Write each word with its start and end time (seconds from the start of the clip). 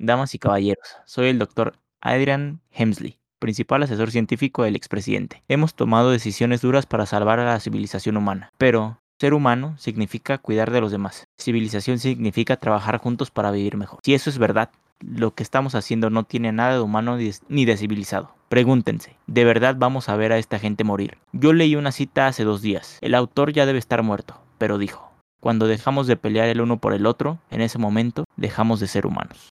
Damas 0.00 0.32
y 0.32 0.38
caballeros, 0.38 0.96
soy 1.06 1.26
el 1.26 1.40
doctor 1.40 1.74
Adrian 2.00 2.60
Hemsley, 2.70 3.18
principal 3.40 3.82
asesor 3.82 4.12
científico 4.12 4.62
del 4.62 4.76
expresidente. 4.76 5.42
Hemos 5.48 5.74
tomado 5.74 6.12
decisiones 6.12 6.60
duras 6.60 6.86
para 6.86 7.04
salvar 7.04 7.40
a 7.40 7.44
la 7.44 7.58
civilización 7.58 8.16
humana, 8.16 8.52
pero 8.58 9.00
ser 9.18 9.34
humano 9.34 9.74
significa 9.76 10.38
cuidar 10.38 10.70
de 10.70 10.80
los 10.80 10.92
demás. 10.92 11.24
Civilización 11.36 11.98
significa 11.98 12.56
trabajar 12.56 12.98
juntos 12.98 13.32
para 13.32 13.50
vivir 13.50 13.76
mejor. 13.76 13.98
Si 14.04 14.14
eso 14.14 14.30
es 14.30 14.38
verdad, 14.38 14.70
lo 15.00 15.34
que 15.34 15.42
estamos 15.42 15.74
haciendo 15.74 16.10
no 16.10 16.22
tiene 16.22 16.52
nada 16.52 16.74
de 16.74 16.80
humano 16.80 17.18
ni 17.48 17.64
de 17.64 17.76
civilizado. 17.76 18.32
Pregúntense, 18.48 19.16
¿de 19.26 19.44
verdad 19.44 19.74
vamos 19.76 20.08
a 20.08 20.14
ver 20.14 20.30
a 20.30 20.38
esta 20.38 20.60
gente 20.60 20.84
morir? 20.84 21.18
Yo 21.32 21.52
leí 21.52 21.74
una 21.74 21.90
cita 21.90 22.28
hace 22.28 22.44
dos 22.44 22.62
días. 22.62 22.98
El 23.00 23.16
autor 23.16 23.52
ya 23.52 23.66
debe 23.66 23.80
estar 23.80 24.04
muerto, 24.04 24.40
pero 24.58 24.78
dijo, 24.78 25.10
cuando 25.40 25.66
dejamos 25.66 26.06
de 26.06 26.16
pelear 26.16 26.46
el 26.48 26.60
uno 26.60 26.78
por 26.78 26.94
el 26.94 27.04
otro, 27.04 27.40
en 27.50 27.62
ese 27.62 27.78
momento 27.78 28.26
dejamos 28.36 28.78
de 28.78 28.86
ser 28.86 29.04
humanos. 29.04 29.48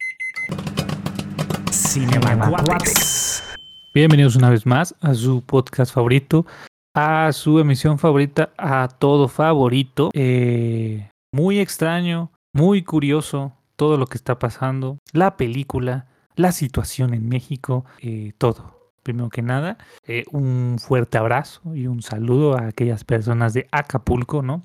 Bienvenidos 3.91 4.35
una 4.35 4.51
vez 4.51 4.67
más 4.67 4.93
a 5.01 5.15
su 5.15 5.41
podcast 5.41 5.91
favorito, 5.91 6.45
a 6.93 7.31
su 7.33 7.57
emisión 7.57 7.97
favorita, 7.97 8.51
a 8.55 8.87
todo 8.87 9.27
favorito. 9.27 10.11
Eh, 10.13 11.09
muy 11.33 11.59
extraño, 11.59 12.31
muy 12.53 12.83
curioso 12.83 13.53
todo 13.75 13.97
lo 13.97 14.05
que 14.05 14.19
está 14.19 14.37
pasando, 14.37 14.99
la 15.11 15.37
película, 15.37 16.05
la 16.35 16.51
situación 16.51 17.15
en 17.15 17.27
México, 17.29 17.85
eh, 17.99 18.33
todo. 18.37 18.91
Primero 19.01 19.29
que 19.29 19.41
nada, 19.41 19.79
eh, 20.05 20.25
un 20.31 20.77
fuerte 20.79 21.17
abrazo 21.17 21.73
y 21.73 21.87
un 21.87 22.03
saludo 22.03 22.57
a 22.57 22.67
aquellas 22.67 23.05
personas 23.05 23.55
de 23.55 23.67
Acapulco, 23.71 24.43
¿no? 24.43 24.61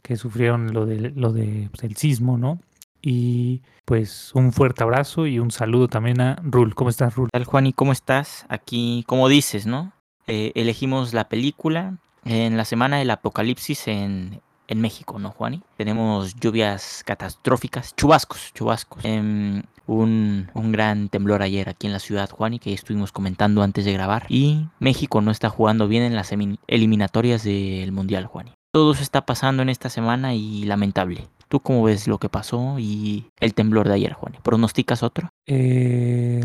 Que 0.00 0.16
sufrieron 0.16 0.72
lo 0.72 0.86
de 0.86 1.10
lo 1.10 1.32
de, 1.32 1.70
pues, 1.72 1.92
sismo, 1.98 2.38
¿no? 2.38 2.60
Y 3.00 3.62
pues 3.84 4.32
un 4.34 4.52
fuerte 4.52 4.82
abrazo 4.82 5.26
y 5.26 5.38
un 5.38 5.50
saludo 5.50 5.88
también 5.88 6.20
a 6.20 6.36
Rul. 6.42 6.74
¿Cómo 6.74 6.90
estás, 6.90 7.14
Rul? 7.14 7.28
tal, 7.30 7.44
Juan? 7.44 7.66
¿Y 7.66 7.72
cómo 7.72 7.92
estás? 7.92 8.44
Aquí, 8.48 9.04
como 9.06 9.28
dices, 9.28 9.66
¿no? 9.66 9.92
Eh, 10.26 10.52
elegimos 10.54 11.14
la 11.14 11.28
película 11.28 11.96
en 12.24 12.56
la 12.56 12.64
semana 12.64 12.98
del 12.98 13.10
apocalipsis 13.10 13.88
en, 13.88 14.40
en 14.68 14.80
México, 14.80 15.18
¿no, 15.18 15.30
Juani? 15.30 15.62
Tenemos 15.76 16.34
lluvias 16.36 17.02
catastróficas, 17.06 17.96
chubascos, 17.96 18.52
chubascos. 18.52 19.04
Em, 19.04 19.62
un, 19.86 20.50
un, 20.52 20.72
gran 20.72 21.08
temblor 21.08 21.40
ayer 21.40 21.70
aquí 21.70 21.86
en 21.86 21.94
la 21.94 21.98
ciudad, 21.98 22.28
Juani, 22.28 22.58
que 22.58 22.74
estuvimos 22.74 23.10
comentando 23.10 23.62
antes 23.62 23.86
de 23.86 23.94
grabar. 23.94 24.26
Y 24.28 24.68
México 24.78 25.22
no 25.22 25.30
está 25.30 25.48
jugando 25.48 25.88
bien 25.88 26.02
en 26.02 26.14
las 26.14 26.30
eliminatorias 26.66 27.42
del 27.42 27.90
Mundial, 27.92 28.26
Juani. 28.26 28.52
Todo 28.70 28.92
eso 28.92 29.02
está 29.02 29.24
pasando 29.24 29.62
en 29.62 29.70
esta 29.70 29.88
semana 29.88 30.34
y 30.34 30.64
lamentable. 30.64 31.26
¿Tú 31.48 31.60
cómo 31.60 31.82
ves 31.82 32.06
lo 32.06 32.18
que 32.18 32.28
pasó 32.28 32.78
y 32.78 33.30
el 33.40 33.54
temblor 33.54 33.88
de 33.88 33.94
ayer, 33.94 34.12
Juan? 34.12 34.34
¿Pronosticas 34.42 35.02
otro? 35.02 35.30
Eh, 35.46 36.44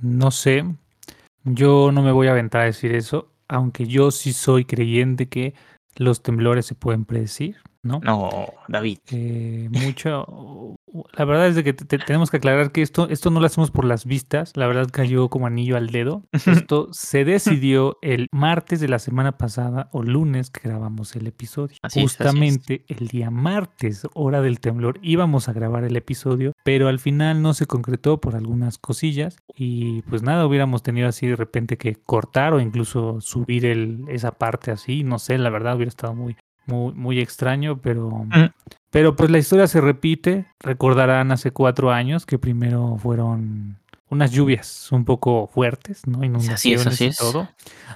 no 0.00 0.30
sé. 0.30 0.64
Yo 1.44 1.90
no 1.92 2.02
me 2.02 2.12
voy 2.12 2.28
a 2.28 2.32
aventar 2.32 2.62
a 2.62 2.66
decir 2.66 2.94
eso, 2.94 3.28
aunque 3.48 3.86
yo 3.86 4.10
sí 4.10 4.32
soy 4.32 4.64
creyente 4.64 5.28
que 5.28 5.54
los 5.96 6.22
temblores 6.22 6.66
se 6.66 6.74
pueden 6.74 7.04
predecir. 7.04 7.56
¿No? 7.86 8.00
No, 8.02 8.30
David. 8.68 8.98
Eh, 9.12 9.68
mucho. 9.70 10.76
La 11.12 11.24
verdad 11.24 11.48
es 11.48 11.54
de 11.54 11.64
que 11.64 11.72
tenemos 11.72 12.30
que 12.30 12.38
aclarar 12.38 12.72
que 12.72 12.82
esto, 12.82 13.08
esto 13.08 13.30
no 13.30 13.40
lo 13.40 13.46
hacemos 13.46 13.70
por 13.70 13.84
las 13.84 14.06
vistas. 14.06 14.52
La 14.56 14.66
verdad 14.66 14.88
cayó 14.90 15.28
como 15.28 15.46
anillo 15.46 15.76
al 15.76 15.88
dedo. 15.88 16.22
Esto 16.32 16.88
se 16.92 17.24
decidió 17.24 17.98
el 18.02 18.28
martes 18.32 18.80
de 18.80 18.88
la 18.88 18.98
semana 18.98 19.36
pasada 19.36 19.88
o 19.92 20.02
lunes 20.02 20.50
que 20.50 20.68
grabamos 20.68 21.14
el 21.16 21.26
episodio. 21.26 21.76
Justamente 21.92 22.84
el 22.88 23.08
día 23.08 23.30
martes, 23.30 24.06
hora 24.14 24.40
del 24.40 24.60
temblor, 24.60 24.98
íbamos 25.02 25.48
a 25.48 25.52
grabar 25.52 25.84
el 25.84 25.96
episodio, 25.96 26.52
pero 26.64 26.88
al 26.88 26.98
final 26.98 27.42
no 27.42 27.54
se 27.54 27.66
concretó 27.66 28.20
por 28.20 28.36
algunas 28.36 28.78
cosillas. 28.78 29.38
Y 29.54 30.02
pues 30.02 30.22
nada, 30.22 30.46
hubiéramos 30.46 30.82
tenido 30.82 31.08
así 31.08 31.26
de 31.26 31.36
repente 31.36 31.76
que 31.76 31.96
cortar 31.96 32.54
o 32.54 32.60
incluso 32.60 33.20
subir 33.20 33.66
el, 33.66 34.04
esa 34.08 34.32
parte 34.32 34.70
así. 34.70 35.04
No 35.04 35.18
sé, 35.18 35.38
la 35.38 35.50
verdad 35.50 35.76
hubiera 35.76 35.88
estado 35.88 36.14
muy, 36.14 36.36
muy, 36.66 36.92
muy 36.94 37.20
extraño, 37.20 37.80
pero, 37.80 38.10
mm. 38.10 38.50
pero 38.90 39.16
pues 39.16 39.30
la 39.30 39.38
historia 39.38 39.66
se 39.66 39.80
repite. 39.80 40.46
Recordarán 40.60 41.32
hace 41.32 41.50
cuatro 41.50 41.90
años 41.90 42.26
que 42.26 42.38
primero 42.38 42.96
fueron 42.98 43.78
unas 44.08 44.30
lluvias 44.30 44.90
un 44.92 45.04
poco 45.04 45.46
fuertes, 45.46 46.06
¿no? 46.06 46.24
Inundaciones 46.24 46.86
así 46.86 47.06
es, 47.06 47.16
y 47.16 47.18
todo. 47.18 47.48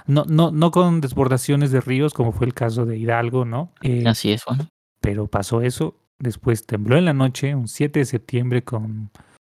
No, 0.07 0.25
no, 0.27 0.51
no 0.51 0.71
con 0.71 1.01
desbordaciones 1.01 1.71
de 1.71 1.81
ríos, 1.81 2.13
como 2.13 2.31
fue 2.31 2.47
el 2.47 2.53
caso 2.53 2.85
de 2.85 2.97
Hidalgo, 2.97 3.45
¿no? 3.45 3.71
Eh, 3.81 4.03
así 4.05 4.31
es, 4.31 4.43
Juan. 4.43 4.69
Pero 4.99 5.27
pasó 5.27 5.61
eso. 5.61 5.95
Después 6.19 6.65
tembló 6.65 6.97
en 6.97 7.05
la 7.05 7.13
noche, 7.13 7.55
un 7.55 7.67
7 7.67 7.99
de 7.99 8.05
septiembre, 8.05 8.63
con 8.63 9.09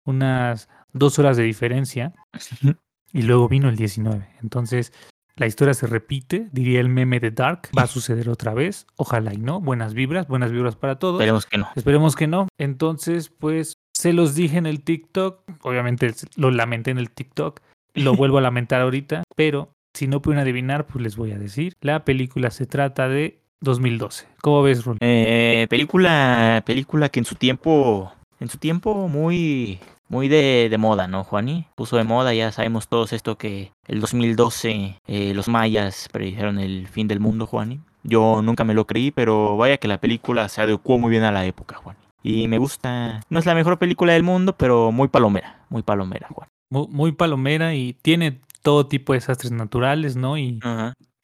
unas 0.04 0.68
dos 0.92 1.18
horas 1.18 1.36
de 1.36 1.44
diferencia. 1.44 2.12
y 3.12 3.22
luego 3.22 3.48
vino 3.48 3.68
el 3.68 3.76
19. 3.76 4.28
Entonces, 4.42 4.92
la 5.36 5.46
historia 5.46 5.74
se 5.74 5.86
repite, 5.86 6.48
diría 6.52 6.80
el 6.80 6.88
meme 6.88 7.18
de 7.18 7.30
Dark. 7.30 7.70
Va 7.76 7.82
a 7.82 7.86
suceder 7.86 8.28
otra 8.28 8.52
vez. 8.52 8.86
Ojalá 8.96 9.32
y 9.32 9.38
no. 9.38 9.60
Buenas 9.60 9.94
vibras, 9.94 10.28
buenas 10.28 10.52
vibras 10.52 10.76
para 10.76 10.98
todos. 10.98 11.20
Esperemos 11.20 11.46
que 11.46 11.58
no. 11.58 11.68
Esperemos 11.74 12.16
que 12.16 12.26
no. 12.26 12.48
Entonces, 12.58 13.30
pues 13.30 13.74
se 13.94 14.12
los 14.12 14.34
dije 14.34 14.58
en 14.58 14.66
el 14.66 14.82
TikTok. 14.82 15.40
Obviamente 15.62 16.12
lo 16.36 16.50
lamenté 16.50 16.90
en 16.90 16.98
el 16.98 17.10
TikTok. 17.10 17.60
Lo 17.94 18.14
vuelvo 18.16 18.38
a 18.38 18.42
lamentar 18.42 18.82
ahorita. 18.82 19.22
Pero 19.34 19.72
si 19.94 20.06
no 20.06 20.20
pueden 20.20 20.40
adivinar, 20.40 20.86
pues 20.86 21.02
les 21.02 21.16
voy 21.16 21.32
a 21.32 21.38
decir. 21.38 21.74
La 21.80 22.04
película 22.04 22.50
se 22.50 22.66
trata 22.66 23.08
de 23.08 23.40
2012. 23.60 24.26
¿Cómo 24.42 24.62
ves, 24.62 24.84
Rul? 24.84 24.98
Eh, 25.00 25.66
película, 25.70 26.62
película 26.66 27.08
que 27.08 27.20
en 27.20 27.24
su 27.24 27.36
tiempo, 27.36 28.12
en 28.38 28.50
su 28.50 28.58
tiempo 28.58 29.08
muy 29.08 29.78
muy 30.12 30.28
de, 30.28 30.68
de, 30.70 30.78
moda, 30.78 31.08
¿no, 31.08 31.24
Juani? 31.24 31.64
Puso 31.74 31.96
de 31.96 32.04
moda, 32.04 32.34
ya 32.34 32.52
sabemos 32.52 32.86
todos 32.86 33.14
esto 33.14 33.38
que 33.38 33.72
el 33.88 33.98
2012 33.98 34.98
eh, 35.06 35.32
los 35.34 35.48
mayas 35.48 36.10
predijeron 36.12 36.58
el 36.58 36.86
fin 36.86 37.08
del 37.08 37.18
mundo, 37.18 37.46
Juani. 37.46 37.80
Yo 38.04 38.42
nunca 38.42 38.62
me 38.62 38.74
lo 38.74 38.86
creí, 38.86 39.10
pero 39.10 39.56
vaya 39.56 39.78
que 39.78 39.88
la 39.88 39.98
película 39.98 40.50
se 40.50 40.60
adecuó 40.60 40.98
muy 40.98 41.08
bien 41.08 41.22
a 41.22 41.32
la 41.32 41.46
época, 41.46 41.76
Juan. 41.76 41.96
Y 42.22 42.46
me 42.46 42.58
gusta, 42.58 43.22
no 43.30 43.38
es 43.38 43.46
la 43.46 43.54
mejor 43.54 43.78
película 43.78 44.12
del 44.12 44.22
mundo, 44.22 44.54
pero 44.54 44.92
muy 44.92 45.08
palomera, 45.08 45.64
muy 45.70 45.82
palomera, 45.82 46.28
Juan. 46.30 46.48
Muy, 46.68 47.12
palomera 47.12 47.74
y 47.74 47.94
tiene 47.94 48.42
todo 48.60 48.86
tipo 48.86 49.14
de 49.14 49.18
desastres 49.18 49.50
naturales, 49.50 50.16
¿no? 50.16 50.36
Y, 50.36 50.60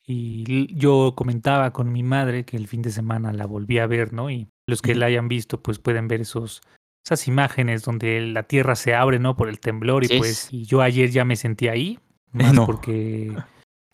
y 0.07 0.75
yo 0.75 1.13
comentaba 1.15 1.75
con 1.75 1.93
mi 1.93 2.03
madre 2.03 2.45
que 2.45 2.57
el 2.57 2.69
fin 2.69 2.81
de 2.81 2.91
semana 2.91 3.35
la 3.35 3.45
volví 3.45 3.79
a 3.79 3.87
ver, 3.87 4.15
¿no? 4.15 4.31
Y 4.31 4.49
los 4.67 4.81
que 4.81 4.95
la 4.95 5.07
hayan 5.07 5.29
visto, 5.29 5.61
pues 5.63 5.79
pueden 5.79 6.09
ver 6.09 6.23
esos 6.23 6.63
esas 7.09 7.27
imágenes 7.27 7.85
donde 7.85 8.21
la 8.21 8.43
tierra 8.43 8.77
se 8.77 8.95
abre, 8.95 9.19
¿no? 9.19 9.35
Por 9.35 9.49
el 9.49 9.61
temblor 9.61 10.05
y 10.05 10.19
pues 10.19 10.49
y 10.53 10.65
yo 10.65 10.83
ayer 10.83 11.11
ya 11.11 11.25
me 11.25 11.37
sentí 11.37 11.69
ahí, 11.69 11.99
más 12.33 12.55
porque 12.67 13.35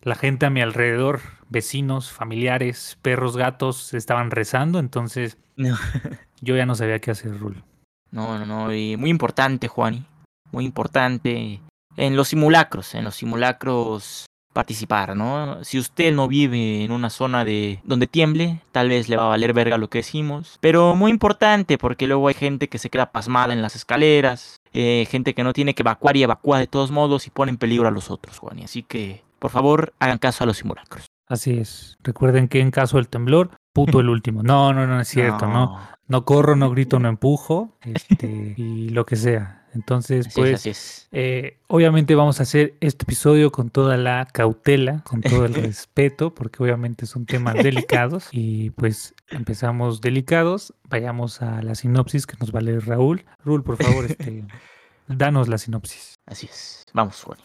la 0.01 0.15
gente 0.15 0.45
a 0.45 0.49
mi 0.49 0.59
alrededor, 0.59 1.21
vecinos, 1.47 2.11
familiares, 2.11 2.97
perros, 3.01 3.37
gatos, 3.37 3.93
estaban 3.93 4.31
rezando, 4.31 4.79
entonces 4.79 5.37
yo 6.41 6.57
ya 6.57 6.65
no 6.65 6.75
sabía 6.75 6.99
qué 6.99 7.11
hacer, 7.11 7.39
Rul. 7.39 7.63
No, 8.11 8.37
no, 8.37 8.45
no, 8.45 8.73
y 8.73 8.97
muy 8.97 9.09
importante, 9.09 9.69
Juani, 9.69 10.05
muy 10.51 10.65
importante. 10.65 11.61
En 11.95 12.17
los 12.17 12.27
simulacros, 12.27 12.95
en 12.95 13.05
los 13.05 13.15
simulacros 13.15 14.25
participar, 14.55 15.17
¿no? 15.17 15.61
Si 15.65 15.77
usted 15.77 16.13
no 16.13 16.29
vive 16.29 16.85
en 16.85 16.93
una 16.93 17.09
zona 17.09 17.43
de 17.43 17.81
donde 17.83 18.07
tiemble, 18.07 18.61
tal 18.71 18.87
vez 18.87 19.09
le 19.09 19.17
va 19.17 19.25
a 19.25 19.29
valer 19.29 19.51
verga 19.51 19.77
lo 19.77 19.89
que 19.89 19.97
decimos. 19.97 20.57
Pero 20.61 20.95
muy 20.95 21.11
importante 21.11 21.77
porque 21.77 22.07
luego 22.07 22.29
hay 22.29 22.35
gente 22.35 22.69
que 22.69 22.77
se 22.77 22.89
queda 22.89 23.11
pasmada 23.11 23.53
en 23.53 23.61
las 23.61 23.75
escaleras, 23.75 24.55
eh, 24.71 25.07
gente 25.11 25.33
que 25.33 25.43
no 25.43 25.51
tiene 25.51 25.75
que 25.75 25.83
evacuar 25.83 26.15
y 26.15 26.23
evacúa 26.23 26.57
de 26.57 26.67
todos 26.67 26.89
modos 26.89 27.27
y 27.27 27.31
pone 27.31 27.49
en 27.51 27.57
peligro 27.57 27.89
a 27.89 27.91
los 27.91 28.09
otros, 28.09 28.39
Juan. 28.39 28.59
Así 28.63 28.81
que, 28.81 29.23
por 29.39 29.51
favor, 29.51 29.93
hagan 29.99 30.19
caso 30.19 30.45
a 30.45 30.47
los 30.47 30.57
simulacros. 30.57 31.05
Así 31.27 31.57
es. 31.57 31.97
Recuerden 32.01 32.47
que 32.47 32.61
en 32.61 32.71
caso 32.71 32.95
del 32.95 33.09
temblor, 33.09 33.49
puto 33.73 33.99
el 33.99 34.07
último. 34.15 34.41
No, 34.41 34.73
no, 34.73 34.87
no 34.87 35.01
es 35.01 35.09
cierto, 35.09 35.47
no. 35.47 35.77
No, 36.07 36.23
corro, 36.23 36.55
no 36.55 36.69
grito, 36.69 36.99
no 36.99 37.09
empujo, 37.09 37.75
este, 37.81 38.53
y 38.55 38.89
lo 38.89 39.05
que 39.05 39.17
sea. 39.17 39.64
Entonces, 39.75 40.29
pues, 40.33 41.07
eh, 41.11 41.57
obviamente 41.67 42.15
vamos 42.15 42.39
a 42.39 42.43
hacer 42.43 42.75
este 42.79 43.03
episodio 43.03 43.51
con 43.51 43.69
toda 43.69 43.97
la 43.97 44.25
cautela, 44.25 45.03
con 45.03 45.21
todo 45.21 45.45
el 45.45 45.53
respeto, 45.53 46.33
porque 46.33 46.63
obviamente 46.63 47.05
son 47.05 47.25
temas 47.25 47.55
delicados. 47.55 48.29
Y 48.45 48.69
pues 48.71 49.13
empezamos 49.29 50.01
delicados, 50.01 50.73
vayamos 50.89 51.41
a 51.41 51.61
la 51.61 51.75
sinopsis 51.75 52.25
que 52.25 52.37
nos 52.39 52.53
va 52.53 52.59
a 52.59 52.63
leer 52.63 52.85
Raúl. 52.85 53.25
Raúl, 53.43 53.63
por 53.63 53.77
favor, 53.77 54.05
este, 54.05 54.45
danos 55.07 55.47
la 55.47 55.57
sinopsis. 55.57 56.15
Así 56.25 56.47
es, 56.47 56.85
vamos, 56.93 57.21
Juan. 57.21 57.37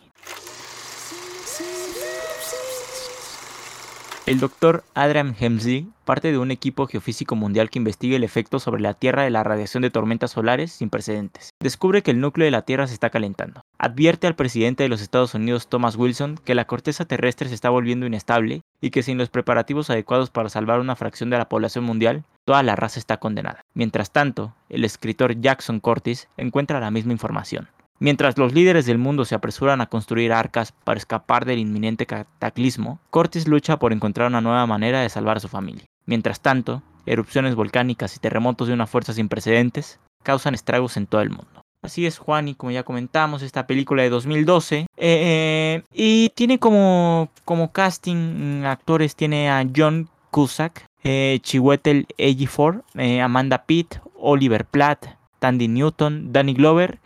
El 4.30 4.38
doctor 4.38 4.84
Adrian 4.94 5.34
Hemsley 5.36 5.88
parte 6.04 6.30
de 6.30 6.38
un 6.38 6.52
equipo 6.52 6.86
geofísico 6.86 7.34
mundial 7.34 7.68
que 7.68 7.80
investiga 7.80 8.14
el 8.14 8.22
efecto 8.22 8.60
sobre 8.60 8.80
la 8.80 8.94
Tierra 8.94 9.24
de 9.24 9.30
la 9.30 9.42
radiación 9.42 9.82
de 9.82 9.90
tormentas 9.90 10.30
solares 10.30 10.70
sin 10.70 10.88
precedentes. 10.88 11.50
Descubre 11.58 12.04
que 12.04 12.12
el 12.12 12.20
núcleo 12.20 12.44
de 12.44 12.52
la 12.52 12.62
Tierra 12.62 12.86
se 12.86 12.94
está 12.94 13.10
calentando. 13.10 13.62
Advierte 13.76 14.28
al 14.28 14.36
presidente 14.36 14.84
de 14.84 14.88
los 14.88 15.02
Estados 15.02 15.34
Unidos 15.34 15.68
Thomas 15.68 15.96
Wilson 15.96 16.38
que 16.44 16.54
la 16.54 16.64
corteza 16.64 17.06
terrestre 17.06 17.48
se 17.48 17.56
está 17.56 17.70
volviendo 17.70 18.06
inestable 18.06 18.62
y 18.80 18.90
que 18.90 19.02
sin 19.02 19.18
los 19.18 19.30
preparativos 19.30 19.90
adecuados 19.90 20.30
para 20.30 20.48
salvar 20.48 20.78
una 20.78 20.94
fracción 20.94 21.30
de 21.30 21.38
la 21.38 21.48
población 21.48 21.82
mundial, 21.82 22.22
toda 22.44 22.62
la 22.62 22.76
raza 22.76 23.00
está 23.00 23.16
condenada. 23.16 23.64
Mientras 23.74 24.12
tanto, 24.12 24.54
el 24.68 24.84
escritor 24.84 25.40
Jackson 25.40 25.80
Curtis 25.80 26.28
encuentra 26.36 26.78
la 26.78 26.92
misma 26.92 27.10
información. 27.10 27.68
Mientras 28.02 28.38
los 28.38 28.54
líderes 28.54 28.86
del 28.86 28.96
mundo 28.96 29.26
se 29.26 29.34
apresuran 29.34 29.82
a 29.82 29.86
construir 29.86 30.32
arcas 30.32 30.72
para 30.72 30.96
escapar 30.96 31.44
del 31.44 31.58
inminente 31.58 32.06
cataclismo, 32.06 32.98
Cortis 33.10 33.46
lucha 33.46 33.78
por 33.78 33.92
encontrar 33.92 34.28
una 34.28 34.40
nueva 34.40 34.66
manera 34.66 35.02
de 35.02 35.10
salvar 35.10 35.36
a 35.36 35.40
su 35.40 35.48
familia. 35.48 35.84
Mientras 36.06 36.40
tanto, 36.40 36.82
erupciones 37.04 37.54
volcánicas 37.54 38.16
y 38.16 38.18
terremotos 38.18 38.68
de 38.68 38.74
una 38.74 38.86
fuerza 38.86 39.12
sin 39.12 39.28
precedentes 39.28 40.00
causan 40.22 40.54
estragos 40.54 40.96
en 40.96 41.06
todo 41.06 41.20
el 41.20 41.28
mundo. 41.28 41.60
Así 41.82 42.06
es, 42.06 42.16
Juan, 42.16 42.48
y 42.48 42.54
como 42.54 42.70
ya 42.70 42.84
comentamos, 42.84 43.42
esta 43.42 43.66
película 43.66 44.02
de 44.02 44.08
2012. 44.08 44.86
Eh, 44.96 45.82
y 45.92 46.30
tiene 46.30 46.58
como, 46.58 47.28
como 47.44 47.70
casting 47.70 48.64
actores, 48.64 49.14
tiene 49.14 49.50
a 49.50 49.66
John 49.76 50.08
Cusack, 50.30 50.86
eh, 51.04 51.38
Chiwetel 51.42 52.06
Ejiofor, 52.16 52.82
eh, 52.94 53.20
Amanda 53.20 53.66
Pitt, 53.66 53.96
Oliver 54.18 54.64
Platt, 54.64 55.06
Tandy 55.38 55.68
Newton, 55.68 56.32
Danny 56.32 56.54
Glover 56.54 56.98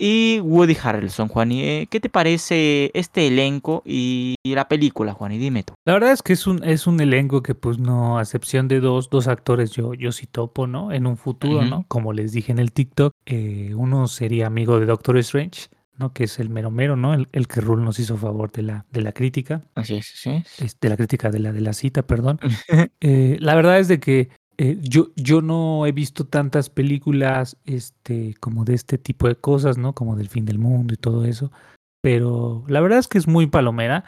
y 0.00 0.40
Woody 0.40 0.76
Harrelson, 0.82 1.28
Juan. 1.28 1.52
¿Y, 1.52 1.86
¿Qué 1.86 2.00
te 2.00 2.08
parece 2.08 2.90
este 2.94 3.26
elenco 3.26 3.82
y 3.84 4.34
la 4.44 4.66
película, 4.66 5.12
Juan? 5.12 5.32
Y 5.32 5.38
dime 5.38 5.62
tú. 5.62 5.74
La 5.84 5.92
verdad 5.92 6.12
es 6.12 6.22
que 6.22 6.32
es 6.32 6.46
un, 6.46 6.64
es 6.64 6.86
un 6.86 7.00
elenco 7.00 7.42
que, 7.42 7.54
pues, 7.54 7.78
no, 7.78 8.18
a 8.18 8.22
excepción 8.22 8.66
de 8.66 8.80
dos, 8.80 9.10
dos 9.10 9.28
actores, 9.28 9.72
yo, 9.72 9.92
yo 9.94 10.10
sí 10.10 10.26
topo, 10.26 10.66
¿no? 10.66 10.90
En 10.90 11.06
un 11.06 11.18
futuro, 11.18 11.64
¿no? 11.64 11.84
Como 11.88 12.12
les 12.14 12.32
dije 12.32 12.50
en 12.50 12.58
el 12.58 12.72
TikTok, 12.72 13.12
eh, 13.26 13.74
uno 13.76 14.08
sería 14.08 14.46
amigo 14.46 14.80
de 14.80 14.86
Doctor 14.86 15.18
Strange. 15.18 15.68
¿no? 16.00 16.14
que 16.14 16.24
es 16.24 16.38
el 16.38 16.48
mero 16.48 16.70
mero, 16.70 16.96
¿no? 16.96 17.12
El, 17.12 17.28
el 17.32 17.46
que 17.46 17.60
Rule 17.60 17.84
nos 17.84 17.98
hizo 17.98 18.16
favor 18.16 18.50
de 18.50 18.62
la, 18.62 18.86
de 18.90 19.02
la 19.02 19.12
crítica. 19.12 19.60
Así 19.74 19.96
es, 19.96 20.06
sí. 20.06 20.42
de 20.80 20.88
la 20.88 20.96
crítica 20.96 21.30
de 21.30 21.40
la, 21.40 21.52
de 21.52 21.60
la 21.60 21.74
cita, 21.74 22.02
perdón. 22.02 22.40
eh, 23.02 23.36
la 23.38 23.54
verdad 23.54 23.78
es 23.78 23.88
de 23.88 24.00
que 24.00 24.30
eh, 24.62 24.76
yo, 24.82 25.08
yo 25.16 25.40
no 25.40 25.86
he 25.86 25.92
visto 25.92 26.26
tantas 26.26 26.68
películas 26.68 27.56
este, 27.64 28.34
como 28.40 28.66
de 28.66 28.74
este 28.74 28.98
tipo 28.98 29.26
de 29.26 29.34
cosas, 29.34 29.78
¿no? 29.78 29.94
Como 29.94 30.16
del 30.16 30.28
fin 30.28 30.44
del 30.44 30.58
mundo 30.58 30.92
y 30.92 30.98
todo 30.98 31.24
eso. 31.24 31.50
Pero 32.02 32.62
la 32.68 32.82
verdad 32.82 32.98
es 32.98 33.08
que 33.08 33.16
es 33.16 33.26
muy 33.26 33.46
palomera. 33.46 34.04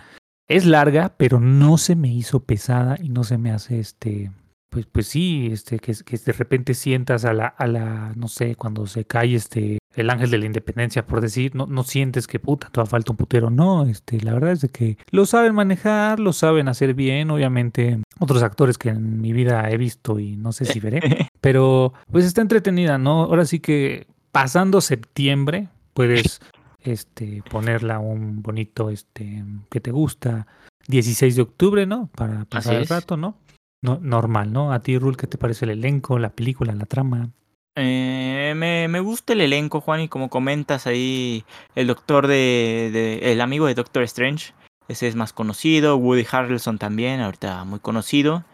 Es 0.46 0.66
larga, 0.66 1.14
pero 1.16 1.40
no 1.40 1.78
se 1.78 1.96
me 1.96 2.12
hizo 2.12 2.44
pesada 2.44 2.98
y 3.02 3.08
no 3.08 3.24
se 3.24 3.38
me 3.38 3.50
hace 3.50 3.80
este. 3.80 4.30
Pues, 4.68 4.84
pues 4.84 5.06
sí, 5.06 5.48
este, 5.50 5.78
que, 5.78 5.94
que 6.04 6.18
de 6.18 6.32
repente 6.32 6.74
sientas 6.74 7.24
a 7.24 7.32
la, 7.32 7.46
a 7.46 7.66
la, 7.66 8.12
no 8.14 8.28
sé, 8.28 8.54
cuando 8.54 8.86
se 8.86 9.06
cae 9.06 9.34
este 9.34 9.78
el 9.94 10.10
ángel 10.10 10.30
de 10.30 10.38
la 10.38 10.46
independencia, 10.46 11.06
por 11.06 11.20
decir, 11.20 11.54
no, 11.54 11.66
no 11.66 11.82
sientes 11.82 12.26
que 12.26 12.38
puta, 12.38 12.68
todavía 12.70 12.90
falta 12.90 13.12
un 13.12 13.16
putero. 13.16 13.50
No, 13.50 13.86
este, 13.86 14.20
la 14.20 14.34
verdad 14.34 14.52
es 14.52 14.60
de 14.60 14.68
que 14.68 14.98
lo 15.10 15.26
saben 15.26 15.54
manejar, 15.54 16.20
lo 16.20 16.32
saben 16.32 16.68
hacer 16.68 16.94
bien. 16.94 17.30
Obviamente, 17.30 18.00
otros 18.18 18.42
actores 18.42 18.78
que 18.78 18.90
en 18.90 19.20
mi 19.20 19.32
vida 19.32 19.70
he 19.70 19.76
visto 19.76 20.18
y 20.18 20.36
no 20.36 20.52
sé 20.52 20.64
si 20.64 20.80
veré, 20.80 21.00
pero 21.40 21.92
pues 22.10 22.24
está 22.24 22.40
entretenida, 22.40 22.98
¿no? 22.98 23.24
Ahora 23.24 23.44
sí 23.44 23.60
que 23.60 24.06
pasando 24.30 24.80
septiembre 24.80 25.68
puedes 25.94 26.40
este, 26.80 27.42
ponerla 27.50 27.98
un 27.98 28.42
bonito, 28.42 28.90
este, 28.90 29.44
que 29.70 29.80
te 29.80 29.90
gusta, 29.90 30.46
16 30.88 31.36
de 31.36 31.42
octubre, 31.42 31.86
¿no? 31.86 32.08
Para 32.14 32.44
pasar 32.46 32.74
el 32.74 32.86
rato, 32.86 33.16
¿no? 33.16 33.36
¿no? 33.82 33.98
Normal, 34.00 34.52
¿no? 34.52 34.72
A 34.72 34.80
ti, 34.80 34.98
Rul, 34.98 35.16
¿qué 35.16 35.26
te 35.26 35.38
parece 35.38 35.64
el 35.64 35.72
elenco, 35.72 36.18
la 36.18 36.30
película, 36.30 36.74
la 36.74 36.86
trama? 36.86 37.30
Eh, 37.74 38.52
me, 38.56 38.88
me, 38.88 39.00
gusta 39.00 39.32
el 39.32 39.40
elenco, 39.40 39.80
Juan, 39.80 40.00
y 40.00 40.08
como 40.08 40.28
comentas 40.28 40.86
ahí, 40.86 41.44
el 41.74 41.86
doctor 41.86 42.26
de, 42.26 42.90
de, 42.92 43.32
el 43.32 43.40
amigo 43.40 43.66
de 43.66 43.74
Doctor 43.74 44.02
Strange, 44.02 44.52
ese 44.88 45.08
es 45.08 45.16
más 45.16 45.32
conocido, 45.32 45.96
Woody 45.96 46.26
Harrelson 46.30 46.78
también, 46.78 47.20
ahorita 47.20 47.64
muy 47.64 47.78
conocido. 47.78 48.44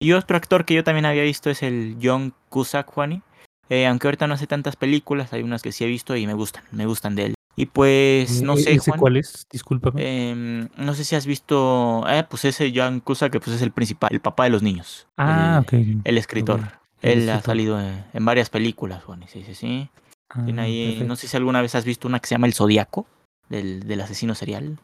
Y 0.00 0.12
otro 0.12 0.36
actor 0.36 0.64
que 0.64 0.74
yo 0.74 0.84
también 0.84 1.06
había 1.06 1.24
visto 1.24 1.50
es 1.50 1.62
el 1.62 1.96
John 2.00 2.32
Cusack, 2.50 2.88
Juani. 2.88 3.22
Eh, 3.68 3.86
aunque 3.86 4.06
ahorita 4.06 4.26
no 4.26 4.34
hace 4.34 4.46
tantas 4.46 4.76
películas, 4.76 5.32
hay 5.32 5.42
unas 5.42 5.60
que 5.60 5.72
sí 5.72 5.84
he 5.84 5.88
visto 5.88 6.16
y 6.16 6.26
me 6.26 6.34
gustan, 6.34 6.62
me 6.70 6.86
gustan 6.86 7.16
de 7.16 7.26
él. 7.26 7.34
Y 7.56 7.66
pues, 7.66 8.40
no 8.42 8.56
sé, 8.56 8.74
¿Ese 8.74 8.92
Juan. 8.92 9.00
¿Cuál 9.00 9.16
es? 9.16 9.44
Discúlpame. 9.50 10.00
Eh, 10.04 10.68
no 10.76 10.94
sé 10.94 11.02
si 11.02 11.16
has 11.16 11.26
visto, 11.26 12.04
eh, 12.08 12.24
pues 12.30 12.44
ese 12.44 12.72
John 12.72 13.00
Cusack, 13.00 13.32
que 13.32 13.40
pues 13.40 13.56
es 13.56 13.62
el 13.62 13.72
principal, 13.72 14.10
el 14.12 14.20
papá 14.20 14.44
de 14.44 14.50
los 14.50 14.62
niños. 14.62 15.08
Ah, 15.16 15.64
el, 15.72 15.96
ok. 15.96 16.02
El 16.04 16.18
escritor. 16.18 16.77
Él 17.02 17.28
ha 17.30 17.40
salido 17.40 17.80
en, 17.80 18.04
en, 18.12 18.24
varias 18.24 18.50
películas, 18.50 19.04
Juan. 19.04 19.24
Sí, 19.28 19.44
sí, 19.44 19.54
sí. 19.54 19.88
Ah, 20.30 20.44
Tiene 20.44 20.62
ahí, 20.62 21.04
no 21.06 21.16
sé 21.16 21.28
si 21.28 21.36
alguna 21.36 21.62
vez 21.62 21.74
has 21.74 21.84
visto 21.84 22.08
una 22.08 22.20
que 22.20 22.26
se 22.26 22.34
llama 22.34 22.46
El 22.46 22.54
Zodíaco, 22.54 23.06
del, 23.48 23.86
del 23.86 24.00
asesino 24.00 24.34
serial. 24.34 24.78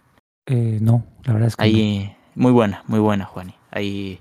Eh, 0.46 0.78
no, 0.80 1.04
la 1.24 1.32
verdad 1.32 1.48
es 1.48 1.56
que 1.56 1.64
ahí, 1.64 2.16
no. 2.36 2.42
muy 2.42 2.52
buena, 2.52 2.82
muy 2.86 3.00
buena, 3.00 3.24
Juan. 3.24 3.54
Ahí 3.70 4.20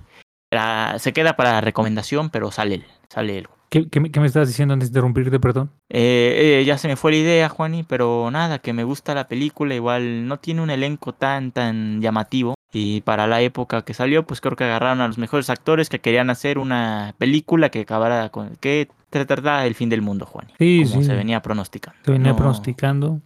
se 0.98 1.14
queda 1.14 1.36
para 1.36 1.54
la 1.54 1.62
recomendación, 1.62 2.30
pero 2.30 2.52
sale 2.52 2.76
él, 2.76 2.86
sale 3.10 3.40
él. 3.40 3.48
¿Qué, 3.74 3.90
qué, 3.90 4.12
qué 4.12 4.20
me 4.20 4.28
estás 4.28 4.48
diciendo 4.48 4.76
antes 4.76 4.90
de 4.90 4.92
interrumpirte, 4.92 5.40
perdón? 5.40 5.72
Eh, 5.90 6.60
eh, 6.62 6.64
ya 6.64 6.78
se 6.78 6.88
me 6.88 6.96
fue 6.96 7.12
la 7.12 7.18
idea, 7.18 7.50
Juani, 7.50 7.82
pero 7.82 8.30
nada, 8.30 8.60
que 8.60 8.72
me 8.72 8.84
gusta 8.84 9.16
la 9.16 9.28
película, 9.28 9.74
igual 9.74 10.28
no 10.28 10.38
tiene 10.38 10.62
un 10.62 10.70
elenco 10.70 11.14
tan, 11.14 11.52
tan 11.52 12.00
llamativo. 12.00 12.54
Y 12.72 13.02
para 13.02 13.26
la 13.26 13.42
época 13.42 13.82
que 13.82 13.96
salió, 13.96 14.28
pues 14.28 14.42
creo 14.42 14.56
que 14.56 14.64
agarraron 14.66 15.02
a 15.02 15.08
los 15.08 15.18
mejores 15.18 15.50
actores 15.50 15.90
que 15.90 15.98
querían 15.98 16.30
hacer 16.30 16.60
una 16.60 17.16
película 17.18 17.70
que 17.70 17.80
acabara 17.82 18.30
con. 18.30 18.58
que 18.60 18.90
tratara 19.10 19.66
el 19.66 19.74
fin 19.74 19.90
del 19.90 20.04
mundo, 20.04 20.28
Juan. 20.28 20.48
Sí, 20.60 20.84
como 20.88 21.02
sí. 21.02 21.08
se 21.08 21.16
venía 21.16 21.42
pronosticando. 21.42 21.98
Se 22.06 22.12
venía 22.12 22.32
No, 22.34 22.36
pronosticando. 22.38 23.22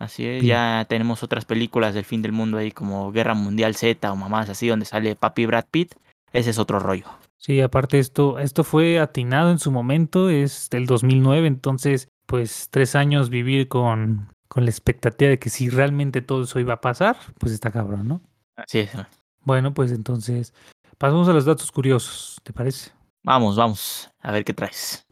Así 0.00 0.26
es, 0.26 0.40
Sí. 0.40 0.48
ya 0.48 0.84
tenemos 0.88 1.22
otras 1.22 1.44
películas 1.44 1.94
del 1.94 2.04
fin 2.04 2.22
del 2.22 2.32
mundo 2.32 2.58
ahí 2.58 2.72
como 2.72 3.12
Guerra 3.12 3.34
Mundial 3.34 3.76
Z 3.76 4.10
o 4.10 4.16
mamás 4.16 4.48
así 4.50 4.66
donde 4.66 4.84
sale 4.84 5.14
Papi 5.14 5.46
Brad 5.46 5.66
Pitt. 5.70 5.94
Ese 6.32 6.50
es 6.50 6.58
otro 6.58 6.80
rollo. 6.80 7.06
Sí, 7.42 7.60
aparte 7.60 7.98
esto, 7.98 8.38
esto 8.38 8.62
fue 8.62 9.00
atinado 9.00 9.50
en 9.50 9.58
su 9.58 9.72
momento, 9.72 10.30
es 10.30 10.70
del 10.70 10.86
2009, 10.86 11.48
entonces, 11.48 12.08
pues 12.26 12.68
tres 12.70 12.94
años 12.94 13.30
vivir 13.30 13.66
con, 13.66 14.32
con 14.46 14.64
la 14.64 14.70
expectativa 14.70 15.28
de 15.28 15.40
que 15.40 15.50
si 15.50 15.68
realmente 15.68 16.22
todo 16.22 16.44
eso 16.44 16.60
iba 16.60 16.74
a 16.74 16.80
pasar, 16.80 17.16
pues 17.40 17.52
está 17.52 17.72
cabrón, 17.72 18.06
¿no? 18.06 18.20
Así 18.54 18.78
es. 18.78 18.92
Bueno, 19.40 19.74
pues 19.74 19.90
entonces, 19.90 20.54
pasamos 20.98 21.28
a 21.28 21.32
los 21.32 21.44
datos 21.44 21.72
curiosos, 21.72 22.40
¿te 22.44 22.52
parece? 22.52 22.92
Vamos, 23.24 23.56
vamos, 23.56 24.08
a 24.20 24.30
ver 24.30 24.44
qué 24.44 24.54
traes. 24.54 25.04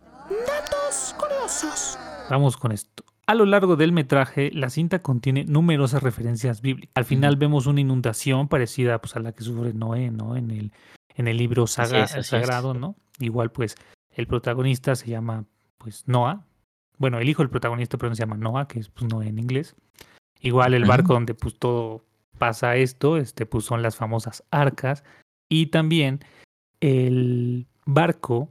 Datos 0.47 1.17
curiosos. 1.19 1.99
Vamos 2.31 2.57
con 2.57 2.71
esto. 2.71 3.03
A 3.27 3.35
lo 3.35 3.45
largo 3.45 3.75
del 3.75 3.91
metraje, 3.91 4.53
la 4.53 4.71
cinta 4.71 5.03
contiene 5.03 5.47
numerosas 5.47 6.05
referencias 6.05 6.61
bíblicas. 6.63 6.93
Al 6.95 7.05
final 7.05 7.35
vemos 7.35 7.67
una 7.67 7.81
inundación 7.81 8.47
parecida 8.47 9.01
pues, 9.01 9.17
a 9.17 9.19
la 9.19 9.33
que 9.33 9.43
sufre 9.43 9.75
Noé, 9.75 10.13
¿no? 10.13 10.37
En 10.37 10.53
el, 10.53 10.73
en 11.15 11.29
el 11.29 11.37
libro 11.37 11.67
saga- 11.67 12.05
es, 12.05 12.27
sagrado, 12.27 12.75
¿no? 12.75 12.97
Igual, 13.19 13.51
pues, 13.51 13.77
el 14.11 14.27
protagonista 14.27 14.95
se 14.95 15.09
llama, 15.09 15.45
pues, 15.79 16.07
Noah. 16.07 16.45
Bueno, 16.99 17.19
el 17.19 17.29
hijo 17.29 17.43
del 17.43 17.51
protagonista, 17.51 17.97
pero 17.99 18.15
se 18.15 18.21
llama 18.21 18.37
Noah, 18.37 18.69
que 18.69 18.79
es 18.81 18.89
pues, 18.91 19.11
Noé 19.11 19.29
en 19.29 19.39
inglés. 19.39 19.75
Igual 20.41 20.75
el 20.75 20.85
barco 20.85 21.13
donde 21.13 21.35
pues 21.35 21.59
todo 21.59 22.05
pasa 22.39 22.77
esto, 22.77 23.19
este, 23.19 23.45
pues 23.45 23.65
son 23.65 23.83
las 23.83 23.97
famosas 23.97 24.43
arcas. 24.51 25.05
Y 25.51 25.67
también 25.67 26.21
el 26.81 27.67
barco, 27.85 28.51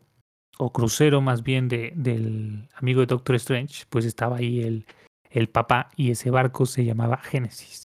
o 0.58 0.72
crucero 0.72 1.22
más 1.22 1.42
bien 1.44 1.68
de, 1.68 1.94
del 1.96 2.70
amigo 2.76 3.02
de 3.02 3.08
Doctor 3.08 3.36
Strange, 3.36 3.86
pues 3.90 4.06
estaba 4.06 4.38
ahí 4.38 4.62
el, 4.62 4.86
el 5.32 5.50
papá 5.50 5.90
y 5.96 6.12
ese 6.12 6.30
barco 6.30 6.66
se 6.66 6.86
llamaba 6.86 7.18
Génesis. 7.18 7.84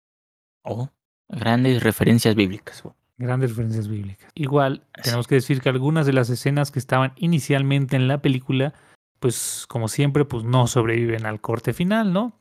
Oh, 0.64 0.90
grandes 1.28 1.84
referencias 1.84 2.36
bíblicas. 2.36 2.84
Grandes 3.20 3.52
referencias 3.52 3.88
bíblicas. 3.88 4.32
Igual, 4.34 4.84
tenemos 5.04 5.28
que 5.28 5.36
decir 5.36 5.62
que 5.62 5.70
algunas 5.70 6.06
de 6.06 6.14
las 6.14 6.30
escenas 6.30 6.72
que 6.72 6.80
estaban 6.80 7.12
inicialmente 7.18 7.98
en 7.98 8.08
la 8.08 8.22
película, 8.22 8.74
pues 9.20 9.66
como 9.68 9.90
siempre, 9.90 10.26
pues 10.26 10.46
no 10.46 10.68
sobreviven 10.68 11.26
al 11.26 11.42
corte 11.42 11.74
final, 11.74 12.14
¿no? 12.14 12.34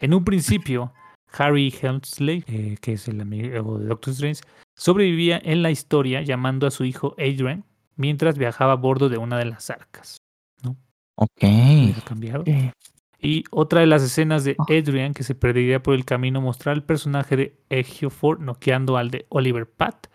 En 0.00 0.14
un 0.14 0.24
principio, 0.24 0.92
Harry 1.38 1.72
Helmsley, 1.80 2.44
eh, 2.46 2.76
que 2.80 2.94
es 2.94 3.06
el 3.08 3.20
amigo 3.20 3.78
de 3.78 3.86
Doctor 3.86 4.12
Strange, 4.12 4.40
sobrevivía 4.74 5.40
en 5.44 5.62
la 5.62 5.70
historia 5.70 6.22
llamando 6.22 6.66
a 6.66 6.70
su 6.70 6.84
hijo 6.84 7.14
Adrian 7.18 7.64
mientras 7.96 8.38
viajaba 8.38 8.72
a 8.72 8.76
bordo 8.76 9.08
de 9.08 9.18
una 9.18 9.38
de 9.38 9.44
las 9.44 9.70
arcas. 9.70 10.16
Ok. 11.16 11.42
Hubiera 11.42 12.00
cambiado. 12.00 12.44
Y 13.20 13.44
otra 13.50 13.80
de 13.80 13.86
las 13.86 14.02
escenas 14.02 14.44
de 14.44 14.56
Oh. 14.58 14.64
Adrian 14.64 15.14
que 15.14 15.22
se 15.22 15.34
perdería 15.34 15.82
por 15.82 15.94
el 15.94 16.04
camino 16.04 16.40
mostrar 16.40 16.74
el 16.74 16.82
personaje 16.82 17.36
de 17.36 17.60
Ejiofor 17.68 18.40
noqueando 18.40 18.96
al 18.96 19.10
de 19.10 19.26
Oliver 19.28 19.70
Pat. 19.70 20.08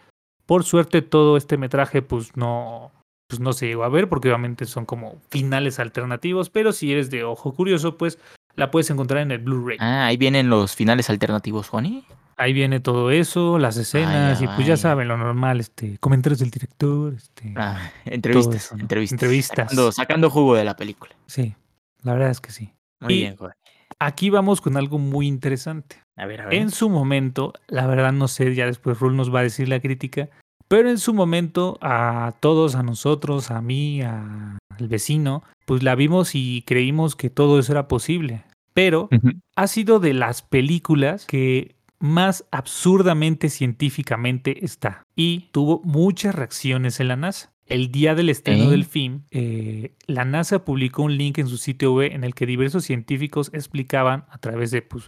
Por 0.47 0.63
suerte 0.63 1.03
todo 1.03 1.37
este 1.37 1.57
metraje 1.57 2.01
pues 2.01 2.35
no, 2.35 2.91
pues 3.27 3.39
no 3.39 3.53
se 3.53 3.67
llegó 3.67 3.83
a 3.83 3.89
ver 3.89 4.09
porque 4.09 4.29
obviamente 4.29 4.65
son 4.65 4.85
como 4.85 5.21
finales 5.29 5.77
alternativos, 5.79 6.49
pero 6.49 6.71
si 6.73 6.91
eres 6.91 7.11
de 7.11 7.23
ojo 7.23 7.53
curioso 7.53 7.97
pues 7.97 8.17
la 8.55 8.71
puedes 8.71 8.89
encontrar 8.89 9.21
en 9.21 9.31
el 9.31 9.39
Blu-ray. 9.39 9.77
Ah, 9.79 10.07
ahí 10.07 10.17
vienen 10.17 10.49
los 10.49 10.75
finales 10.75 11.11
alternativos, 11.11 11.69
Juani. 11.69 12.03
Ahí 12.39 12.53
viene 12.53 12.79
todo 12.79 13.11
eso, 13.11 13.57
las 13.59 13.77
escenas 13.77 14.41
y 14.41 14.47
pues 14.47 14.65
ya 14.67 14.77
saben 14.77 15.07
lo 15.07 15.17
normal, 15.17 15.59
este, 15.59 15.97
comentarios 15.97 16.39
del 16.39 16.51
director, 16.51 17.13
este, 17.15 17.53
Ah, 17.57 17.91
entrevistas, 18.05 18.55
eso, 18.55 18.75
¿no? 18.75 18.81
entrevistas. 18.81 19.13
Entrevistas. 19.21 19.57
Sacando, 19.71 19.91
sacando 19.91 20.29
jugo 20.29 20.55
de 20.55 20.63
la 20.63 20.75
película. 20.75 21.11
sí, 21.25 21.55
la 22.03 22.13
verdad 22.13 22.29
es 22.29 22.39
que 22.41 22.51
sí. 22.51 22.71
Muy 22.99 23.13
Y- 23.13 23.17
bien, 23.21 23.35
Juan. 23.37 23.51
Aquí 23.99 24.29
vamos 24.29 24.61
con 24.61 24.77
algo 24.77 24.99
muy 24.99 25.27
interesante. 25.27 25.97
A 26.15 26.25
ver, 26.25 26.41
a 26.41 26.45
ver. 26.45 26.53
En 26.55 26.71
su 26.71 26.89
momento, 26.89 27.53
la 27.67 27.87
verdad 27.87 28.11
no 28.13 28.27
sé, 28.27 28.53
ya 28.55 28.65
después 28.65 28.99
Rul 28.99 29.15
nos 29.15 29.33
va 29.33 29.39
a 29.39 29.43
decir 29.43 29.69
la 29.69 29.79
crítica, 29.79 30.29
pero 30.67 30.89
en 30.89 30.97
su 30.97 31.13
momento 31.13 31.77
a 31.81 32.33
todos, 32.39 32.75
a 32.75 32.83
nosotros, 32.83 33.51
a 33.51 33.61
mí, 33.61 34.01
a- 34.01 34.57
al 34.69 34.87
vecino, 34.87 35.43
pues 35.65 35.81
la 35.83 35.95
vimos 35.95 36.35
y 36.35 36.63
creímos 36.67 37.15
que 37.15 37.29
todo 37.29 37.59
eso 37.59 37.71
era 37.71 37.87
posible. 37.87 38.43
pero 38.73 39.09
ha 39.55 39.65
sido 39.65 39.99
de 39.99 40.13
las 40.13 40.43
películas 40.43 41.25
que 41.25 41.75
más 41.97 42.45
absurdamente 42.51 43.49
científicamente 43.49 44.63
está 44.63 45.01
y 45.15 45.49
tuvo 45.51 45.81
muchas 45.83 46.35
reacciones 46.35 46.99
en 46.99 47.07
la 47.07 47.15
NASA. 47.15 47.49
El 47.67 47.91
día 47.91 48.15
del 48.15 48.29
estreno 48.29 48.65
¿Eh? 48.65 48.69
del 48.69 48.85
film, 48.85 49.23
eh, 49.31 49.93
la 50.05 50.25
NASA 50.25 50.63
publicó 50.63 51.03
un 51.03 51.17
link 51.17 51.37
en 51.37 51.47
su 51.47 51.57
sitio 51.57 51.93
web 51.93 52.11
en 52.13 52.23
el 52.23 52.33
que 52.33 52.45
diversos 52.45 52.85
científicos 52.85 53.49
explicaban 53.53 54.25
a 54.29 54.37
través 54.37 54.71
de 54.71 54.81
pues, 54.81 55.05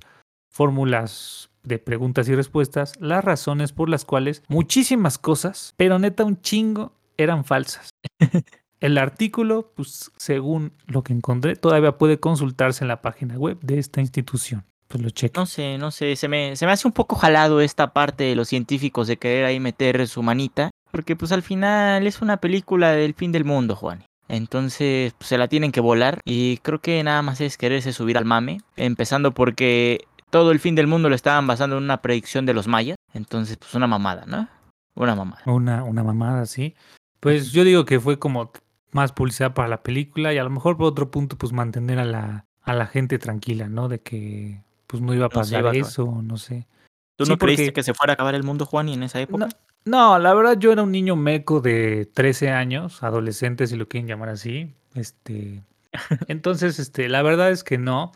fórmulas 0.50 1.50
de 1.64 1.80
preguntas 1.80 2.28
y 2.28 2.36
respuestas 2.36 2.94
las 3.00 3.24
razones 3.24 3.72
por 3.72 3.90
las 3.90 4.06
cuales 4.06 4.44
muchísimas 4.48 5.18
cosas, 5.18 5.74
pero 5.78 6.00
neta 6.00 6.26
un 6.26 6.42
chingo, 6.42 6.94
eran 7.18 7.46
falsas. 7.46 7.90
El 8.80 8.98
artículo, 8.98 9.74
pues 9.76 10.12
según 10.18 10.72
lo 10.88 11.04
que 11.04 11.12
encontré, 11.12 11.56
todavía 11.56 11.98
puede 11.98 12.20
consultarse 12.20 12.84
en 12.84 12.88
la 12.88 13.02
página 13.02 13.38
web 13.38 13.60
de 13.62 13.78
esta 13.78 14.00
institución. 14.00 14.66
Pues 14.88 15.04
lo 15.04 15.10
chequen. 15.10 15.42
No 15.42 15.46
sé, 15.46 15.78
no 15.78 15.92
sé, 15.92 16.16
se 16.16 16.28
me, 16.28 16.56
se 16.56 16.66
me 16.66 16.72
hace 16.72 16.88
un 16.88 16.94
poco 16.94 17.16
jalado 17.16 17.62
esta 17.62 17.94
parte 17.94 18.24
de 18.24 18.36
los 18.36 18.48
científicos 18.48 19.08
de 19.08 19.18
querer 19.18 19.46
ahí 19.46 19.60
meter 19.60 20.08
su 20.08 20.24
manita, 20.24 20.72
porque 20.92 21.16
pues 21.16 21.32
al 21.32 21.42
final 21.44 22.06
es 22.08 22.22
una 22.22 22.38
película 22.38 22.92
del 22.92 23.14
fin 23.14 23.32
del 23.32 23.46
mundo, 23.46 23.76
Juan. 23.76 24.04
Entonces 24.28 25.14
pues, 25.18 25.28
se 25.28 25.38
la 25.38 25.48
tienen 25.48 25.72
que 25.72 25.82
volar 25.82 26.20
y 26.24 26.58
creo 26.58 26.80
que 26.80 27.04
nada 27.04 27.22
más 27.22 27.42
es 27.42 27.58
quererse 27.58 27.94
subir 27.94 28.18
al 28.18 28.26
mame, 28.26 28.62
empezando 28.78 29.34
porque 29.34 30.06
todo 30.30 30.52
el 30.52 30.60
fin 30.60 30.76
del 30.76 30.88
mundo 30.88 31.10
lo 31.10 31.16
estaban 31.16 31.48
basando 31.48 31.78
en 31.78 31.84
una 31.84 32.02
predicción 32.02 32.46
de 32.46 32.54
los 32.54 32.68
mayas, 32.68 32.96
entonces 33.14 33.58
pues 33.58 33.74
una 33.74 33.88
mamada, 33.88 34.26
¿no? 34.28 34.48
Una 34.96 35.16
mamada. 35.16 35.42
Una, 35.46 35.84
una 35.84 36.04
mamada, 36.04 36.46
sí. 36.46 36.76
Pues 37.20 37.52
yo 37.52 37.64
digo 37.64 37.86
que 37.86 38.00
fue 38.00 38.20
como 38.20 38.52
más 38.92 39.12
publicidad 39.12 39.54
para 39.54 39.68
la 39.68 39.82
película 39.82 40.34
y 40.34 40.38
a 40.38 40.44
lo 40.44 40.50
mejor 40.52 40.78
por 40.78 40.86
otro 40.88 41.10
punto 41.10 41.36
pues 41.38 41.52
mantener 41.52 42.00
a 42.00 42.06
la, 42.06 42.46
a 42.62 42.74
la 42.74 42.86
gente 42.86 43.18
tranquila, 43.18 43.68
¿no? 43.68 43.88
De 43.90 44.00
que 44.02 44.62
pues 44.88 45.02
no 45.02 45.14
iba 45.14 45.26
a 45.26 45.30
No 45.30 45.34
pasar 45.34 45.60
iba 45.62 45.70
a 45.70 45.72
acabar. 45.72 45.90
eso, 45.90 46.22
no 46.24 46.38
sé. 46.38 46.68
¿Tú 47.16 47.26
Sí, 47.26 47.32
no 47.32 47.38
creíste 47.38 47.66
porque- 47.66 47.74
que 47.74 47.84
se 47.84 47.94
fuera 47.94 48.14
a 48.14 48.16
acabar 48.16 48.36
el 48.36 48.44
mundo, 48.44 48.66
Juan, 48.66 48.90
y 48.90 48.94
en 48.94 49.04
esa 49.04 49.20
época? 49.20 49.50
No, 49.86 50.20
la 50.20 50.34
verdad 50.34 50.58
yo 50.60 50.72
era 50.72 50.84
un 50.84 50.92
niño 50.92 51.16
meco 51.16 51.62
de 51.62 52.06
13 52.14 52.52
años, 52.52 53.02
adolescente 53.04 53.68
si 53.68 53.76
lo 53.76 53.88
quieren 53.88 54.08
llamar 54.08 54.30
así. 54.30 54.74
Este, 54.96 55.64
entonces, 56.28 56.80
este, 56.80 57.10
la 57.10 57.22
verdad 57.22 57.52
es 57.52 57.64
que 57.64 57.78
no, 57.78 58.12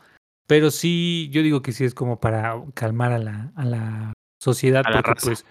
pero 0.47 0.71
sí, 0.71 1.29
yo 1.31 1.41
digo 1.41 1.61
que 1.61 1.71
sí 1.71 1.83
es 1.83 1.93
como 1.93 2.19
para 2.19 2.61
calmar 2.73 3.11
a 3.11 3.19
la, 3.19 3.51
a 3.55 3.65
la 3.65 4.13
sociedad, 4.41 4.83
A 4.85 4.91
porque 4.91 5.13
pues 5.21 5.45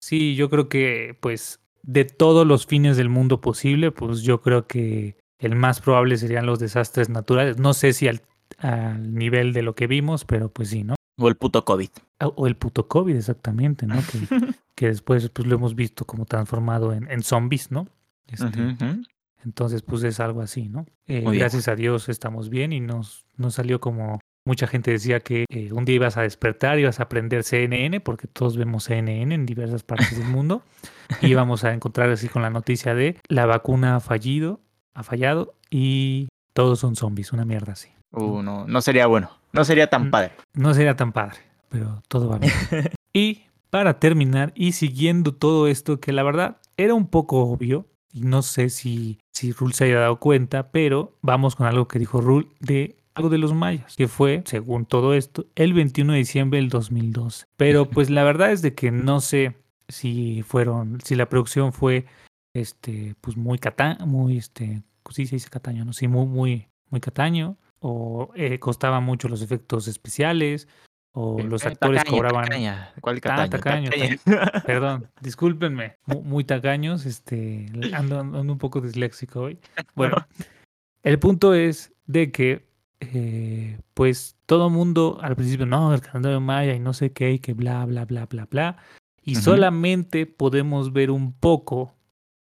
sí, 0.00 0.34
yo 0.34 0.50
creo 0.50 0.68
que 0.68 1.16
pues 1.20 1.60
de 1.82 2.04
todos 2.04 2.46
los 2.46 2.66
fines 2.66 2.96
del 2.96 3.08
mundo 3.08 3.40
posible, 3.40 3.90
pues 3.90 4.22
yo 4.22 4.40
creo 4.40 4.66
que 4.66 5.16
el 5.38 5.54
más 5.54 5.80
probable 5.80 6.16
serían 6.16 6.46
los 6.46 6.58
desastres 6.58 7.08
naturales. 7.08 7.58
No 7.58 7.74
sé 7.74 7.92
si 7.92 8.08
al, 8.08 8.22
al 8.58 9.14
nivel 9.14 9.52
de 9.52 9.62
lo 9.62 9.74
que 9.74 9.86
vimos, 9.86 10.24
pero 10.24 10.50
pues 10.50 10.70
sí, 10.70 10.82
¿no? 10.82 10.94
O 11.18 11.28
el 11.28 11.36
puto 11.36 11.64
COVID. 11.64 11.90
O 12.22 12.26
o 12.36 12.46
el 12.46 12.56
puto 12.56 12.88
COVID, 12.88 13.14
exactamente, 13.14 13.86
¿no? 13.86 13.96
Que, 14.10 14.54
que 14.74 14.88
después 14.88 15.28
pues 15.30 15.46
lo 15.46 15.54
hemos 15.54 15.74
visto 15.74 16.04
como 16.04 16.24
transformado 16.24 16.92
en, 16.92 17.10
en 17.10 17.22
zombies, 17.22 17.70
¿no? 17.70 17.88
Este. 18.26 18.76
Entonces, 19.44 19.82
pues 19.82 20.02
es 20.04 20.20
algo 20.20 20.40
así, 20.40 20.68
¿no? 20.68 20.86
Eh, 21.06 21.22
gracias 21.22 21.68
a 21.68 21.76
Dios 21.76 22.08
estamos 22.08 22.48
bien 22.48 22.72
y 22.72 22.80
nos, 22.80 23.26
nos 23.36 23.54
salió 23.54 23.80
como 23.80 24.18
mucha 24.46 24.66
gente 24.66 24.90
decía 24.90 25.20
que 25.20 25.44
eh, 25.48 25.72
un 25.72 25.84
día 25.84 25.96
ibas 25.96 26.16
a 26.16 26.22
despertar, 26.22 26.78
ibas 26.78 27.00
a 27.00 27.04
aprender 27.04 27.44
CNN, 27.44 28.00
porque 28.00 28.26
todos 28.26 28.56
vemos 28.56 28.84
CNN 28.84 29.34
en 29.34 29.46
diversas 29.46 29.82
partes 29.82 30.18
del 30.18 30.28
mundo, 30.28 30.62
y 31.22 31.28
íbamos 31.28 31.64
a 31.64 31.72
encontrar 31.72 32.10
así 32.10 32.28
con 32.28 32.42
la 32.42 32.50
noticia 32.50 32.94
de 32.94 33.18
la 33.28 33.46
vacuna 33.46 33.96
ha 33.96 34.00
fallido, 34.00 34.60
ha 34.94 35.02
fallado 35.02 35.54
y 35.70 36.28
todos 36.52 36.78
son 36.78 36.96
zombies, 36.96 37.32
una 37.32 37.44
mierda 37.44 37.72
así. 37.72 37.90
Uh, 38.12 38.42
no, 38.42 38.66
no 38.66 38.80
sería 38.80 39.06
bueno. 39.06 39.30
No 39.52 39.64
sería 39.64 39.88
tan 39.88 40.10
padre. 40.10 40.32
No 40.52 40.72
sería 40.72 40.96
tan 40.96 41.12
padre, 41.12 41.38
pero 41.68 42.02
todo 42.08 42.28
va 42.28 42.38
bien. 42.38 42.52
y 43.12 43.44
para 43.74 43.98
terminar, 43.98 44.52
y 44.54 44.70
siguiendo 44.70 45.34
todo 45.34 45.66
esto, 45.66 45.98
que 45.98 46.12
la 46.12 46.22
verdad 46.22 46.58
era 46.76 46.94
un 46.94 47.08
poco 47.08 47.40
obvio, 47.40 47.88
y 48.12 48.20
no 48.20 48.42
sé 48.42 48.70
si, 48.70 49.18
si 49.32 49.50
Rul 49.50 49.72
se 49.72 49.86
haya 49.86 49.98
dado 49.98 50.20
cuenta, 50.20 50.70
pero 50.70 51.18
vamos 51.22 51.56
con 51.56 51.66
algo 51.66 51.88
que 51.88 51.98
dijo 51.98 52.20
Rul 52.20 52.54
de 52.60 52.94
algo 53.14 53.30
de 53.30 53.38
los 53.38 53.52
mayas, 53.52 53.96
que 53.96 54.06
fue, 54.06 54.44
según 54.46 54.86
todo 54.86 55.12
esto, 55.12 55.46
el 55.56 55.72
21 55.72 56.12
de 56.12 56.18
diciembre 56.20 56.60
del 56.60 56.68
2012. 56.68 57.46
Pero 57.56 57.90
pues 57.90 58.10
la 58.10 58.22
verdad 58.22 58.52
es 58.52 58.62
de 58.62 58.76
que 58.76 58.92
no 58.92 59.20
sé 59.20 59.56
si 59.88 60.42
fueron, 60.42 61.00
si 61.00 61.16
la 61.16 61.28
producción 61.28 61.72
fue, 61.72 62.06
este, 62.54 63.16
pues 63.20 63.36
muy 63.36 63.58
cata, 63.58 63.98
muy, 64.06 64.36
este, 64.36 64.84
sí 65.10 65.26
se 65.26 65.34
dice 65.34 65.50
cataño, 65.50 65.84
¿no? 65.84 65.92
Sí, 65.92 66.06
muy, 66.06 66.26
muy, 66.26 66.68
muy 66.90 67.00
cataño, 67.00 67.56
o 67.80 68.30
eh, 68.36 68.60
costaban 68.60 69.02
mucho 69.02 69.26
los 69.26 69.42
efectos 69.42 69.88
especiales, 69.88 70.68
o 71.14 71.42
los 71.42 71.64
Eh, 71.64 71.68
actores 71.68 72.00
tacaña, 72.00 72.16
cobraban... 72.16 72.44
tacaña. 72.44 72.92
¿Cuál 73.00 73.20
Ah, 73.24 73.48
tacaño? 73.48 73.90
Perdón, 74.66 75.08
discúlpenme, 75.20 75.96
mu- 76.06 76.22
muy, 76.22 76.44
tacaños, 76.44 77.06
este, 77.06 77.66
ando, 77.92 78.20
ando 78.20 78.40
un 78.52 78.58
poco 78.58 78.80
disléxico 78.80 79.42
hoy. 79.42 79.58
Bueno, 79.94 80.16
el 81.02 81.18
punto 81.18 81.54
es 81.54 81.92
de 82.06 82.32
que, 82.32 82.66
eh, 83.00 83.78
pues, 83.94 84.36
todo 84.46 84.70
mundo 84.70 85.18
al 85.22 85.36
principio, 85.36 85.66
no, 85.66 85.94
el 85.94 86.00
calendario 86.00 86.40
maya 86.40 86.74
y 86.74 86.80
no 86.80 86.92
sé 86.92 87.12
qué, 87.12 87.32
y 87.32 87.38
que 87.38 87.54
bla, 87.54 87.84
bla, 87.86 88.04
bla, 88.04 88.26
bla, 88.26 88.46
bla. 88.46 88.76
Y 89.22 89.36
solamente 89.36 90.26
podemos 90.26 90.92
ver 90.92 91.10
un 91.10 91.32
poco 91.32 91.94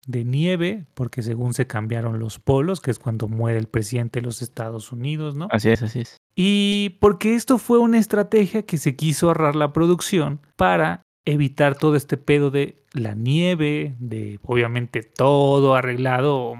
de 0.08 0.26
nieve, 0.26 0.86
porque 0.94 1.22
según 1.22 1.54
se 1.54 1.68
cambiaron 1.68 2.20
los 2.20 2.40
polos, 2.40 2.82
que 2.82 2.92
es 2.92 3.00
cuando 3.00 3.28
muere 3.28 3.60
el 3.60 3.68
presidente 3.68 4.20
de 4.20 4.26
los 4.26 4.42
Estados 4.42 4.92
Unidos, 4.92 5.36
¿no? 5.36 5.48
Así 5.52 5.70
es, 5.70 5.82
así 5.82 6.02
es. 6.02 6.18
Y 6.36 6.98
porque 7.00 7.36
esto 7.36 7.58
fue 7.58 7.80
una 7.80 8.00
estrategia 8.00 8.64
que 8.64 8.78
se 8.78 8.96
quiso 8.96 9.28
ahorrar 9.28 9.56
la 9.56 9.74
producción 9.74 10.42
para 10.56 11.04
evitar 11.26 11.76
todo 11.76 11.96
este 11.96 12.18
pedo 12.18 12.50
de 12.52 12.84
la 12.94 13.14
nieve, 13.14 13.96
de 14.00 14.40
obviamente 14.44 15.04
todo 15.04 15.76
arreglado, 15.76 16.56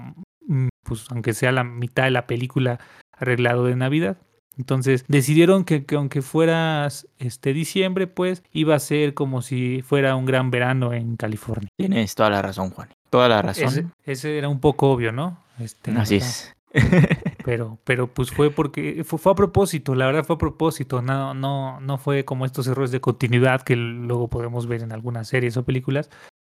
mm, 0.46 0.68
pues 0.84 1.06
aunque 1.10 1.34
sea 1.34 1.52
la 1.52 1.64
mitad 1.64 2.04
de 2.04 2.10
la 2.10 2.26
película 2.26 2.78
arreglado 3.12 3.64
de 3.64 3.76
Navidad. 3.76 4.18
Entonces 4.58 5.04
decidieron 5.08 5.64
que, 5.64 5.86
que 5.86 5.96
aunque 5.96 6.20
fuera 6.20 6.86
este 7.18 7.52
diciembre, 7.52 8.06
pues 8.06 8.42
iba 8.52 8.74
a 8.74 8.78
ser 8.78 9.14
como 9.14 9.40
si 9.42 9.82
fuera 9.82 10.14
un 10.14 10.26
gran 10.26 10.50
verano 10.50 10.92
en 10.92 11.16
California. 11.16 11.68
Tienes 11.76 12.14
toda 12.14 12.30
la 12.30 12.42
razón, 12.42 12.70
Juan. 12.70 12.88
Toda 13.12 13.28
la 13.28 13.42
razón. 13.42 13.66
Ese, 13.68 13.86
ese 14.04 14.38
era 14.38 14.48
un 14.48 14.58
poco 14.58 14.90
obvio, 14.90 15.12
¿no? 15.12 15.36
Este, 15.60 15.90
Así 15.92 16.14
¿verdad? 16.14 16.28
es. 16.28 16.56
Pero, 17.44 17.78
pero 17.84 18.06
pues 18.06 18.30
fue 18.30 18.50
porque 18.50 19.02
fue, 19.04 19.18
fue 19.18 19.32
a 19.32 19.34
propósito, 19.34 19.94
la 19.94 20.06
verdad 20.06 20.24
fue 20.24 20.36
a 20.36 20.38
propósito, 20.38 21.02
no, 21.02 21.34
no, 21.34 21.78
no 21.80 21.98
fue 21.98 22.24
como 22.24 22.46
estos 22.46 22.66
errores 22.68 22.90
de 22.90 23.00
continuidad 23.00 23.60
que 23.62 23.76
luego 23.76 24.28
podemos 24.28 24.66
ver 24.66 24.80
en 24.82 24.92
algunas 24.92 25.28
series 25.28 25.56
o 25.58 25.64
películas. 25.64 26.08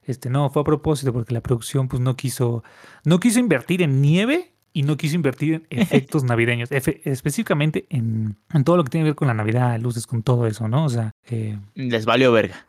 Este, 0.03 0.29
no, 0.29 0.49
fue 0.49 0.61
a 0.61 0.65
propósito 0.65 1.11
porque 1.11 1.33
la 1.33 1.41
producción 1.41 1.89
pues 1.89 1.99
no 2.01 2.15
quiso, 2.15 2.63
no 3.03 3.19
quiso 3.19 3.39
invertir 3.39 3.81
en 3.81 4.01
nieve 4.01 4.53
y 4.71 4.83
no 4.83 4.95
quiso 4.95 5.15
invertir 5.15 5.65
en 5.69 5.79
efectos 5.81 6.23
navideños, 6.31 6.71
efe- 6.71 7.01
específicamente 7.03 7.85
en, 7.89 8.37
en 8.53 8.63
todo 8.63 8.77
lo 8.77 8.83
que 8.85 8.91
tiene 8.91 9.03
que 9.03 9.09
ver 9.09 9.15
con 9.15 9.27
la 9.27 9.33
Navidad, 9.33 9.77
luces, 9.79 10.07
con 10.07 10.23
todo 10.23 10.47
eso, 10.47 10.67
¿no? 10.69 10.85
O 10.85 10.89
sea, 10.89 11.11
eh, 11.29 11.57
Les 11.73 12.05
valió 12.05 12.31
verga. 12.31 12.65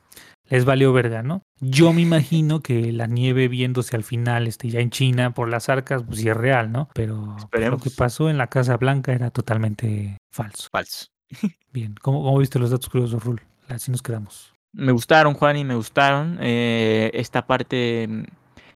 Les 0.49 0.65
valió 0.65 0.93
verga, 0.93 1.23
¿no? 1.23 1.43
Yo 1.61 1.93
me 1.93 2.03
imagino 2.03 2.61
que 2.61 2.93
la 2.93 3.07
nieve 3.07 3.49
viéndose 3.49 3.97
al 3.97 4.05
final, 4.05 4.47
este, 4.47 4.69
ya 4.69 4.81
en 4.81 4.91
China 4.91 5.33
por 5.35 5.49
las 5.49 5.69
arcas, 5.69 6.03
pues 6.05 6.21
sí 6.21 6.29
es 6.29 6.37
real, 6.37 6.71
¿no? 6.71 6.89
Pero 6.95 7.37
lo 7.53 7.79
que 7.79 7.91
pasó 7.91 8.31
en 8.31 8.39
la 8.39 8.49
Casa 8.49 8.77
Blanca 8.77 9.13
era 9.13 9.31
totalmente 9.31 10.19
falso. 10.31 10.69
Falso. 10.71 11.07
Bien, 11.73 11.95
¿cómo, 12.01 12.23
cómo 12.23 12.39
viste 12.39 12.59
los 12.59 12.71
datos 12.71 12.89
curiosos, 12.89 13.23
Rul? 13.25 13.41
Así 13.69 13.91
nos 13.91 14.03
quedamos. 14.03 14.55
Me 14.73 14.93
gustaron, 14.93 15.35
Juan, 15.35 15.57
y 15.57 15.65
me 15.65 15.75
gustaron. 15.75 16.39
Eh, 16.41 17.11
esta 17.15 17.47
parte 17.47 18.09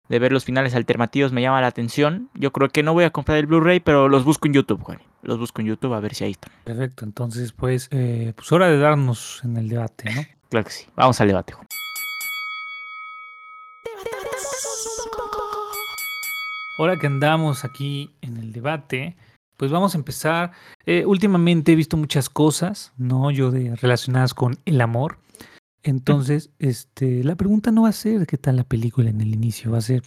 de 0.09 0.19
ver 0.19 0.33
los 0.33 0.45
finales 0.45 0.75
alternativos 0.75 1.33
me 1.33 1.43
llama 1.43 1.61
la 1.61 1.69
atención. 1.69 2.31
Yo 2.35 2.53
creo 2.53 2.69
que 2.69 2.83
no 2.83 2.95
voy 2.95 3.05
a 3.05 3.11
comprar 3.11 3.39
el 3.39 3.47
Blu-ray, 3.47 3.81
pero 3.81 4.09
los 4.09 4.25
busco 4.25 4.49
en 4.49 4.55
YouTube, 4.55 4.83
Juan. 4.83 5.01
Los 5.23 5.39
busco 5.39 5.61
en 5.61 5.69
YouTube 5.69 5.93
a 5.93 6.01
ver 6.01 6.15
si 6.15 6.25
ahí 6.25 6.31
están. 6.33 6.51
Perfecto, 6.65 7.05
entonces 7.05 7.53
pues, 7.53 7.89
eh, 7.93 8.33
pues 8.35 8.51
hora 8.51 8.69
de 8.69 8.79
darnos 8.79 9.41
en 9.45 9.57
el 9.57 9.69
debate, 9.69 10.13
¿no? 10.13 10.23
Claro 10.51 10.65
que 10.67 10.73
sí. 10.73 10.87
Vamos 10.97 11.21
al 11.21 11.29
debate. 11.29 11.55
Ahora 16.79 16.99
que 16.99 17.07
andamos 17.07 17.65
aquí 17.65 18.11
en 18.23 18.39
el 18.39 18.53
debate, 18.53 19.17
pues 19.57 19.71
vamos 19.71 19.95
a 19.95 19.99
empezar. 19.99 20.53
Eh, 20.87 21.05
últimamente 21.05 21.73
he 21.73 21.77
visto 21.77 21.97
muchas 21.97 22.31
cosas, 22.31 22.93
¿no? 22.97 23.31
Yo 23.31 23.51
de, 23.51 23.77
relacionadas 23.77 24.33
con 24.33 24.59
el 24.65 24.81
amor. 24.81 25.19
Entonces, 25.83 26.51
este, 26.59 27.23
la 27.23 27.35
pregunta 27.37 27.71
no 27.71 27.83
va 27.83 27.91
a 27.91 27.93
ser 27.93 28.27
qué 28.27 28.39
tal 28.39 28.57
la 28.57 28.65
película 28.65 29.11
en 29.11 29.21
el 29.21 29.35
inicio, 29.35 29.71
va 29.73 29.79
a 29.79 29.83
ser, 29.83 30.03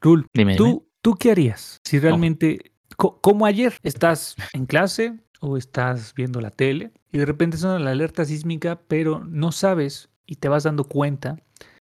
Rul, 0.00 0.26
Dime, 0.32 0.52
dime. 0.54 0.56
¿tú, 0.56 0.88
¿tú 1.02 1.14
qué 1.14 1.32
harías 1.32 1.80
si 1.84 1.98
realmente, 1.98 2.72
co- 2.96 3.20
como 3.20 3.44
ayer, 3.44 3.74
estás 3.82 4.36
en 4.54 4.64
clase 4.66 5.14
o 5.40 5.56
estás 5.56 6.14
viendo 6.14 6.40
la 6.40 6.50
tele 6.50 6.92
y 7.12 7.18
de 7.18 7.26
repente 7.26 7.56
suena 7.56 7.78
la 7.78 7.90
alerta 7.90 8.24
sísmica, 8.24 8.80
pero 8.88 9.24
no 9.24 9.52
sabes 9.52 10.08
y 10.26 10.36
te 10.36 10.48
vas 10.48 10.64
dando 10.64 10.84
cuenta 10.84 11.36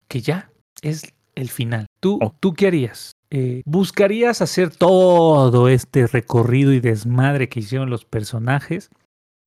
que 0.08 0.22
ya 0.22 0.52
es 0.82 1.14
el 1.36 1.50
final. 1.50 1.86
¿Tú, 2.00 2.20
Oh. 2.22 2.34
¿tú 2.40 2.54
qué 2.54 2.68
harías? 2.68 3.12
Eh, 3.32 3.62
¿Buscarías 3.66 4.42
hacer 4.42 4.76
todo 4.76 5.68
este 5.68 6.08
recorrido 6.08 6.72
y 6.74 6.80
desmadre 6.80 7.50
que 7.50 7.60
hicieron 7.62 7.90
los 7.90 8.06
personajes? 8.06 8.90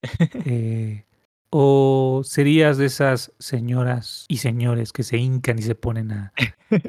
Eh, 0.45 1.03
¿O 1.49 2.21
serías 2.25 2.77
de 2.77 2.85
esas 2.87 3.31
señoras 3.39 4.25
y 4.27 4.37
señores 4.37 4.91
que 4.91 5.03
se 5.03 5.17
hincan 5.17 5.57
y 5.59 5.61
se 5.61 5.75
ponen 5.75 6.11
a, 6.11 6.33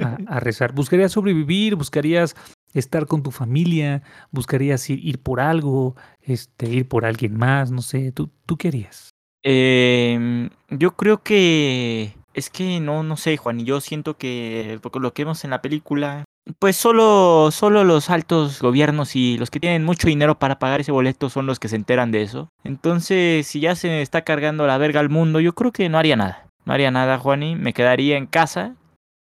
a- 0.01 0.19
a 0.27 0.41
rezar? 0.41 0.73
¿Buscarías 0.75 1.13
sobrevivir? 1.13 1.77
¿Buscarías 1.77 2.35
estar 2.75 3.07
con 3.07 3.23
tu 3.23 3.31
familia? 3.31 4.03
¿Buscarías 4.31 4.89
ir, 4.91 5.19
por 5.21 5.41
algo? 5.41 5.97
Este, 6.21 6.69
¿Ir 6.69 6.89
por 6.89 7.05
alguien 7.05 7.37
más? 7.37 7.71
No 7.71 7.83
sé, 7.83 8.13
¿tú, 8.13 8.31
tú 8.47 8.57
qué 8.57 8.69
harías? 8.69 9.11
Em, 9.43 10.51
yo 10.71 10.97
creo 10.97 11.23
que 11.23 12.15
es 12.35 12.51
que 12.51 12.81
no, 12.81 13.03
no 13.03 13.17
sé, 13.17 13.37
Juan, 13.37 13.61
y 13.61 13.65
yo 13.65 13.81
siento 13.81 14.17
que 14.17 14.79
por 14.83 15.01
lo 15.01 15.13
que 15.13 15.25
vemos 15.25 15.45
en 15.45 15.51
la 15.51 15.63
película, 15.63 16.25
pues 16.59 16.77
solo, 16.77 17.51
solo 17.51 17.85
los 17.85 18.11
altos 18.11 18.63
gobiernos 18.63 19.17
y 19.17 19.37
los 19.39 19.51
que 19.51 19.61
tienen 19.61 19.85
mucho 19.85 20.09
dinero 20.09 20.39
para 20.39 20.59
pagar 20.59 20.81
ese 20.81 20.93
boleto 20.93 21.29
son 21.29 21.47
los 21.47 21.59
que 21.59 21.69
se 21.69 21.77
enteran 21.77 22.11
de 22.11 22.23
eso. 22.23 22.49
Entonces, 22.65 23.47
si 23.47 23.61
ya 23.61 23.75
se 23.75 24.03
está 24.03 24.23
cargando 24.23 24.67
la 24.67 24.79
verga 24.79 25.01
al 25.01 25.11
mundo, 25.11 25.41
yo 25.41 25.55
creo 25.55 25.73
que 25.73 25.89
no 25.89 25.99
haría 25.99 26.17
nada. 26.17 26.47
No 26.65 26.73
haría 26.73 26.91
nada, 26.91 27.19
Juani. 27.19 27.57
Me 27.57 27.73
quedaría 27.73 28.17
en 28.17 28.27
casa, 28.27 28.75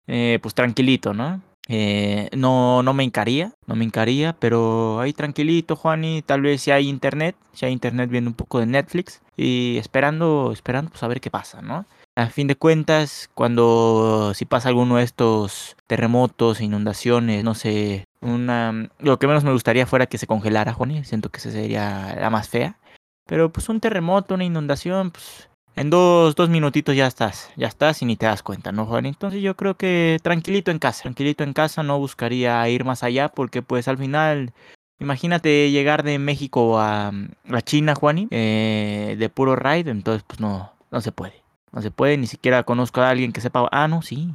eh, 0.06 0.38
pues 0.42 0.54
tranquilito, 0.54 1.12
¿no? 1.12 1.42
Eh, 1.68 2.30
no, 2.34 2.82
no 2.82 2.94
me 2.94 3.04
hincaría, 3.04 3.52
no 3.66 3.76
me 3.76 3.84
hincaría, 3.84 4.34
pero 4.38 5.00
ahí 5.00 5.12
tranquilito, 5.12 5.76
Juani. 5.76 6.22
Tal 6.22 6.40
vez 6.40 6.62
si 6.62 6.70
hay 6.70 6.88
internet, 6.88 7.36
si 7.52 7.66
hay 7.66 7.72
internet 7.72 8.10
viendo 8.10 8.30
un 8.30 8.34
poco 8.34 8.58
de 8.58 8.66
Netflix 8.66 9.20
y 9.36 9.76
esperando, 9.78 10.50
esperando, 10.52 10.90
pues 10.90 11.02
a 11.02 11.08
ver 11.08 11.20
qué 11.20 11.30
pasa, 11.30 11.60
¿no? 11.60 11.84
A 12.16 12.26
fin 12.26 12.48
de 12.48 12.56
cuentas, 12.56 13.30
cuando 13.34 14.32
si 14.34 14.44
pasa 14.44 14.70
alguno 14.70 14.96
de 14.96 15.04
estos 15.04 15.76
terremotos, 15.86 16.60
inundaciones, 16.60 17.44
no 17.44 17.54
sé, 17.54 18.04
una, 18.20 18.90
lo 18.98 19.18
que 19.18 19.28
menos 19.28 19.44
me 19.44 19.52
gustaría 19.52 19.86
fuera 19.86 20.06
que 20.06 20.18
se 20.18 20.26
congelara, 20.26 20.72
Juani. 20.72 21.04
Siento 21.04 21.28
que 21.30 21.38
esa 21.38 21.52
sería 21.52 22.16
la 22.18 22.30
más 22.30 22.48
fea. 22.48 22.78
Pero 23.26 23.52
pues 23.52 23.68
un 23.68 23.78
terremoto, 23.78 24.34
una 24.34 24.44
inundación, 24.44 25.10
pues 25.10 25.47
en 25.78 25.90
dos, 25.90 26.34
dos 26.34 26.48
minutitos 26.48 26.96
ya 26.96 27.06
estás, 27.06 27.50
ya 27.56 27.66
estás 27.66 28.02
y 28.02 28.04
ni 28.04 28.16
te 28.16 28.26
das 28.26 28.42
cuenta, 28.42 28.72
¿no, 28.72 28.86
Juan? 28.86 29.06
Entonces 29.06 29.42
yo 29.42 29.56
creo 29.56 29.76
que 29.76 30.18
tranquilito 30.22 30.70
en 30.70 30.78
casa, 30.78 31.02
tranquilito 31.02 31.44
en 31.44 31.52
casa, 31.52 31.82
no 31.82 31.98
buscaría 31.98 32.68
ir 32.68 32.84
más 32.84 33.02
allá 33.02 33.28
porque 33.28 33.62
pues 33.62 33.88
al 33.88 33.98
final, 33.98 34.52
imagínate 34.98 35.70
llegar 35.70 36.02
de 36.02 36.18
México 36.18 36.80
a, 36.80 37.12
a 37.50 37.62
China, 37.62 37.94
Juani, 37.94 38.28
eh, 38.30 39.16
de 39.18 39.28
puro 39.28 39.56
ride, 39.56 39.90
entonces 39.90 40.24
pues 40.26 40.40
no, 40.40 40.72
no 40.90 41.00
se 41.00 41.12
puede, 41.12 41.42
no 41.72 41.80
se 41.80 41.90
puede, 41.90 42.16
ni 42.16 42.26
siquiera 42.26 42.64
conozco 42.64 43.00
a 43.00 43.10
alguien 43.10 43.32
que 43.32 43.40
sepa, 43.40 43.68
ah, 43.70 43.88
no, 43.88 44.02
sí, 44.02 44.34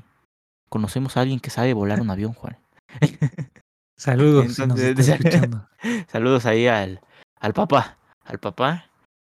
conocemos 0.70 1.18
a 1.18 1.22
alguien 1.22 1.40
que 1.40 1.50
sabe 1.50 1.74
volar 1.74 2.02
un 2.02 2.10
avión, 2.10 2.34
Juan. 2.34 2.58
Saludos, 3.98 4.56
si 4.56 4.66
nos 4.66 4.80
Entonces. 4.80 5.20
Saludos 6.08 6.46
ahí 6.46 6.68
al, 6.68 7.00
al 7.40 7.54
papá, 7.54 7.98
al 8.26 8.40
papá. 8.40 8.86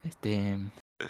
Este, 0.03 0.59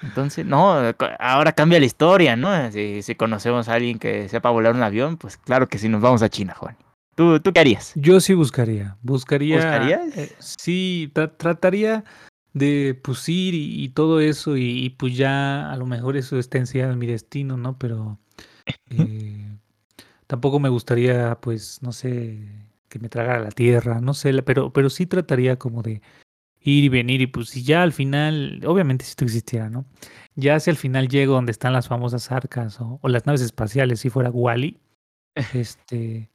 entonces, 0.02 0.44
no, 0.46 0.74
ahora 1.18 1.52
cambia 1.52 1.78
la 1.80 1.86
historia, 1.86 2.36
¿no? 2.36 2.70
Si, 2.72 3.02
si 3.02 3.14
conocemos 3.14 3.68
a 3.68 3.74
alguien 3.74 3.98
que 3.98 4.28
sepa 4.28 4.50
volar 4.50 4.74
un 4.74 4.82
avión, 4.82 5.16
pues 5.16 5.36
claro 5.36 5.68
que 5.68 5.78
sí 5.78 5.88
nos 5.88 6.00
vamos 6.02 6.22
a 6.22 6.28
China, 6.28 6.54
Juan. 6.54 6.76
¿Tú, 7.14 7.38
tú 7.40 7.52
qué 7.52 7.60
harías? 7.60 7.92
Yo 7.94 8.18
sí 8.20 8.34
buscaría. 8.34 8.96
Buscaría. 9.02 9.56
¿Buscarías? 9.56 10.16
eh, 10.16 10.32
sí, 10.40 11.10
tra- 11.14 11.32
trataría 11.36 12.04
de 12.52 12.98
pues 13.02 13.28
ir 13.28 13.54
y, 13.54 13.84
y 13.84 13.88
todo 13.90 14.20
eso, 14.20 14.56
y, 14.56 14.84
y, 14.84 14.90
pues 14.90 15.16
ya 15.16 15.70
a 15.70 15.76
lo 15.76 15.86
mejor 15.86 16.16
eso 16.16 16.38
está 16.38 16.58
enseñado 16.58 16.92
en 16.92 16.98
mi 16.98 17.06
destino, 17.06 17.56
¿no? 17.56 17.78
Pero 17.78 18.18
eh, 18.90 19.56
tampoco 20.26 20.58
me 20.60 20.68
gustaría, 20.68 21.36
pues, 21.40 21.78
no 21.82 21.92
sé, 21.92 22.48
que 22.88 22.98
me 22.98 23.08
tragara 23.08 23.40
la 23.40 23.50
tierra, 23.50 24.00
no 24.00 24.14
sé, 24.14 24.42
pero, 24.42 24.72
pero 24.72 24.90
sí 24.90 25.06
trataría 25.06 25.56
como 25.56 25.82
de 25.82 26.00
ir 26.64 26.84
y 26.84 26.88
venir, 26.88 27.20
y 27.20 27.26
pues 27.28 27.50
si 27.50 27.62
ya 27.62 27.82
al 27.82 27.92
final, 27.92 28.60
obviamente 28.66 29.04
si 29.04 29.10
esto 29.10 29.24
existiera, 29.24 29.70
¿no? 29.70 29.84
Ya 30.34 30.58
si 30.60 30.70
al 30.70 30.76
final 30.76 31.08
llego 31.08 31.34
donde 31.34 31.52
están 31.52 31.72
las 31.72 31.86
famosas 31.88 32.32
arcas 32.32 32.80
o, 32.80 32.98
o 33.02 33.08
las 33.08 33.26
naves 33.26 33.40
espaciales, 33.42 34.00
si 34.00 34.10
fuera 34.10 34.30
Wally, 34.30 34.78
este, 35.54 36.30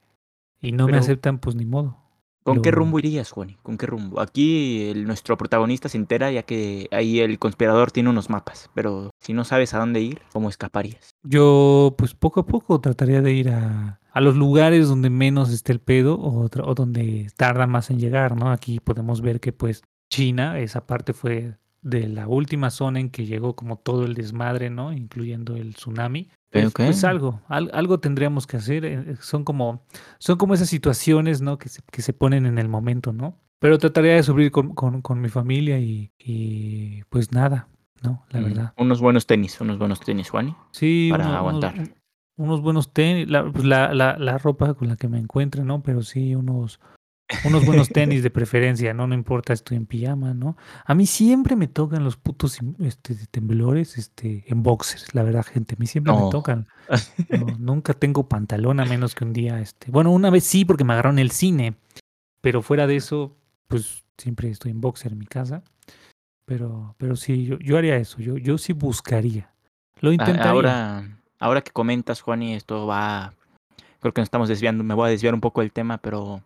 y 0.62 0.72
no 0.72 0.86
me 0.88 0.94
aceptan, 0.98 1.40
pues 1.40 1.56
ni 1.56 1.66
modo. 1.66 1.98
¿Con 2.44 2.62
qué 2.62 2.72
rumbo 2.72 2.98
irías, 2.98 3.30
Juan? 3.32 3.58
¿Con 3.62 3.78
qué 3.78 3.86
rumbo? 3.86 4.20
Aquí 4.22 4.84
el- 4.90 5.06
nuestro 5.06 5.38
protagonista 5.38 5.88
se 5.90 5.98
entera 5.98 6.32
ya 6.32 6.44
que 6.44 6.88
ahí 6.92 7.20
el 7.20 7.38
conspirador 7.38 7.92
tiene 7.92 8.10
unos 8.10 8.30
mapas, 8.30 8.72
pero 8.74 9.12
si 9.20 9.34
no 9.34 9.44
sabes 9.44 9.74
a 9.74 9.80
dónde 9.80 10.02
ir, 10.02 10.22
¿cómo 10.32 10.50
escaparías? 10.50 11.12
Yo, 11.24 11.94
pues 11.98 12.16
poco 12.16 12.40
a 12.40 12.46
poco 12.48 12.80
trataría 12.82 13.22
de 13.22 13.34
ir 13.34 13.50
a, 13.50 14.00
a 14.12 14.22
los 14.22 14.36
lugares 14.36 14.88
donde 14.88 15.10
menos 15.12 15.52
esté 15.52 15.74
el 15.74 15.80
pedo 15.80 16.18
o 16.20 16.48
donde 16.74 17.28
tarda 17.36 17.68
más 17.68 17.92
en 17.92 18.00
llegar, 18.00 18.36
¿no? 18.36 18.50
Aquí 18.52 18.80
podemos 18.80 19.22
ver 19.22 19.40
que, 19.42 19.52
pues, 19.54 19.84
China, 20.10 20.60
esa 20.60 20.86
parte 20.86 21.14
fue 21.14 21.56
de 21.82 22.08
la 22.10 22.28
última 22.28 22.72
zona 22.72 23.00
en 23.00 23.10
que 23.10 23.26
llegó 23.26 23.56
como 23.56 23.78
todo 23.78 24.06
el 24.06 24.14
desmadre, 24.14 24.70
¿no? 24.70 24.92
Incluyendo 24.92 25.56
el 25.56 25.76
tsunami. 25.76 26.30
Pues, 26.52 26.74
pues 26.74 27.04
algo, 27.04 27.42
al- 27.48 27.70
algo 27.74 28.00
tendríamos 28.00 28.48
que 28.48 28.58
hacer. 28.58 28.84
eh, 28.86 29.16
Son 29.22 29.44
como, 29.44 29.84
son 30.18 30.38
como 30.38 30.54
esas 30.56 30.68
situaciones, 30.70 31.42
¿no? 31.42 31.58
Que 31.58 31.70
se, 31.70 31.82
que 31.92 32.02
se 32.02 32.12
ponen 32.12 32.46
en 32.48 32.58
el 32.58 32.68
momento, 32.68 33.14
¿no? 33.14 33.38
Pero 33.60 33.78
trataría 33.78 34.16
de 34.16 34.24
subir 34.24 34.52
con, 34.52 34.74
con, 34.74 35.02
con 35.02 35.22
mi 35.22 35.30
familia 35.30 35.80
y, 35.80 36.12
y, 36.18 37.04
pues 37.10 37.32
nada, 37.32 37.68
¿no? 38.02 38.26
La 38.30 38.40
Mm, 38.40 38.44
verdad. 38.46 38.74
Unos 38.78 39.00
buenos 39.02 39.28
tenis, 39.28 39.60
unos 39.62 39.78
buenos 39.78 40.00
tenis, 40.00 40.30
Juan. 40.30 40.56
Sí, 40.72 41.10
para 41.12 41.26
uno- 41.26 41.32
unos, 41.34 41.40
aguantar. 41.64 41.80
un- 41.80 41.94
unos 42.38 42.62
buenos 42.62 42.94
tenis, 42.94 43.30
la, 43.30 43.50
pues 43.52 43.66
la, 43.66 43.94
la, 43.94 44.18
la 44.18 44.38
ropa 44.38 44.74
con 44.74 44.88
la 44.88 44.96
que 44.96 45.08
me 45.10 45.20
encuentre, 45.20 45.64
¿no? 45.64 45.84
Pero 45.84 46.02
sí, 46.02 46.34
unos, 46.36 46.80
unos 47.46 47.66
buenos 47.66 47.90
tenis 47.94 48.24
de 48.24 48.30
preferencia, 48.30 48.94
¿no? 48.94 49.08
No 49.08 49.14
importa, 49.14 49.54
estoy 49.54 49.78
en 49.78 49.86
pijama, 49.86 50.34
¿no? 50.34 50.58
A 50.86 50.96
mí 50.96 51.06
siempre 51.06 51.56
me 51.56 51.68
tocan 51.68 52.04
los 52.04 52.18
putos 52.18 52.60
este, 52.80 53.16
temblores 53.32 53.98
este, 53.98 54.44
en 54.48 54.64
boxers, 54.64 55.14
la 55.14 55.24
verdad, 55.24 55.46
gente. 55.46 55.76
A 55.76 55.80
mí 55.80 55.88
siempre 55.88 56.14
me 56.14 56.30
tocan. 56.30 56.68
No, 57.30 57.46
nunca 57.60 57.94
tengo 57.94 58.28
pantalón 58.28 58.80
a 58.80 58.86
menos 58.86 59.14
que 59.14 59.24
un 59.24 59.34
día, 59.34 59.60
este. 59.60 59.92
Bueno, 59.92 60.12
una 60.12 60.32
vez 60.32 60.44
sí, 60.44 60.66
porque 60.66 60.84
me 60.84 60.94
agarraron 60.94 61.20
el 61.20 61.32
cine. 61.32 61.76
Pero 62.42 62.62
fuera 62.62 62.88
de 62.88 62.96
eso, 62.96 63.38
pues 63.68 64.04
siempre 64.18 64.50
estoy 64.50 64.72
en 64.72 64.82
boxer 64.82 65.12
en 65.12 65.20
mi 65.20 65.28
casa. 65.28 65.64
Pero, 66.46 66.96
pero 66.98 67.16
sí, 67.16 67.46
yo, 67.46 67.60
yo 67.60 67.78
haría 67.78 67.98
eso. 67.98 68.20
Yo, 68.20 68.38
yo 68.38 68.58
sí 68.58 68.74
buscaría. 68.74 69.54
Lo 70.02 70.12
intentaría. 70.12 70.50
Ahora, 70.50 71.20
ahora 71.40 71.62
que 71.62 71.72
comentas, 71.72 72.22
Juan, 72.22 72.42
y 72.42 72.56
esto 72.56 72.88
va. 72.88 73.34
Creo 74.00 74.14
que 74.14 74.22
nos 74.22 74.28
estamos 74.28 74.50
desviando, 74.50 74.84
me 74.84 74.94
voy 74.94 75.08
a 75.08 75.12
desviar 75.12 75.34
un 75.34 75.42
poco 75.42 75.62
del 75.62 75.72
tema, 75.72 75.98
pero 75.98 76.42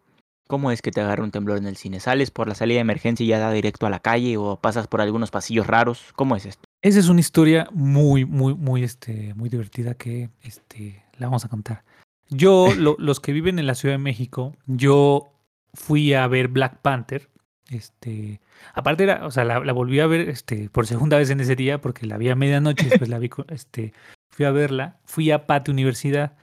¿cómo 0.48 0.72
es 0.72 0.82
que 0.82 0.92
te 0.92 1.02
agarra 1.02 1.24
un 1.24 1.32
temblor 1.32 1.58
en 1.58 1.66
el 1.68 1.76
cine? 1.78 2.00
¿Sales 2.00 2.32
por 2.32 2.48
la 2.48 2.56
salida 2.56 2.78
de 2.78 2.82
emergencia 2.82 3.24
y 3.24 3.28
ya 3.28 3.40
da 3.40 3.52
directo 3.52 3.86
a 3.86 3.90
la 3.90 4.00
calle 4.00 4.38
o 4.38 4.58
pasas 4.58 4.88
por 4.88 5.02
algunos 5.02 5.32
pasillos 5.32 5.68
raros? 5.68 6.12
¿Cómo 6.16 6.36
es 6.36 6.46
esto? 6.46 6.64
Esa 6.82 7.00
es 7.00 7.08
una 7.10 7.20
historia 7.22 7.68
muy, 7.72 8.26
muy, 8.26 8.54
muy, 8.56 8.84
este, 8.84 9.34
muy 9.36 9.50
divertida 9.50 9.94
que 9.96 10.30
este, 10.42 11.04
la 11.18 11.28
vamos 11.28 11.46
a 11.46 11.50
contar. 11.50 11.84
Yo, 12.30 12.70
lo- 12.78 12.96
los 13.00 13.20
que 13.20 13.32
viven 13.34 13.60
en 13.60 13.68
la 13.68 13.76
Ciudad 13.76 13.96
de 13.96 14.00
México, 14.00 14.56
yo 14.68 15.32
fui 15.74 16.14
a 16.14 16.28
ver 16.28 16.48
Black 16.50 16.80
Panther. 16.82 17.30
Este, 17.70 18.40
aparte 18.74 19.04
era, 19.04 19.26
o 19.26 19.32
sea, 19.32 19.46
la, 19.46 19.60
la 19.62 19.74
volví 19.74 20.00
a 20.00 20.06
ver 20.08 20.30
este, 20.30 20.70
por 20.70 20.86
segunda 20.86 21.18
vez 21.18 21.30
en 21.30 21.40
ese 21.40 21.56
día 21.56 21.80
porque 21.82 22.06
la 22.06 22.18
vi 22.18 22.30
a 22.30 22.36
medianoche, 22.36 22.88
después 22.90 23.10
la 23.10 23.18
vi, 23.18 23.30
este, 23.48 23.94
fui 24.30 24.46
a 24.46 24.52
verla, 24.52 25.00
fui 25.06 25.32
a 25.32 25.48
Patio 25.48 25.74
Universidad. 25.74 26.34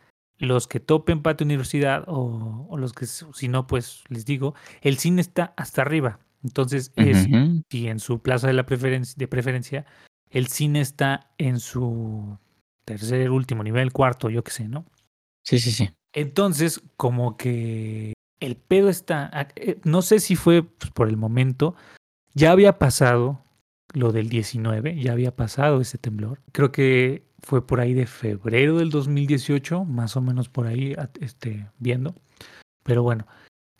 Los 0.40 0.66
que 0.66 0.80
topen 0.80 1.22
Patio 1.22 1.44
Universidad 1.44 2.02
o, 2.08 2.66
o 2.68 2.76
los 2.76 2.92
que, 2.92 3.06
si 3.06 3.46
no, 3.46 3.68
pues 3.68 4.02
les 4.08 4.24
digo, 4.24 4.54
el 4.80 4.98
cine 4.98 5.20
está 5.20 5.54
hasta 5.56 5.82
arriba. 5.82 6.18
Entonces 6.42 6.92
es 6.96 7.28
y 7.70 7.86
en 7.86 8.00
su 8.00 8.20
plaza 8.20 8.46
de 8.46 8.54
la 8.54 8.66
preferencia, 8.66 9.14
de 9.16 9.28
preferencia, 9.28 9.86
el 10.30 10.46
cine 10.46 10.80
está 10.80 11.30
en 11.38 11.60
su 11.60 12.38
tercer, 12.84 13.30
último 13.30 13.62
nivel, 13.62 13.92
cuarto, 13.92 14.30
yo 14.30 14.42
qué 14.42 14.50
sé, 14.50 14.68
¿no? 14.68 14.86
Sí, 15.44 15.58
sí, 15.58 15.70
sí. 15.70 15.90
Entonces, 16.12 16.82
como 16.96 17.36
que 17.36 18.14
el 18.40 18.56
pedo 18.56 18.88
está, 18.88 19.30
ah, 19.32 19.48
eh, 19.56 19.78
no 19.84 20.02
sé 20.02 20.18
si 20.18 20.34
fue 20.34 20.62
pues, 20.62 20.90
por 20.90 21.08
el 21.08 21.16
momento, 21.16 21.76
ya 22.34 22.52
había 22.52 22.78
pasado 22.78 23.44
lo 23.92 24.12
del 24.12 24.28
19, 24.28 25.00
ya 25.00 25.12
había 25.12 25.36
pasado 25.36 25.80
ese 25.80 25.98
temblor. 25.98 26.40
Creo 26.52 26.72
que 26.72 27.24
fue 27.42 27.66
por 27.66 27.80
ahí 27.80 27.94
de 27.94 28.06
febrero 28.06 28.78
del 28.78 28.90
2018, 28.90 29.84
más 29.84 30.16
o 30.16 30.20
menos 30.20 30.48
por 30.48 30.66
ahí, 30.66 30.94
este, 31.20 31.66
viendo. 31.78 32.14
Pero 32.82 33.02
bueno, 33.02 33.26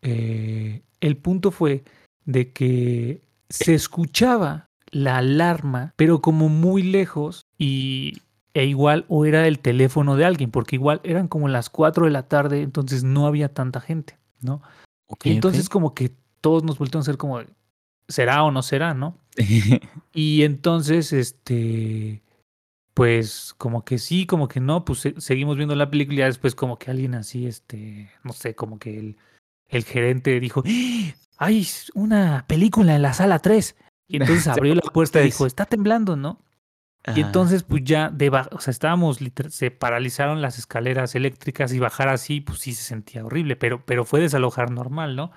eh, 0.03 0.83
el 1.01 1.17
punto 1.17 1.51
fue 1.51 1.85
de 2.25 2.53
que 2.53 3.23
se 3.49 3.75
escuchaba 3.75 4.69
la 4.91 5.19
alarma, 5.19 5.93
pero 5.97 6.21
como 6.21 6.49
muy 6.49 6.83
lejos 6.83 7.43
y 7.59 8.23
e 8.53 8.65
igual 8.65 9.05
o 9.09 9.25
era 9.25 9.47
el 9.47 9.61
teléfono 9.61 10.17
de 10.17 10.25
alguien, 10.25 10.51
porque 10.51 10.77
igual 10.77 11.01
eran 11.05 11.29
como 11.29 11.49
las 11.49 11.71
4 11.71 12.07
de 12.07 12.11
la 12.11 12.25
tarde, 12.25 12.63
entonces 12.63 13.05
no 13.05 13.27
había 13.27 13.49
tanta 13.49 13.81
gente, 13.81 14.19
¿no? 14.41 14.61
Ok, 15.07 15.27
Y 15.27 15.33
entonces 15.33 15.69
como 15.69 15.95
que 15.95 16.11
todos 16.41 16.65
nos 16.65 16.79
volteamos 16.79 17.07
a 17.07 17.13
ser 17.13 17.19
como, 17.19 17.41
¿será 18.09 18.43
o 18.43 18.51
no 18.51 18.63
será, 18.63 18.95
no? 18.95 19.17
Y 20.13 20.43
entonces, 20.43 21.13
este, 21.13 22.23
pues 23.01 23.55
como 23.57 23.83
que 23.83 23.97
sí, 23.97 24.27
como 24.27 24.47
que 24.47 24.61
no, 24.61 24.85
pues 24.85 24.99
se- 24.99 25.19
seguimos 25.23 25.57
viendo 25.57 25.75
la 25.75 25.89
película 25.91 26.17
y 26.17 26.19
ya 26.19 26.27
después 26.27 26.55
como 26.55 26.79
que 26.79 26.91
alguien 26.91 27.15
así, 27.15 27.47
este, 27.47 28.11
no 28.25 28.35
sé, 28.35 28.55
como 28.55 28.79
que 28.79 28.99
el, 28.99 29.17
el 29.69 29.85
gerente 29.85 30.39
dijo, 30.39 30.63
¡Ah! 30.67 31.15
hay 31.39 31.67
una 31.95 32.45
película 32.47 32.95
en 32.95 33.01
la 33.01 33.15
sala 33.15 33.39
3. 33.39 33.75
Y 34.07 34.17
entonces 34.21 34.47
abrió 34.49 34.75
la 34.75 34.83
puerta 34.83 35.19
y 35.23 35.25
dijo, 35.25 35.47
está 35.47 35.65
temblando, 35.65 36.15
¿no? 36.15 36.43
Y 37.17 37.23
entonces, 37.23 37.63
pues 37.63 37.85
ya, 37.85 38.11
de 38.11 38.29
ba- 38.29 38.51
o 38.53 38.61
sea, 38.61 38.71
estábamos, 38.71 39.19
se 39.49 39.71
paralizaron 39.71 40.43
las 40.43 40.59
escaleras 40.59 41.15
eléctricas 41.15 41.73
y 41.73 41.79
bajar 41.79 42.11
así, 42.11 42.43
pues 42.43 42.59
sí 42.59 42.75
se 42.75 42.83
sentía 42.83 43.25
horrible, 43.25 43.57
pero, 43.57 43.83
pero 43.87 44.05
fue 44.05 44.21
desalojar 44.21 44.71
normal, 44.71 45.17
¿no? 45.17 45.33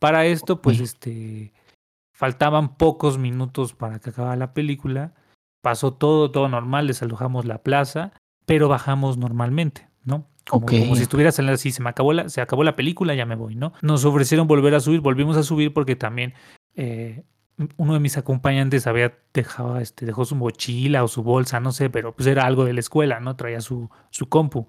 Para 0.00 0.26
esto, 0.26 0.60
pues, 0.60 0.80
este, 0.80 1.52
faltaban 2.12 2.74
pocos 2.76 3.18
minutos 3.18 3.72
para 3.72 4.00
que 4.00 4.10
acabara 4.10 4.34
la 4.34 4.52
película, 4.52 5.14
pasó 5.64 5.94
todo, 5.94 6.30
todo 6.30 6.48
normal, 6.48 6.86
desalojamos 6.86 7.46
la 7.46 7.62
plaza, 7.62 8.12
pero 8.44 8.68
bajamos 8.68 9.16
normalmente, 9.16 9.88
¿no? 10.04 10.28
Como, 10.46 10.68
si 10.68 11.02
estuviera 11.02 11.32
saliendo 11.32 11.54
así, 11.54 11.72
se 11.72 11.82
me 11.82 11.88
acabó 11.88 12.12
la, 12.12 12.28
se 12.28 12.42
acabó 12.42 12.64
la 12.64 12.76
película, 12.76 13.14
ya 13.14 13.24
me 13.24 13.34
voy, 13.34 13.56
¿no? 13.56 13.72
Nos 13.80 14.04
ofrecieron 14.04 14.46
volver 14.46 14.74
a 14.74 14.80
subir, 14.80 15.00
volvimos 15.00 15.38
a 15.38 15.42
subir 15.42 15.72
porque 15.72 15.96
también 15.96 16.34
eh, 16.74 17.24
uno 17.78 17.94
de 17.94 18.00
mis 18.00 18.18
acompañantes 18.18 18.86
había 18.86 19.16
dejado, 19.32 19.78
este, 19.78 20.04
dejó 20.04 20.26
su 20.26 20.36
mochila 20.36 21.02
o 21.02 21.08
su 21.08 21.22
bolsa, 21.22 21.60
no 21.60 21.72
sé, 21.72 21.88
pero 21.88 22.14
pues 22.14 22.26
era 22.26 22.44
algo 22.44 22.66
de 22.66 22.74
la 22.74 22.80
escuela, 22.80 23.20
¿no? 23.20 23.36
Traía 23.36 23.62
su, 23.62 23.88
su 24.10 24.28
compu. 24.28 24.68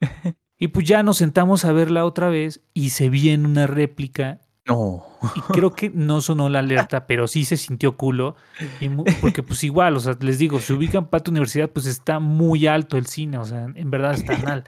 Y 0.56 0.68
pues 0.68 0.86
ya 0.86 1.02
nos 1.02 1.16
sentamos 1.16 1.64
a 1.64 1.72
verla 1.72 2.04
otra 2.04 2.28
vez 2.28 2.62
y 2.72 2.90
se 2.90 3.10
vi 3.10 3.30
en 3.30 3.44
una 3.44 3.66
réplica 3.66 4.40
No. 4.66 5.04
y 5.36 5.40
creo 5.52 5.72
que 5.74 5.90
no 5.90 6.20
sonó 6.20 6.48
la 6.48 6.60
alerta, 6.60 7.06
pero 7.06 7.28
sí 7.28 7.44
se 7.44 7.56
sintió 7.56 7.96
culo. 7.96 8.36
Y 8.80 8.88
porque 9.20 9.42
pues 9.42 9.62
igual, 9.64 9.96
o 9.96 10.00
sea, 10.00 10.16
les 10.20 10.38
digo, 10.38 10.60
si 10.60 10.72
ubican 10.72 11.08
Pato 11.08 11.30
Universidad, 11.30 11.70
pues 11.70 11.86
está 11.86 12.18
muy 12.18 12.66
alto 12.66 12.96
el 12.96 13.06
cine, 13.06 13.38
o 13.38 13.44
sea, 13.44 13.66
en 13.74 13.90
verdad 13.90 14.14
está 14.14 14.38
mal. 14.38 14.64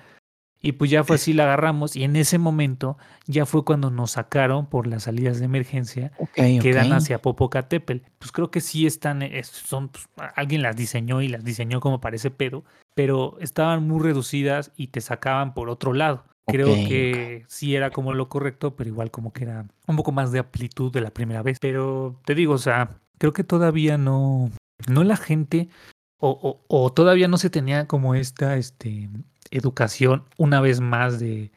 Y 0.60 0.72
pues 0.72 0.90
ya 0.90 1.04
fue 1.04 1.16
así, 1.16 1.32
la 1.32 1.44
agarramos 1.44 1.94
y 1.94 2.02
en 2.02 2.16
ese 2.16 2.38
momento 2.38 2.96
ya 3.26 3.46
fue 3.46 3.64
cuando 3.64 3.90
nos 3.90 4.12
sacaron 4.12 4.66
por 4.66 4.86
las 4.86 5.04
salidas 5.04 5.38
de 5.38 5.44
emergencia 5.44 6.12
Ok, 6.18 6.34
que 6.34 6.72
dan 6.72 6.92
hacia 6.92 7.22
Popocatépetl. 7.22 8.04
Pues 8.18 8.32
creo 8.32 8.50
que 8.50 8.60
sí 8.60 8.86
están, 8.86 9.22
eh, 9.22 9.44
son, 9.44 9.90
pues, 9.90 10.08
alguien 10.34 10.62
las 10.62 10.74
diseñó 10.74 11.22
y 11.22 11.28
las 11.28 11.44
diseñó 11.44 11.80
como 11.80 12.00
parece 12.00 12.30
pedo, 12.30 12.64
pero 12.94 13.36
estaban 13.40 13.86
muy 13.86 14.02
reducidas 14.02 14.72
y 14.76 14.88
te 14.88 15.00
sacaban 15.00 15.54
por 15.54 15.68
otro 15.68 15.92
lado. 15.92 16.24
Creo 16.48 16.74
que 16.88 17.44
sí 17.48 17.74
era 17.74 17.90
como 17.90 18.12
lo 18.14 18.28
correcto, 18.28 18.76
pero 18.76 18.88
igual 18.88 19.10
como 19.10 19.32
que 19.32 19.44
era 19.44 19.66
un 19.86 19.96
poco 19.96 20.12
más 20.12 20.30
de 20.32 20.38
amplitud 20.38 20.92
de 20.92 21.00
la 21.00 21.10
primera 21.10 21.42
vez. 21.42 21.58
Pero 21.60 22.20
te 22.24 22.34
digo, 22.34 22.54
o 22.54 22.58
sea, 22.58 22.98
creo 23.18 23.32
que 23.32 23.42
todavía 23.44 23.98
no, 23.98 24.50
no 24.88 25.02
la 25.04 25.16
gente, 25.16 25.68
o, 26.18 26.30
o- 26.30 26.64
o 26.68 26.92
todavía 26.92 27.26
no 27.28 27.36
se 27.36 27.50
tenía 27.50 27.86
como 27.88 28.14
esta 28.14 28.56
este, 28.56 29.08
educación 29.50 30.24
una 30.38 30.60
vez 30.60 30.80
más 30.80 31.18
de, 31.18 31.50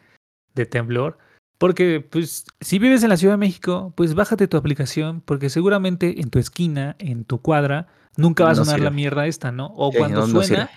de 0.55 0.65
temblor. 0.65 1.17
Porque, 1.59 1.99
pues, 1.99 2.45
si 2.61 2.79
vives 2.79 3.03
en 3.03 3.09
la 3.09 3.17
Ciudad 3.17 3.33
de 3.33 3.37
México, 3.37 3.91
pues 3.95 4.15
bájate 4.15 4.47
tu 4.47 4.55
aplicación, 4.57 5.21
porque 5.21 5.49
seguramente 5.49 6.21
en 6.21 6.29
tu 6.29 6.39
esquina, 6.39 6.95
en 6.99 7.25
tu 7.25 7.41
cuadra, 7.41 7.87
nunca 8.17 8.43
va 8.45 8.51
a 8.51 8.53
No 8.55 8.63
sonar 8.63 8.79
la 8.79 8.89
mierda 8.91 9.27
esta, 9.27 9.51
¿no? 9.51 9.67
O 9.75 9.91
Sí, 9.91 9.97
cuando 9.97 10.21
no- 10.21 10.27
suena, 10.27 10.69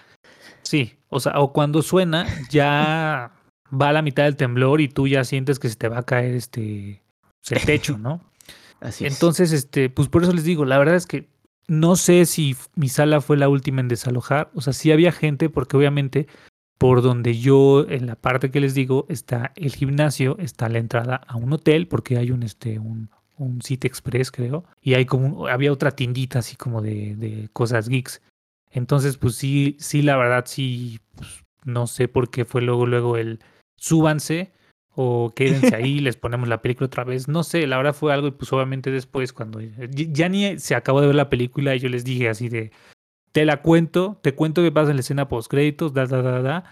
sí, 0.63 0.99
o 1.09 1.21
sea, 1.21 1.39
o 1.41 1.53
cuando 1.53 1.83
suena, 1.83 2.27
ya 2.51 3.31
va 3.73 3.89
a 3.89 3.93
la 3.93 4.03
mitad 4.03 4.25
del 4.25 4.37
temblor 4.37 4.81
y 4.81 4.89
tú 4.89 5.07
ya 5.09 5.25
sientes 5.25 5.59
que 5.59 5.69
se 5.69 5.77
te 5.77 5.89
va 5.89 5.99
a 5.99 6.03
caer 6.05 6.35
este 6.35 7.03
pues, 7.41 7.53
el 7.61 7.67
techo, 7.67 7.99
¿no? 7.99 8.21
Así 8.81 9.07
es. 9.07 9.13
Entonces, 9.15 9.53
este, 9.53 9.91
pues 9.91 10.09
por 10.09 10.23
eso 10.25 10.33
les 10.33 10.45
digo, 10.45 10.65
la 10.65 10.79
verdad 10.79 10.97
es 10.97 11.07
que 11.07 11.29
no 11.69 11.97
sé 11.97 12.27
si 12.27 12.57
mi 12.75 12.89
sala 12.89 13.21
fue 13.21 13.37
la 13.37 13.49
última 13.49 13.81
en 13.81 13.89
desalojar. 13.89 14.51
O 14.55 14.61
sea, 14.61 14.73
sí 14.73 14.91
había 14.91 15.13
gente, 15.13 15.49
porque 15.49 15.77
obviamente 15.77 16.27
por 16.83 17.01
donde 17.01 17.39
yo, 17.39 17.87
en 17.89 18.07
la 18.07 18.17
parte 18.17 18.51
que 18.51 18.61
les 18.61 18.75
digo, 18.75 19.07
está 19.09 19.53
el 19.55 19.73
gimnasio, 19.73 20.37
está 20.41 20.69
la 20.69 20.79
entrada 20.81 21.15
a 21.29 21.37
un 21.37 21.53
hotel, 21.53 21.87
porque 21.87 22.19
hay 22.19 22.33
un, 22.33 22.43
este, 22.43 22.81
un, 22.81 23.09
un 23.39 23.61
Express, 23.69 24.33
creo, 24.33 24.65
y 24.81 24.95
hay 24.95 25.07
como, 25.07 25.43
un- 25.45 25.49
había 25.49 25.73
otra 25.73 25.93
tiendita 25.93 26.41
así 26.41 26.57
como 26.57 26.83
de, 26.83 27.15
de 27.15 27.49
cosas 27.53 27.89
geeks. 27.89 28.21
Entonces, 28.73 29.17
pues 29.17 29.37
sí, 29.37 29.77
sí, 29.79 30.03
la 30.03 30.17
verdad, 30.17 30.45
sí, 30.49 30.99
pues, 31.15 31.45
no 31.65 31.87
sé 31.87 32.09
por 32.09 32.31
qué 32.31 32.45
fue 32.45 32.63
luego, 32.63 32.85
luego 32.87 33.17
el 33.17 33.39
súbanse 33.83 34.53
o 34.95 35.33
quédense 35.35 35.75
ahí, 35.75 35.99
les 36.01 36.17
ponemos 36.17 36.49
la 36.49 36.63
película 36.63 36.87
otra 36.87 37.05
vez. 37.05 37.29
No 37.29 37.43
sé, 37.43 37.67
la 37.67 37.77
verdad 37.77 37.95
fue 37.95 38.13
algo 38.13 38.29
y 38.29 38.33
pues 38.33 38.53
obviamente 38.53 38.91
después 38.91 39.33
cuando 39.33 39.61
ya 39.61 40.29
ni 40.29 40.59
se 40.59 40.75
acabó 40.75 41.01
de 41.01 41.09
ver 41.09 41.17
la 41.17 41.29
película 41.29 41.75
y 41.75 41.81
yo 41.81 41.89
les 41.89 42.05
dije 42.05 42.29
así 42.29 42.49
de, 42.49 42.71
te 43.33 43.45
la 43.45 43.63
cuento, 43.63 44.19
te 44.23 44.35
cuento 44.35 44.63
qué 44.63 44.71
pasa 44.71 44.91
en 44.91 44.97
la 44.97 45.01
escena 45.01 45.29
post 45.29 45.51
créditos, 45.51 45.93
da, 45.93 46.07
da, 46.07 46.23
da, 46.23 46.43
da. 46.43 46.65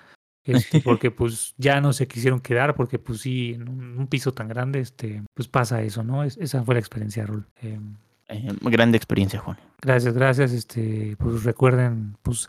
Este, 0.44 0.80
porque 0.84 1.10
pues 1.10 1.54
ya 1.58 1.80
no 1.80 1.92
se 1.92 2.06
quisieron 2.06 2.40
quedar 2.40 2.74
porque 2.74 2.98
pues 2.98 3.20
sí, 3.20 3.54
en 3.54 3.68
un, 3.68 4.06
piso 4.06 4.32
tan 4.32 4.48
grande, 4.48 4.80
este, 4.80 5.22
pues 5.34 5.48
pasa 5.48 5.82
eso, 5.82 6.04
¿no? 6.04 6.22
Es- 6.24 6.38
esa 6.38 6.62
fue 6.62 6.74
la 6.74 6.80
experiencia, 6.80 7.26
Rul. 7.26 7.46
Em, 7.60 7.96
Eh, 8.28 8.48
grande 8.62 8.96
experiencia, 8.96 9.40
Juan. 9.40 9.58
Gracias, 9.82 10.14
gracias. 10.14 10.52
Este, 10.52 11.16
pues 11.18 11.42
recuerden, 11.42 12.16
pues 12.22 12.48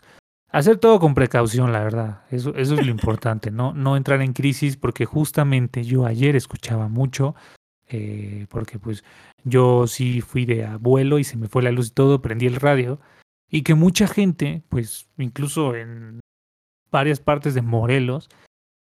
hacer 0.52 0.78
todo 0.78 1.00
con 1.00 1.14
precaución, 1.14 1.72
la 1.72 1.82
verdad. 1.82 2.22
Eso, 2.30 2.54
eso 2.54 2.74
es 2.74 2.86
lo 2.86 2.90
importante, 2.90 3.50
no, 3.50 3.72
no 3.72 3.96
entrar 3.96 4.22
en 4.22 4.32
crisis, 4.32 4.76
porque 4.76 5.04
justamente 5.04 5.84
yo 5.84 6.06
ayer 6.06 6.36
escuchaba 6.36 6.88
mucho, 6.88 7.34
eh, 7.88 8.46
porque 8.50 8.78
pues 8.78 9.02
yo 9.44 9.86
sí 9.86 10.20
fui 10.20 10.44
de 10.44 10.64
abuelo 10.64 11.18
y 11.18 11.24
se 11.24 11.36
me 11.36 11.48
fue 11.48 11.62
la 11.62 11.72
luz 11.72 11.88
y 11.88 11.92
todo, 11.92 12.22
prendí 12.22 12.46
el 12.46 12.56
radio, 12.56 13.00
y 13.50 13.62
que 13.62 13.74
mucha 13.74 14.06
gente, 14.06 14.62
pues 14.68 15.08
incluso 15.18 15.74
en 15.74 16.20
varias 16.90 17.20
partes 17.20 17.54
de 17.54 17.62
Morelos, 17.62 18.28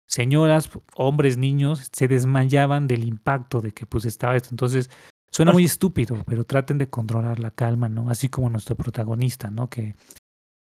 señoras, 0.07 0.70
hombres, 0.96 1.37
niños, 1.37 1.88
se 1.92 2.09
desmayaban 2.09 2.88
del 2.88 3.05
impacto 3.05 3.61
de 3.61 3.73
que 3.73 3.87
pues 3.87 4.05
estaba 4.05 4.37
esto. 4.37 4.49
Entonces, 4.51 4.90
Suena 5.33 5.53
muy 5.53 5.64
estúpido, 5.64 6.23
pero 6.27 6.44
traten 6.44 6.79
de 6.79 6.90
controlar 6.90 7.38
la 7.38 7.51
calma, 7.51 7.88
¿no? 7.88 8.11
Así 8.11 8.29
como 8.29 8.51
nuestro 8.51 8.77
protagonista, 8.77 9.51
¿no? 9.51 9.68
Que, 9.68 9.94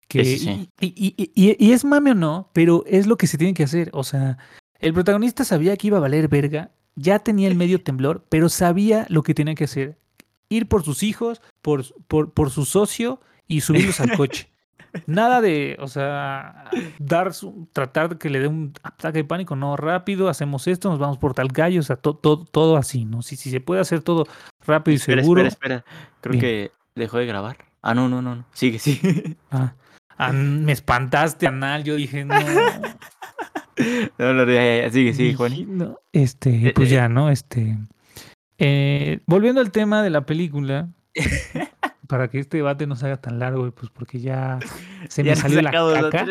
que 0.10 0.26
Sí, 0.26 0.38
sí, 0.40 0.46
sí. 0.46 0.70
Y, 0.82 1.16
y- 1.34 1.56
y- 1.58 1.72
es 1.72 1.86
mame 1.86 2.12
o 2.12 2.16
no, 2.16 2.50
pero 2.52 2.84
es 2.88 3.08
lo 3.08 3.16
que 3.16 3.28
se 3.28 3.38
tiene 3.38 3.54
que 3.54 3.64
hacer. 3.64 3.90
O 3.94 4.04
sea, 4.04 4.38
el 4.80 4.94
protagonista 4.94 5.46
sabía 5.46 5.78
que 5.78 5.88
iba 5.88 5.98
a 5.98 6.02
valer 6.02 6.28
verga, 6.28 6.72
ya 6.96 7.20
tenía 7.20 7.48
el 7.48 7.56
medio 7.56 7.82
temblor, 7.82 8.26
pero 8.28 8.50
sabía 8.50 9.06
lo 9.10 9.24
que 9.24 9.34
tenía 9.34 9.56
que 9.56 9.64
hacer. 9.64 9.98
Ir 10.50 10.68
por 10.68 10.84
sus 10.84 11.04
hijos, 11.04 11.42
por, 11.62 11.86
por, 12.08 12.34
por 12.34 12.50
su 12.50 12.66
socio 12.66 13.22
y 13.48 13.62
subirlos 13.62 14.00
al 14.02 14.18
coche. 14.18 14.50
Nada 15.06 15.40
de, 15.42 15.78
o 15.80 15.88
sea, 15.88 16.66
dar 16.98 17.32
su- 17.36 17.68
tratar 17.72 18.10
de 18.10 18.18
que 18.18 18.32
le 18.32 18.40
dé 18.40 18.48
un 18.48 18.74
ataque 18.82 19.20
de 19.20 19.24
pánico, 19.24 19.56
no, 19.56 19.78
rápido, 19.78 20.28
hacemos 20.28 20.68
esto, 20.68 20.90
nos 20.90 20.98
vamos 20.98 21.20
por 21.20 21.36
tal 21.36 21.50
gallo, 21.50 21.80
o 21.82 21.84
sea, 21.84 21.96
to- 21.98 22.16
to- 22.16 22.46
todo 22.46 22.76
así, 22.76 23.06
¿no? 23.06 23.22
Si, 23.22 23.36
si 23.36 23.52
se 23.52 23.62
puede 23.62 23.82
hacer 23.82 24.02
todo 24.02 24.26
rápido 24.66 24.94
y 24.94 24.98
Espera, 24.98 25.22
seguro. 25.22 25.46
espera, 25.46 25.76
espera. 25.76 25.96
Creo 26.22 26.32
Bien. 26.32 26.42
que 26.42 26.72
dejó 26.96 27.20
de 27.20 27.28
grabar. 27.28 27.58
Ah, 27.84 27.94
no, 27.94 28.10
no, 28.10 28.24
no. 28.24 28.36
no. 28.36 28.46
Sigue, 28.54 28.80
sigue. 28.80 29.38
Ah, 29.52 29.74
ah, 30.20 30.32
me 30.32 30.72
espantaste, 30.72 31.48
Anal, 31.48 31.84
yo 31.84 31.96
dije, 31.96 32.26
no. 32.26 32.36
No, 34.18 34.34
no, 34.34 34.44
ya, 34.46 34.82
ya. 34.84 34.92
Sigue, 34.92 35.14
sigue, 35.14 35.36
Juan. 35.36 35.78
no. 35.78 35.98
Este, 36.12 36.74
pues 36.76 36.90
ya, 36.90 37.08
¿no? 37.08 37.30
Este. 37.30 37.78
eh, 38.58 39.22
volviendo 39.26 39.62
al 39.62 39.72
tema 39.72 40.04
de 40.04 40.10
la 40.10 40.26
película, 40.26 40.90
para 42.08 42.30
que 42.30 42.40
este 42.40 42.58
debate 42.58 42.88
no 42.88 42.98
se 42.98 43.06
haga 43.06 43.22
tan 43.22 43.40
largo, 43.40 43.72
pues 43.72 43.90
porque 43.90 44.20
ya 44.20 44.60
se 45.08 45.24
me 45.24 45.30
Ya 45.30 45.36
salió 45.38 45.62
la 45.62 45.72
caca. 45.72 46.26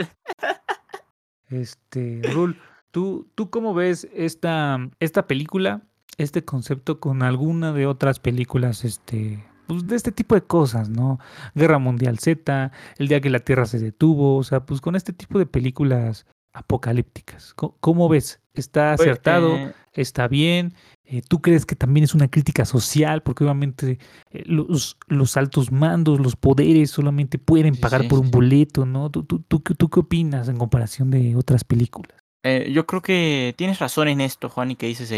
Este, 1.48 2.20
Rul, 2.34 2.60
¿tú, 2.90 3.30
¿tú 3.34 3.48
cómo 3.48 3.72
ves 3.72 4.06
esta, 4.12 4.78
esta 5.00 5.26
película, 5.26 5.80
este 6.18 6.44
concepto 6.44 7.00
con 7.00 7.22
alguna 7.22 7.72
de 7.72 7.86
otras 7.86 8.20
películas, 8.20 8.84
este, 8.84 9.42
pues 9.68 9.86
de 9.86 9.94
este 9.94 10.10
tipo 10.10 10.34
de 10.34 10.42
cosas, 10.42 10.88
¿no? 10.88 11.20
Guerra 11.54 11.78
Mundial 11.78 12.18
Z, 12.18 12.72
El 12.96 13.06
día 13.06 13.20
que 13.20 13.30
la 13.30 13.38
Tierra 13.38 13.66
se 13.66 13.78
detuvo, 13.78 14.36
o 14.36 14.42
sea, 14.42 14.66
pues 14.66 14.80
con 14.80 14.96
este 14.96 15.12
tipo 15.12 15.38
de 15.38 15.46
películas 15.46 16.26
apocalípticas. 16.52 17.54
¿Cómo, 17.54 17.76
cómo 17.80 18.08
ves? 18.08 18.40
¿Está 18.54 18.94
Pues, 18.96 19.08
acertado? 19.08 19.54
eh, 19.56 19.72
¿Está 19.92 20.28
bien? 20.28 20.74
Eh, 21.04 21.22
¿Tú 21.26 21.40
crees 21.40 21.64
que 21.66 21.76
también 21.76 22.04
es 22.04 22.14
una 22.14 22.28
crítica 22.28 22.64
social? 22.64 23.22
Porque 23.22 23.44
obviamente 23.44 23.98
eh, 24.30 24.42
los, 24.46 24.96
los 25.06 25.36
altos 25.36 25.72
mandos, 25.72 26.20
los 26.20 26.36
poderes 26.36 26.90
solamente 26.90 27.38
pueden 27.38 27.76
pagar 27.76 28.02
sí, 28.02 28.08
por 28.08 28.18
sí, 28.18 28.24
un 28.24 28.30
boleto, 28.30 28.86
¿no? 28.86 29.10
¿Tú, 29.10 29.22
tú, 29.24 29.40
tú, 29.40 29.62
qué- 29.62 29.74
tú 29.74 29.88
qué 29.88 30.00
opinas 30.00 30.48
en 30.48 30.56
comparación 30.56 31.10
de 31.10 31.36
otras 31.36 31.64
películas? 31.64 32.16
Eh, 32.44 32.70
yo 32.72 32.86
creo 32.86 33.02
que 33.02 33.54
tienes 33.56 33.78
razón 33.78 34.08
en 34.08 34.20
esto, 34.20 34.48
Juan, 34.48 34.70
y 34.70 34.76
que 34.76 34.86
dices 34.86 35.10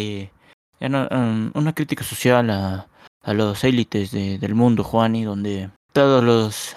ya 0.81 0.89
no, 0.89 1.07
um, 1.11 1.51
una 1.55 1.75
crítica 1.75 2.05
social 2.05 2.49
a, 2.51 2.89
a 3.23 3.35
los 3.35 3.65
élites 3.65 4.11
de- 4.11 4.39
del 4.39 4.55
mundo, 4.55 4.85
Juan, 4.85 5.17
y 5.17 5.25
donde 5.25 5.71
todos 5.93 6.23
los, 6.25 6.77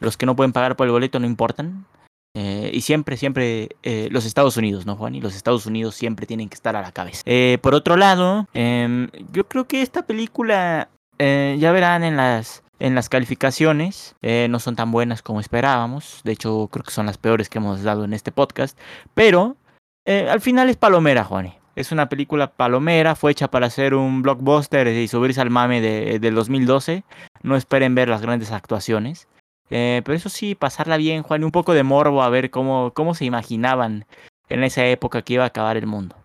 los 0.00 0.16
que 0.16 0.26
no 0.26 0.36
pueden 0.36 0.52
pagar 0.52 0.76
por 0.76 0.86
el 0.86 0.92
boleto 0.92 1.18
no 1.18 1.26
importan. 1.26 1.84
Eh, 2.36 2.70
y 2.72 2.82
siempre, 2.82 3.16
siempre 3.16 3.70
eh, 3.82 4.08
los 4.12 4.24
Estados 4.24 4.56
Unidos, 4.56 4.86
¿no, 4.86 4.94
Juan? 4.94 5.18
Los 5.20 5.34
Estados 5.34 5.66
Unidos 5.66 5.96
siempre 5.96 6.26
tienen 6.26 6.48
que 6.48 6.54
estar 6.54 6.76
a 6.76 6.82
la 6.82 6.92
cabeza. 6.92 7.22
Eh, 7.26 7.58
por 7.60 7.74
otro 7.74 7.96
lado, 7.96 8.46
em, 8.54 9.08
yo 9.32 9.48
creo 9.48 9.66
que 9.66 9.82
esta 9.82 10.02
película, 10.02 10.88
eh, 11.18 11.56
ya 11.58 11.72
verán 11.72 12.04
en 12.04 12.16
las, 12.16 12.62
en 12.78 12.94
las 12.94 13.08
calificaciones, 13.08 14.14
no 14.22 14.58
son 14.60 14.76
tan 14.76 14.92
buenas 14.92 15.22
como 15.22 15.40
esperábamos. 15.40 16.20
De 16.22 16.32
hecho, 16.32 16.68
creo 16.70 16.84
que 16.84 16.92
son 16.92 17.06
las 17.06 17.18
peores 17.18 17.48
que 17.48 17.58
hemos 17.58 17.82
dado 17.82 18.04
en 18.04 18.12
este 18.14 18.30
podcast. 18.32 18.78
Pero 19.12 19.56
al 20.06 20.40
final 20.40 20.70
es 20.70 20.76
palomera, 20.76 21.24
Juani. 21.24 21.52
Es 21.76 21.92
una 21.92 22.08
película 22.08 22.48
palomera, 22.48 23.14
fue 23.14 23.32
hecha 23.32 23.48
para 23.48 23.70
ser 23.70 23.94
un 23.94 24.22
blockbuster 24.22 24.88
y 24.88 25.08
subirse 25.08 25.40
al 25.40 25.50
mame 25.50 25.80
de, 25.80 26.18
del 26.18 26.34
2012. 26.34 27.04
No 27.42 27.56
esperen 27.56 27.94
ver 27.94 28.08
las 28.08 28.22
grandes 28.22 28.52
actuaciones. 28.52 29.28
Eh, 29.70 30.02
pero 30.04 30.16
eso 30.16 30.28
sí, 30.28 30.54
pasarla 30.54 30.96
bien, 30.96 31.22
Juan, 31.22 31.42
y 31.42 31.44
un 31.44 31.52
poco 31.52 31.74
de 31.74 31.84
morbo 31.84 32.22
a 32.22 32.28
ver 32.28 32.50
cómo, 32.50 32.92
cómo 32.92 33.14
se 33.14 33.24
imaginaban 33.24 34.04
en 34.48 34.64
esa 34.64 34.84
época 34.86 35.22
que 35.22 35.34
iba 35.34 35.44
a 35.44 35.48
acabar 35.48 35.76
el 35.76 35.86
mundo. 35.86 36.16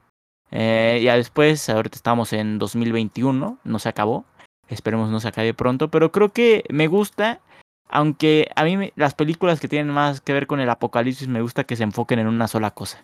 Eh, 0.51 1.01
ya 1.03 1.15
después, 1.15 1.69
ahorita 1.69 1.95
estamos 1.95 2.33
en 2.33 2.57
2021, 2.57 3.59
no 3.63 3.79
se 3.79 3.89
acabó. 3.89 4.25
Esperemos 4.67 5.11
no 5.11 5.19
se 5.19 5.27
acabe 5.27 5.53
pronto, 5.53 5.89
pero 5.89 6.11
creo 6.11 6.33
que 6.33 6.63
me 6.69 6.87
gusta, 6.87 7.39
aunque 7.87 8.49
a 8.55 8.63
mí 8.63 8.91
las 8.95 9.13
películas 9.13 9.59
que 9.59 9.67
tienen 9.67 9.93
más 9.93 10.21
que 10.21 10.33
ver 10.33 10.47
con 10.47 10.59
el 10.59 10.69
apocalipsis 10.69 11.27
me 11.27 11.41
gusta 11.41 11.65
que 11.65 11.75
se 11.75 11.83
enfoquen 11.83 12.19
en 12.19 12.27
una 12.27 12.47
sola 12.47 12.71
cosa. 12.71 13.03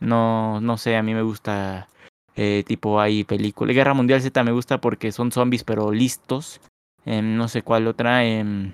No, 0.00 0.60
no 0.60 0.76
sé, 0.76 0.96
a 0.96 1.02
mí 1.02 1.14
me 1.14 1.22
gusta 1.22 1.88
eh, 2.36 2.64
tipo 2.66 3.00
hay 3.00 3.24
películas. 3.24 3.74
Guerra 3.74 3.94
Mundial 3.94 4.20
Z 4.20 4.42
me 4.42 4.52
gusta 4.52 4.80
porque 4.80 5.12
son 5.12 5.32
zombies 5.32 5.64
pero 5.64 5.92
listos. 5.92 6.60
Em, 7.04 7.36
no 7.36 7.48
sé 7.48 7.62
cuál 7.62 7.86
otra. 7.86 8.24
em, 8.24 8.72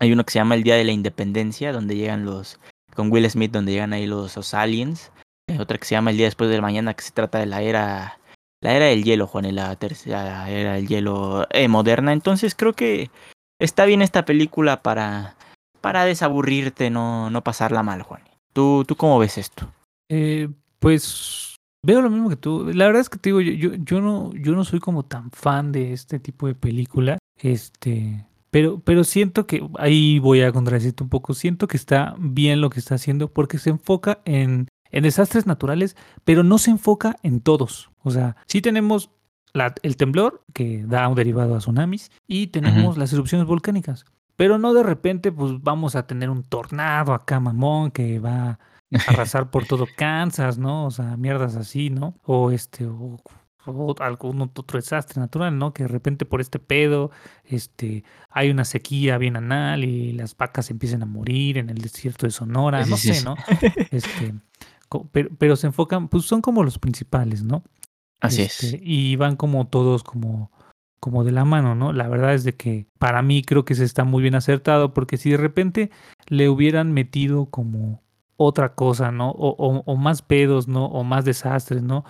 hay 0.00 0.12
uno 0.12 0.24
que 0.24 0.32
se 0.32 0.38
llama 0.38 0.54
El 0.54 0.62
Día 0.62 0.76
de 0.76 0.84
la 0.84 0.92
Independencia, 0.92 1.72
donde 1.72 1.96
llegan 1.96 2.24
los 2.24 2.58
con 2.94 3.10
Will 3.10 3.28
Smith, 3.30 3.52
donde 3.52 3.72
llegan 3.72 3.92
ahí 3.92 4.06
los, 4.06 4.36
los 4.36 4.54
aliens. 4.54 5.12
Eh, 5.48 5.58
otra 5.58 5.78
que 5.78 5.84
se 5.86 5.94
llama 5.94 6.10
El 6.10 6.16
Día 6.18 6.26
Después 6.26 6.50
del 6.50 6.62
Mañana, 6.62 6.94
que 6.94 7.02
se 7.02 7.12
trata 7.12 7.38
de 7.38 7.46
la 7.46 7.62
era 7.62 8.18
la 8.60 8.74
era 8.74 8.86
del 8.86 9.02
hielo, 9.02 9.26
Juan, 9.26 9.46
y 9.46 9.52
la 9.52 9.74
tercera 9.76 10.48
era 10.48 10.74
del 10.74 10.86
hielo 10.88 11.46
eh, 11.50 11.68
moderna. 11.68 12.12
Entonces 12.12 12.54
creo 12.54 12.74
que 12.74 13.10
está 13.58 13.86
bien 13.86 14.02
esta 14.02 14.24
película 14.24 14.82
para 14.82 15.36
para 15.80 16.04
desaburrirte, 16.04 16.90
no 16.90 17.30
no 17.30 17.42
pasarla 17.42 17.82
mal, 17.82 18.02
Juan. 18.02 18.22
¿Tú 18.52 18.84
tú 18.86 18.96
cómo 18.96 19.18
ves 19.18 19.38
esto? 19.38 19.68
Eh, 20.14 20.48
pues 20.78 21.56
veo 21.82 22.02
lo 22.02 22.10
mismo 22.10 22.28
que 22.28 22.36
tú. 22.36 22.70
La 22.74 22.84
verdad 22.86 23.00
es 23.00 23.08
que 23.08 23.18
te 23.18 23.30
digo, 23.30 23.40
yo, 23.40 23.52
yo, 23.52 23.74
yo 23.76 24.00
no, 24.02 24.30
yo 24.34 24.52
no 24.52 24.64
soy 24.64 24.78
como 24.78 25.04
tan 25.04 25.30
fan 25.30 25.72
de 25.72 25.92
este 25.94 26.18
tipo 26.18 26.46
de 26.46 26.54
película. 26.54 27.16
Este, 27.40 28.26
pero, 28.50 28.80
pero 28.80 29.04
siento 29.04 29.46
que 29.46 29.66
ahí 29.78 30.18
voy 30.18 30.42
a 30.42 30.52
contradecirte 30.52 31.02
un 31.02 31.08
poco. 31.08 31.32
Siento 31.34 31.66
que 31.66 31.76
está 31.76 32.14
bien 32.18 32.60
lo 32.60 32.68
que 32.70 32.78
está 32.78 32.96
haciendo 32.96 33.32
porque 33.32 33.56
se 33.58 33.70
enfoca 33.70 34.20
en, 34.26 34.68
en 34.90 35.02
desastres 35.02 35.46
naturales, 35.46 35.96
pero 36.24 36.42
no 36.42 36.58
se 36.58 36.70
enfoca 36.72 37.16
en 37.22 37.40
todos. 37.40 37.90
O 38.02 38.10
sea, 38.10 38.36
sí 38.46 38.60
tenemos 38.60 39.10
la- 39.54 39.74
el 39.82 39.96
temblor 39.96 40.42
que 40.52 40.84
da 40.86 41.08
un 41.08 41.14
derivado 41.14 41.54
a 41.54 41.58
tsunamis 41.58 42.10
y 42.26 42.48
tenemos 42.48 42.98
las 42.98 43.12
erupciones 43.12 43.46
volcánicas. 43.46 44.04
Pero 44.36 44.58
no 44.58 44.72
de 44.74 44.82
repente, 44.82 45.30
pues 45.30 45.62
vamos 45.62 45.94
a 45.94 46.06
tener 46.06 46.28
un 46.30 46.42
tornado 46.42 47.12
acá, 47.12 47.38
mamón, 47.38 47.90
que 47.90 48.18
va 48.18 48.58
arrasar 49.08 49.50
por 49.50 49.66
todo 49.66 49.86
Kansas, 49.96 50.58
¿no? 50.58 50.86
O 50.86 50.90
sea, 50.90 51.16
mierdas 51.16 51.56
así, 51.56 51.90
¿no? 51.90 52.14
O 52.24 52.50
este, 52.50 52.86
o, 52.86 53.18
o 53.66 53.94
algún 54.00 54.40
otro 54.42 54.78
desastre 54.78 55.20
natural, 55.20 55.56
¿no? 55.58 55.72
Que 55.72 55.84
de 55.84 55.88
repente 55.88 56.24
por 56.24 56.40
este 56.40 56.58
pedo, 56.58 57.10
este, 57.44 58.04
hay 58.30 58.50
una 58.50 58.64
sequía 58.64 59.18
bien 59.18 59.36
anal 59.36 59.84
y 59.84 60.12
las 60.12 60.36
vacas 60.36 60.70
empiezan 60.70 61.02
a 61.02 61.06
morir 61.06 61.58
en 61.58 61.70
el 61.70 61.78
desierto 61.78 62.26
de 62.26 62.32
Sonora, 62.32 62.84
Sí, 62.84 62.90
no 62.90 62.96
sí, 62.96 63.14
sé. 63.14 63.24
¿no? 63.24 63.36
Este, 63.90 64.34
pero, 65.12 65.30
pero 65.38 65.56
se 65.56 65.68
enfocan, 65.68 66.08
pues 66.08 66.24
son 66.24 66.42
como 66.42 66.62
los 66.64 66.78
principales, 66.78 67.42
¿no? 67.42 67.62
Así 68.20 68.42
Este, 68.42 68.66
es. 68.66 68.76
Y 68.82 69.16
van 69.16 69.36
como 69.36 69.66
todos 69.68 70.02
como, 70.04 70.50
como 71.00 71.24
de 71.24 71.32
la 71.32 71.44
mano, 71.44 71.74
¿no? 71.74 71.92
La 71.92 72.08
verdad 72.08 72.34
es 72.34 72.44
de 72.44 72.54
que 72.56 72.86
para 72.98 73.22
mí 73.22 73.42
creo 73.42 73.64
que 73.64 73.74
se 73.74 73.84
está 73.84 74.04
muy 74.04 74.22
bien 74.22 74.34
acertado 74.34 74.92
porque 74.94 75.16
si 75.16 75.30
de 75.30 75.36
repente 75.38 75.90
le 76.28 76.48
hubieran 76.48 76.92
metido 76.92 77.46
como 77.46 78.02
otra 78.36 78.74
cosa, 78.74 79.10
¿no? 79.12 79.30
O, 79.30 79.50
o- 79.50 79.82
o 79.86 79.96
más 79.96 80.22
pedos, 80.22 80.68
¿no? 80.68 80.86
O 80.86 81.04
más 81.04 81.24
desastres, 81.24 81.82
¿no? 81.82 82.04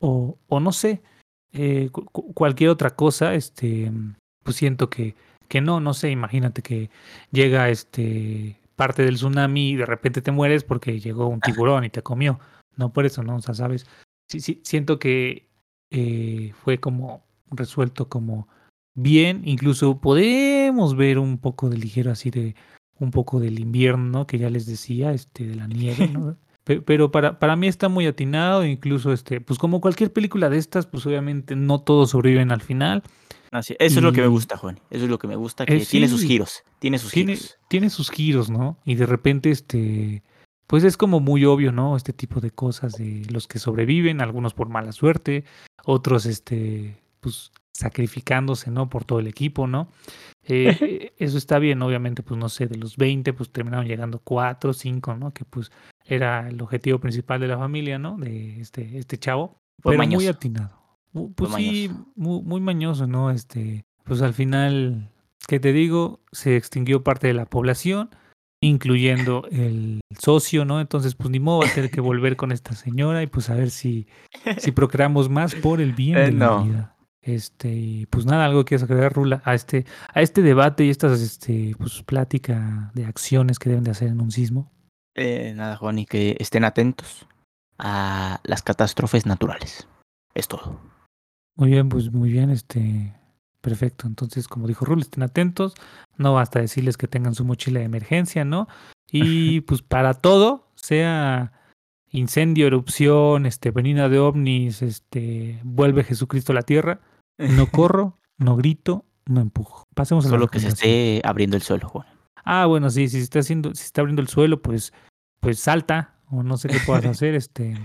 O, 0.00 0.38
o 0.48 0.60
no 0.60 0.72
sé, 0.72 1.02
eh, 1.52 1.88
cu- 1.90 2.04
cu- 2.06 2.32
cualquier 2.34 2.70
otra 2.70 2.90
cosa, 2.96 3.34
este, 3.34 3.90
pues 4.42 4.56
siento 4.56 4.90
que, 4.90 5.14
que 5.48 5.60
no, 5.60 5.80
no 5.80 5.94
sé, 5.94 6.10
imagínate 6.10 6.62
que 6.62 6.90
llega 7.30 7.68
este 7.68 8.58
parte 8.76 9.04
del 9.04 9.14
tsunami 9.16 9.70
y 9.70 9.76
de 9.76 9.86
repente 9.86 10.22
te 10.22 10.32
mueres 10.32 10.64
porque 10.64 10.98
llegó 10.98 11.26
un 11.28 11.40
tiburón 11.40 11.84
y 11.84 11.90
te 11.90 12.02
comió. 12.02 12.40
No 12.76 12.92
por 12.92 13.04
eso, 13.04 13.22
¿no? 13.22 13.36
O 13.36 13.40
sea, 13.42 13.54
sabes, 13.54 13.86
sí, 14.28 14.40
sí, 14.40 14.60
siento 14.64 14.98
que 14.98 15.46
eh, 15.90 16.52
fue 16.64 16.78
como 16.78 17.22
resuelto 17.50 18.08
como 18.08 18.48
bien, 18.94 19.42
incluso 19.44 20.00
podemos 20.00 20.96
ver 20.96 21.18
un 21.18 21.38
poco 21.38 21.68
de 21.68 21.76
ligero 21.76 22.10
así 22.10 22.30
de 22.30 22.54
un 22.98 23.10
poco 23.10 23.40
del 23.40 23.58
invierno, 23.58 24.04
¿no? 24.04 24.26
Que 24.26 24.38
ya 24.38 24.50
les 24.50 24.66
decía, 24.66 25.12
este, 25.12 25.46
de 25.46 25.54
la 25.56 25.66
nieve, 25.66 26.08
¿no? 26.08 26.36
Pe- 26.64 26.80
Pero 26.80 27.10
para, 27.10 27.38
para 27.40 27.56
mí 27.56 27.66
está 27.66 27.88
muy 27.88 28.06
atinado, 28.06 28.64
incluso 28.64 29.12
este, 29.12 29.40
pues 29.40 29.58
como 29.58 29.80
cualquier 29.80 30.12
película 30.12 30.48
de 30.48 30.58
estas, 30.58 30.86
pues 30.86 31.04
obviamente 31.06 31.56
no 31.56 31.80
todos 31.80 32.10
sobreviven 32.10 32.52
al 32.52 32.60
final. 32.62 33.02
Así- 33.50 33.74
Eso 33.80 33.98
es 33.98 34.02
lo 34.04 34.12
que 34.12 34.20
me 34.22 34.28
gusta, 34.28 34.56
Juan. 34.56 34.78
Eso 34.90 35.04
es 35.04 35.10
lo 35.10 35.18
que 35.18 35.26
me 35.26 35.36
gusta, 35.36 35.66
que 35.66 35.76
Eh, 35.76 35.86
tiene 35.86 36.08
sus 36.08 36.22
giros. 36.22 36.62
Tiene 36.78 36.98
sus 36.98 37.10
Tiene, 37.12 37.34
giros. 37.36 37.58
tiene 37.68 37.90
sus 37.90 38.10
giros, 38.10 38.48
¿no? 38.48 38.78
Y 38.84 38.94
de 38.94 39.06
repente, 39.06 39.50
este, 39.50 40.22
pues 40.68 40.84
es 40.84 40.96
como 40.96 41.20
muy 41.20 41.44
obvio, 41.44 41.70
¿no? 41.72 41.96
Este 41.96 42.12
tipo 42.14 42.40
de 42.40 42.50
cosas 42.50 42.92
de 42.94 43.26
los 43.30 43.46
que 43.48 43.58
sobreviven, 43.58 44.20
algunos 44.22 44.54
por 44.54 44.68
mala 44.70 44.92
suerte, 44.92 45.44
otros, 45.84 46.24
este, 46.26 46.96
pues 47.20 47.51
sacrificándose, 47.72 48.70
¿no? 48.70 48.88
Por 48.88 49.04
todo 49.04 49.18
el 49.20 49.26
equipo, 49.26 49.66
¿no? 49.66 49.88
Eh, 50.44 50.76
eh, 50.80 51.12
eso 51.18 51.38
está 51.38 51.58
bien, 51.58 51.82
obviamente, 51.82 52.22
pues 52.22 52.38
no 52.38 52.48
sé, 52.48 52.66
de 52.66 52.76
los 52.76 52.96
20, 52.96 53.32
pues 53.32 53.50
terminaron 53.50 53.86
llegando 53.86 54.20
4, 54.22 54.72
5, 54.72 55.16
¿no? 55.16 55.32
Que 55.32 55.44
pues 55.44 55.70
era 56.04 56.48
el 56.48 56.60
objetivo 56.60 56.98
principal 56.98 57.40
de 57.40 57.48
la 57.48 57.58
familia, 57.58 57.98
¿no? 57.98 58.16
De 58.18 58.60
este, 58.60 58.98
este 58.98 59.18
chavo. 59.18 59.58
Fue 59.82 59.96
pero 59.96 60.08
muy 60.08 60.26
atinado. 60.26 60.78
Pues 61.12 61.50
Fue 61.50 61.60
sí, 61.60 61.88
mañoso. 61.88 62.12
muy, 62.16 62.42
muy 62.42 62.60
mañoso, 62.60 63.06
¿no? 63.06 63.30
Este, 63.30 63.84
pues 64.04 64.22
al 64.22 64.34
final, 64.34 65.10
¿qué 65.46 65.60
te 65.60 65.72
digo? 65.72 66.20
Se 66.32 66.56
extinguió 66.56 67.02
parte 67.04 67.26
de 67.26 67.34
la 67.34 67.46
población, 67.46 68.10
incluyendo 68.60 69.46
el 69.50 70.00
socio, 70.18 70.64
¿no? 70.64 70.80
Entonces, 70.80 71.14
pues 71.14 71.30
ni 71.30 71.40
modo 71.40 71.60
va 71.60 71.66
a 71.66 71.74
tener 71.74 71.90
que 71.90 72.00
volver 72.00 72.36
con 72.36 72.52
esta 72.52 72.74
señora 72.74 73.22
y 73.22 73.26
pues 73.26 73.50
a 73.50 73.54
ver 73.54 73.70
si, 73.70 74.06
si 74.58 74.72
procreamos 74.72 75.28
más 75.28 75.54
por 75.56 75.80
el 75.80 75.92
bien 75.92 76.16
Eh, 76.16 76.20
de 76.26 76.32
la 76.32 76.46
no. 76.46 76.56
humanidad. 76.58 76.94
Este, 77.22 77.72
y 77.72 78.06
pues 78.06 78.26
nada, 78.26 78.46
algo 78.46 78.64
que 78.64 78.74
agregar, 78.74 79.12
Rula, 79.12 79.42
a 79.44 79.54
este, 79.54 79.86
a 80.12 80.22
este 80.22 80.42
debate 80.42 80.84
y 80.84 80.90
estas, 80.90 81.20
este, 81.20 81.74
pues 81.78 82.02
plática 82.02 82.90
de 82.94 83.06
acciones 83.06 83.60
que 83.60 83.68
deben 83.70 83.84
de 83.84 83.92
hacer 83.92 84.08
en 84.08 84.20
un 84.20 84.32
sismo. 84.32 84.72
Eh, 85.14 85.52
nada, 85.54 85.76
Juan, 85.76 86.00
y 86.00 86.06
que 86.06 86.36
estén 86.40 86.64
atentos 86.64 87.28
a 87.78 88.40
las 88.42 88.62
catástrofes 88.62 89.24
naturales. 89.24 89.86
Es 90.34 90.48
todo. 90.48 90.80
Muy 91.54 91.70
bien, 91.70 91.88
pues 91.88 92.10
muy 92.12 92.30
bien, 92.30 92.50
este, 92.50 93.14
perfecto. 93.60 94.08
Entonces, 94.08 94.48
como 94.48 94.66
dijo 94.66 94.84
Rul, 94.84 95.00
estén 95.00 95.22
atentos. 95.22 95.74
No 96.16 96.34
basta 96.34 96.60
decirles 96.60 96.96
que 96.96 97.08
tengan 97.08 97.34
su 97.34 97.44
mochila 97.44 97.80
de 97.80 97.86
emergencia, 97.86 98.44
¿no? 98.44 98.66
Y 99.10 99.60
pues 99.62 99.82
para 99.82 100.14
todo, 100.14 100.72
sea 100.74 101.52
incendio, 102.10 102.66
erupción, 102.66 103.46
este, 103.46 103.70
venida 103.70 104.08
de 104.08 104.18
ovnis, 104.18 104.82
este, 104.82 105.60
vuelve 105.62 106.04
Jesucristo 106.04 106.52
a 106.52 106.56
la 106.56 106.62
tierra. 106.62 107.00
No 107.56 107.66
corro, 107.70 108.18
no 108.38 108.56
grito, 108.56 109.04
no 109.26 109.40
empujo. 109.40 109.84
Pasemos 109.94 110.24
a 110.24 110.28
la 110.28 110.32
Solo 110.34 110.48
que 110.48 110.60
se 110.60 110.68
esté 110.68 111.22
abriendo 111.24 111.56
el 111.56 111.62
suelo, 111.62 111.88
Juan. 111.88 112.06
Ah, 112.44 112.66
bueno, 112.66 112.90
sí, 112.90 113.08
si 113.08 113.18
se 113.18 113.22
está 113.24 113.38
haciendo, 113.40 113.70
si 113.70 113.82
se 113.82 113.86
está 113.86 114.00
abriendo 114.00 114.22
el 114.22 114.28
suelo, 114.28 114.62
pues, 114.62 114.92
pues 115.40 115.60
salta, 115.60 116.14
o 116.30 116.42
no 116.42 116.56
sé 116.56 116.68
qué 116.68 116.78
puedas 116.84 117.04
hacer, 117.06 117.34
este. 117.34 117.76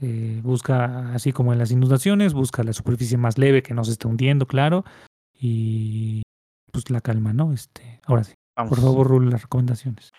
eh, 0.00 0.40
busca, 0.42 1.12
así 1.12 1.32
como 1.32 1.52
en 1.52 1.58
las 1.58 1.70
inundaciones, 1.70 2.32
busca 2.32 2.62
la 2.62 2.72
superficie 2.72 3.18
más 3.18 3.36
leve 3.36 3.62
que 3.62 3.74
no 3.74 3.84
se 3.84 3.92
esté 3.92 4.06
hundiendo, 4.08 4.46
claro. 4.46 4.84
Y 5.40 6.22
pues 6.72 6.90
la 6.90 7.00
calma, 7.00 7.32
¿no? 7.32 7.52
Este, 7.52 8.00
ahora 8.04 8.24
sí. 8.24 8.34
Vamos. 8.56 8.70
Por 8.70 8.80
favor, 8.80 9.06
Rulo, 9.06 9.30
las 9.30 9.42
recomendaciones. 9.42 10.10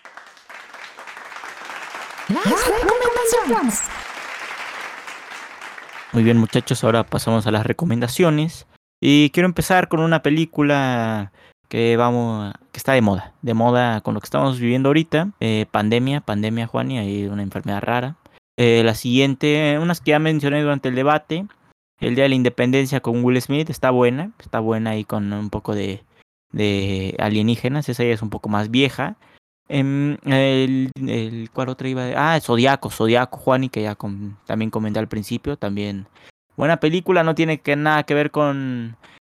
Las 2.28 2.44
recomendaciones. 2.44 3.82
Muy 6.12 6.24
bien, 6.24 6.38
muchachos, 6.38 6.82
ahora 6.82 7.04
pasamos 7.04 7.46
a 7.46 7.52
las 7.52 7.64
recomendaciones. 7.64 8.66
Y 9.00 9.30
quiero 9.30 9.46
empezar 9.46 9.86
con 9.86 10.00
una 10.00 10.22
película 10.22 11.30
que 11.68 11.96
vamos, 11.96 12.52
que 12.72 12.78
está 12.78 12.94
de 12.94 13.00
moda, 13.00 13.32
de 13.42 13.54
moda 13.54 14.00
con 14.00 14.14
lo 14.14 14.20
que 14.20 14.24
estamos 14.24 14.58
viviendo 14.58 14.88
ahorita, 14.88 15.30
eh, 15.38 15.66
pandemia, 15.70 16.20
pandemia, 16.20 16.66
Juan, 16.66 16.90
y 16.90 17.26
una 17.26 17.44
enfermedad 17.44 17.80
rara. 17.80 18.16
Eh, 18.56 18.82
la 18.84 18.96
siguiente, 18.96 19.78
unas 19.80 20.00
que 20.00 20.10
ya 20.10 20.18
mencioné 20.18 20.60
durante 20.62 20.88
el 20.88 20.96
debate, 20.96 21.46
el 22.00 22.16
Día 22.16 22.24
de 22.24 22.30
la 22.30 22.34
Independencia 22.34 22.98
con 22.98 23.24
Will 23.24 23.40
Smith, 23.40 23.70
está 23.70 23.92
buena, 23.92 24.32
está 24.40 24.58
buena 24.58 24.90
ahí 24.90 25.04
con 25.04 25.32
un 25.32 25.48
poco 25.48 25.76
de, 25.76 26.02
de 26.50 27.14
alienígenas, 27.20 27.88
esa 27.88 28.02
ya 28.02 28.10
es 28.10 28.22
un 28.22 28.30
poco 28.30 28.48
más 28.48 28.72
vieja. 28.72 29.16
Em, 29.72 30.16
el, 30.26 30.90
¿Cuál 31.52 31.68
otra 31.68 31.88
iba? 31.88 32.02
Ah, 32.16 32.40
Zodiaco, 32.40 32.90
Zodiaco, 32.90 33.38
Juan, 33.38 33.64
y 33.64 33.68
que 33.68 33.82
ya 33.82 33.94
com- 33.94 34.34
también 34.44 34.70
comenté 34.70 34.98
al 34.98 35.06
principio, 35.08 35.56
también 35.56 36.08
buena 36.56 36.80
película, 36.80 37.22
no 37.22 37.36
tiene 37.36 37.60
que 37.60 37.76
nada 37.76 38.02
que 38.02 38.14
ver 38.14 38.32
con, 38.32 38.96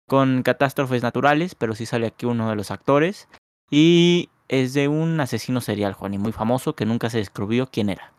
con 0.09 0.43
catástrofes 0.43 1.03
naturales, 1.03 1.55
pero 1.55 1.75
sí 1.75 1.85
sale 1.85 2.07
aquí 2.07 2.25
uno 2.25 2.49
de 2.49 2.57
los 2.57 2.71
actores. 2.71 3.29
Y 3.71 4.31
es 4.49 4.73
de 4.73 4.89
un 4.89 5.21
asesino 5.21 5.61
serial, 5.61 5.93
Juan, 5.93 6.15
y 6.15 6.19
muy 6.19 6.33
famoso 6.33 6.75
que 6.75 6.87
nunca 6.87 7.11
se 7.11 7.19
descubrió 7.19 7.69
quién 7.71 7.91
era. 7.91 8.13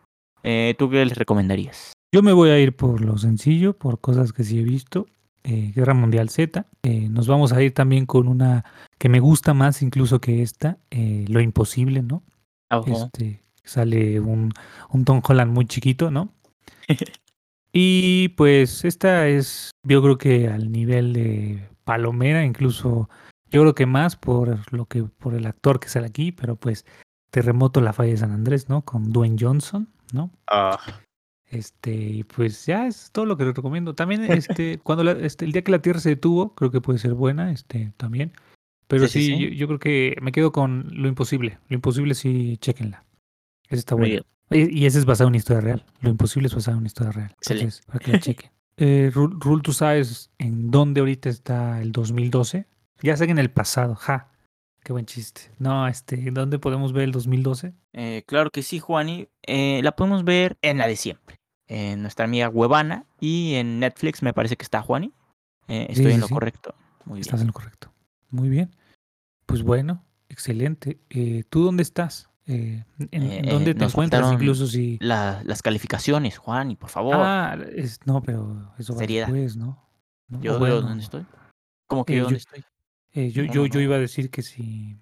Eh, 0.44 0.76
¿Tú 0.78 0.90
qué 0.92 1.04
les 1.06 1.18
recomendarías? 1.18 1.94
Yo 2.14 2.22
me 2.22 2.34
voy 2.34 2.52
a 2.52 2.60
ir 2.60 2.76
por 2.76 3.02
lo 3.02 3.18
sencillo, 3.18 3.74
por 3.74 4.00
cosas 4.00 4.34
que 4.34 4.44
sí 4.44 4.60
he 4.60 4.64
visto. 4.64 5.08
Eh, 5.44 5.72
Guerra 5.76 5.94
Mundial 5.94 6.30
Z. 6.30 6.66
Eh, 6.84 7.10
nos 7.10 7.28
vamos 7.28 7.54
a 7.54 7.62
ir 7.62 7.74
también 7.74 8.06
con 8.06 8.28
una 8.28 8.66
que 8.98 9.10
me 9.10 9.20
gusta 9.20 9.54
más 9.54 9.82
incluso 9.82 10.22
que 10.22 10.42
esta, 10.42 10.78
eh, 10.92 11.26
Lo 11.28 11.42
Imposible, 11.42 12.02
¿no? 12.02 12.24
Ojo. 12.72 12.92
Este, 12.92 13.44
sale 13.64 14.20
un, 14.20 14.52
un 14.90 15.06
Tom 15.06 15.22
Holland 15.28 15.52
muy 15.52 15.66
chiquito, 15.66 16.12
¿no? 16.12 16.30
y 17.74 18.30
pues 18.30 18.86
esta 18.86 19.28
es, 19.28 19.72
yo 19.84 20.02
creo 20.02 20.18
que 20.18 20.48
al 20.48 20.72
nivel 20.72 21.14
de 21.14 21.68
Palomera, 21.84 22.44
incluso 22.44 23.10
yo 23.52 23.62
creo 23.62 23.76
que 23.76 23.86
más 23.86 24.16
por 24.16 24.74
lo 24.74 24.86
que, 24.86 25.04
por 25.04 25.36
el 25.36 25.46
actor 25.46 25.80
que 25.80 25.90
sale 25.90 26.08
aquí, 26.08 26.32
pero 26.32 26.56
pues 26.56 26.86
Terremoto 27.30 27.82
la 27.82 27.94
falla 27.94 28.12
de 28.12 28.18
San 28.18 28.32
Andrés, 28.32 28.70
¿no? 28.70 28.84
Con 28.84 29.12
Dwayne 29.12 29.38
Johnson, 29.40 29.90
¿no? 30.12 30.32
Ah, 30.48 30.80
Este, 31.54 31.94
y 31.94 32.24
pues 32.24 32.66
ya 32.66 32.88
es 32.88 33.10
todo 33.12 33.26
lo 33.26 33.38
que 33.38 33.46
les 33.46 33.56
recomiendo. 33.56 33.96
También, 33.96 34.24
este, 34.32 34.80
cuando 34.80 35.04
la- 35.04 35.12
este, 35.14 35.46
el 35.46 35.52
día 35.52 35.64
que 35.64 35.72
la 35.72 35.82
Tierra 35.82 36.00
se 36.00 36.10
detuvo, 36.10 36.54
creo 36.56 36.72
que 36.72 36.82
puede 36.82 37.00
ser 37.00 37.14
buena, 37.14 37.52
este, 37.52 37.94
también. 37.98 38.34
Pero 38.88 39.08
Sí, 39.08 39.22
sí, 39.22 39.26
sí, 39.28 39.36
sí. 39.38 39.44
Yo, 39.44 39.50
yo 39.50 39.68
creo 39.68 39.80
que 39.80 40.16
me 40.22 40.32
quedo 40.32 40.52
con 40.52 40.88
Lo 40.92 41.08
Imposible. 41.08 41.58
Lo 41.70 41.76
Imposible 41.76 42.14
sí, 42.16 42.58
chequenla. 42.58 43.06
Esa 43.70 43.76
está 43.80 43.96
muy 43.96 44.10
buena. 44.10 44.26
bien. 44.50 44.70
Y, 44.70 44.80
y 44.82 44.86
ese 44.86 45.00
es 45.00 45.06
basado 45.06 45.28
en 45.28 45.32
una 45.32 45.38
historia 45.38 45.62
real. 45.62 45.86
Lo 46.02 46.10
Imposible 46.10 46.48
es 46.48 46.54
basado 46.56 46.74
en 46.76 46.80
una 46.80 46.88
historia 46.88 47.12
real. 47.12 47.32
Excelente. 47.38 47.64
Entonces, 47.66 47.86
para 47.86 48.00
que 48.00 48.12
la 48.12 48.20
chequen. 48.20 48.52
Eh, 48.76 49.12
Rul, 49.14 49.40
Rul, 49.40 49.62
¿tú 49.62 49.72
sabes 49.72 50.32
en 50.40 50.72
dónde 50.72 51.00
ahorita 51.02 51.30
está 51.30 51.80
el 51.80 51.92
2012? 51.92 52.66
Ya 53.04 53.16
sé 53.16 53.28
que 53.28 53.32
en 53.32 53.38
el 53.38 53.52
pasado, 53.52 53.94
ja. 53.94 54.32
Qué 54.84 54.92
buen 54.92 55.06
chiste. 55.06 55.42
No, 55.60 55.88
este, 55.88 56.32
¿dónde 56.32 56.58
podemos 56.58 56.92
ver 56.92 57.04
el 57.04 57.12
2012? 57.12 57.74
Eh, 57.94 58.24
claro 58.26 58.50
que 58.50 58.64
sí, 58.64 58.80
Juani. 58.80 59.28
Eh, 59.44 59.80
la 59.84 59.92
podemos 59.96 60.24
ver 60.24 60.58
en 60.64 60.80
la 60.80 60.88
de 60.88 60.96
siempre. 60.96 61.36
En 61.68 62.02
nuestra 62.02 62.26
amiga 62.26 62.50
Huevana 62.50 63.06
y 63.20 63.56
en 63.56 63.80
Netflix 63.80 64.22
me 64.22 64.34
parece 64.34 64.58
que 64.58 64.64
está 64.64 64.82
Juani. 64.82 65.14
Eh, 65.68 65.88
estoy 65.90 66.08
sí, 66.08 66.14
en 66.14 66.20
lo 66.22 66.28
sí. 66.28 66.34
correcto. 66.34 66.76
Muy 67.06 67.22
Estás 67.22 67.40
bien. 67.40 67.44
en 67.44 67.48
lo 67.48 67.54
correcto. 67.54 67.94
Muy 68.30 68.50
bien. 68.50 68.72
Pues 69.46 69.64
bueno, 69.64 70.04
excelente. 70.30 71.00
Eh, 71.10 71.44
¿Tú 71.50 71.64
dónde 71.66 71.84
estás? 71.84 72.30
Eh, 72.46 72.84
¿En, 73.12 73.24
Eh, 73.24 73.50
dónde 73.50 73.74
te 73.74 73.86
encuentras? 73.86 74.32
Incluso 74.34 74.68
si... 74.68 74.98
La- 75.00 75.42
las 75.46 75.62
calificaciones, 75.62 76.38
Juani, 76.38 76.76
por 76.76 76.90
favor. 76.90 77.16
Ah, 77.18 77.58
es- 77.76 78.00
no, 78.06 78.22
pero 78.22 78.74
eso 78.78 78.94
va 78.94 79.00
Seriedad. 79.00 79.28
después, 79.28 79.56
¿no? 79.56 79.88
No, 80.28 80.42
yo, 80.42 80.60
bueno, 80.60 80.82
¿dónde 80.82 81.04
estoy? 81.04 81.26
¿Cómo 81.88 82.04
que 82.06 82.14
eh, 82.14 82.18
yo 82.18 82.24
dónde 82.26 82.38
estoy? 82.40 82.64
eh, 83.14 83.32
yo, 83.32 83.44
No, 83.44 83.54
yo, 83.54 83.62
no, 83.62 83.68
yo 83.68 83.80
iba 83.80 83.96
a 83.96 84.00
decir 84.00 84.30
que 84.30 84.42
si... 84.42 84.98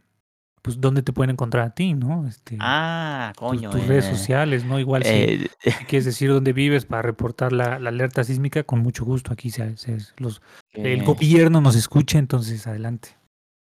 Pues, 0.62 0.80
¿dónde 0.80 1.02
te 1.02 1.12
pueden 1.14 1.32
encontrar 1.32 1.66
a 1.66 1.70
ti, 1.74 1.94
no? 1.94 2.28
Este, 2.28 2.58
Ah, 2.60 3.32
tus, 3.36 3.40
coño. 3.40 3.70
tus 3.72 3.88
redes 3.88 4.06
eh, 4.06 4.10
sociales, 4.12 4.64
¿no? 4.66 4.80
Igual 4.80 5.02
eh, 5.06 5.48
si 5.64 5.72
quieres 5.88 6.06
decir 6.06 6.30
dónde 6.30 6.54
vives 6.54 6.86
para 6.86 7.02
reportar 7.02 7.52
la, 7.52 7.80
la 7.80 7.90
alerta 7.90 8.24
sísmica, 8.24 8.64
con 8.64 8.80
mucho 8.80 9.04
gusto. 9.04 9.34
Aquí 9.34 9.50
se, 9.50 9.76
se- 9.78 9.98
los, 10.18 10.42
el 10.74 11.04
gobierno 11.04 11.62
nos 11.62 11.76
escucha, 11.76 12.20
entonces 12.20 12.68
adelante. 12.68 13.10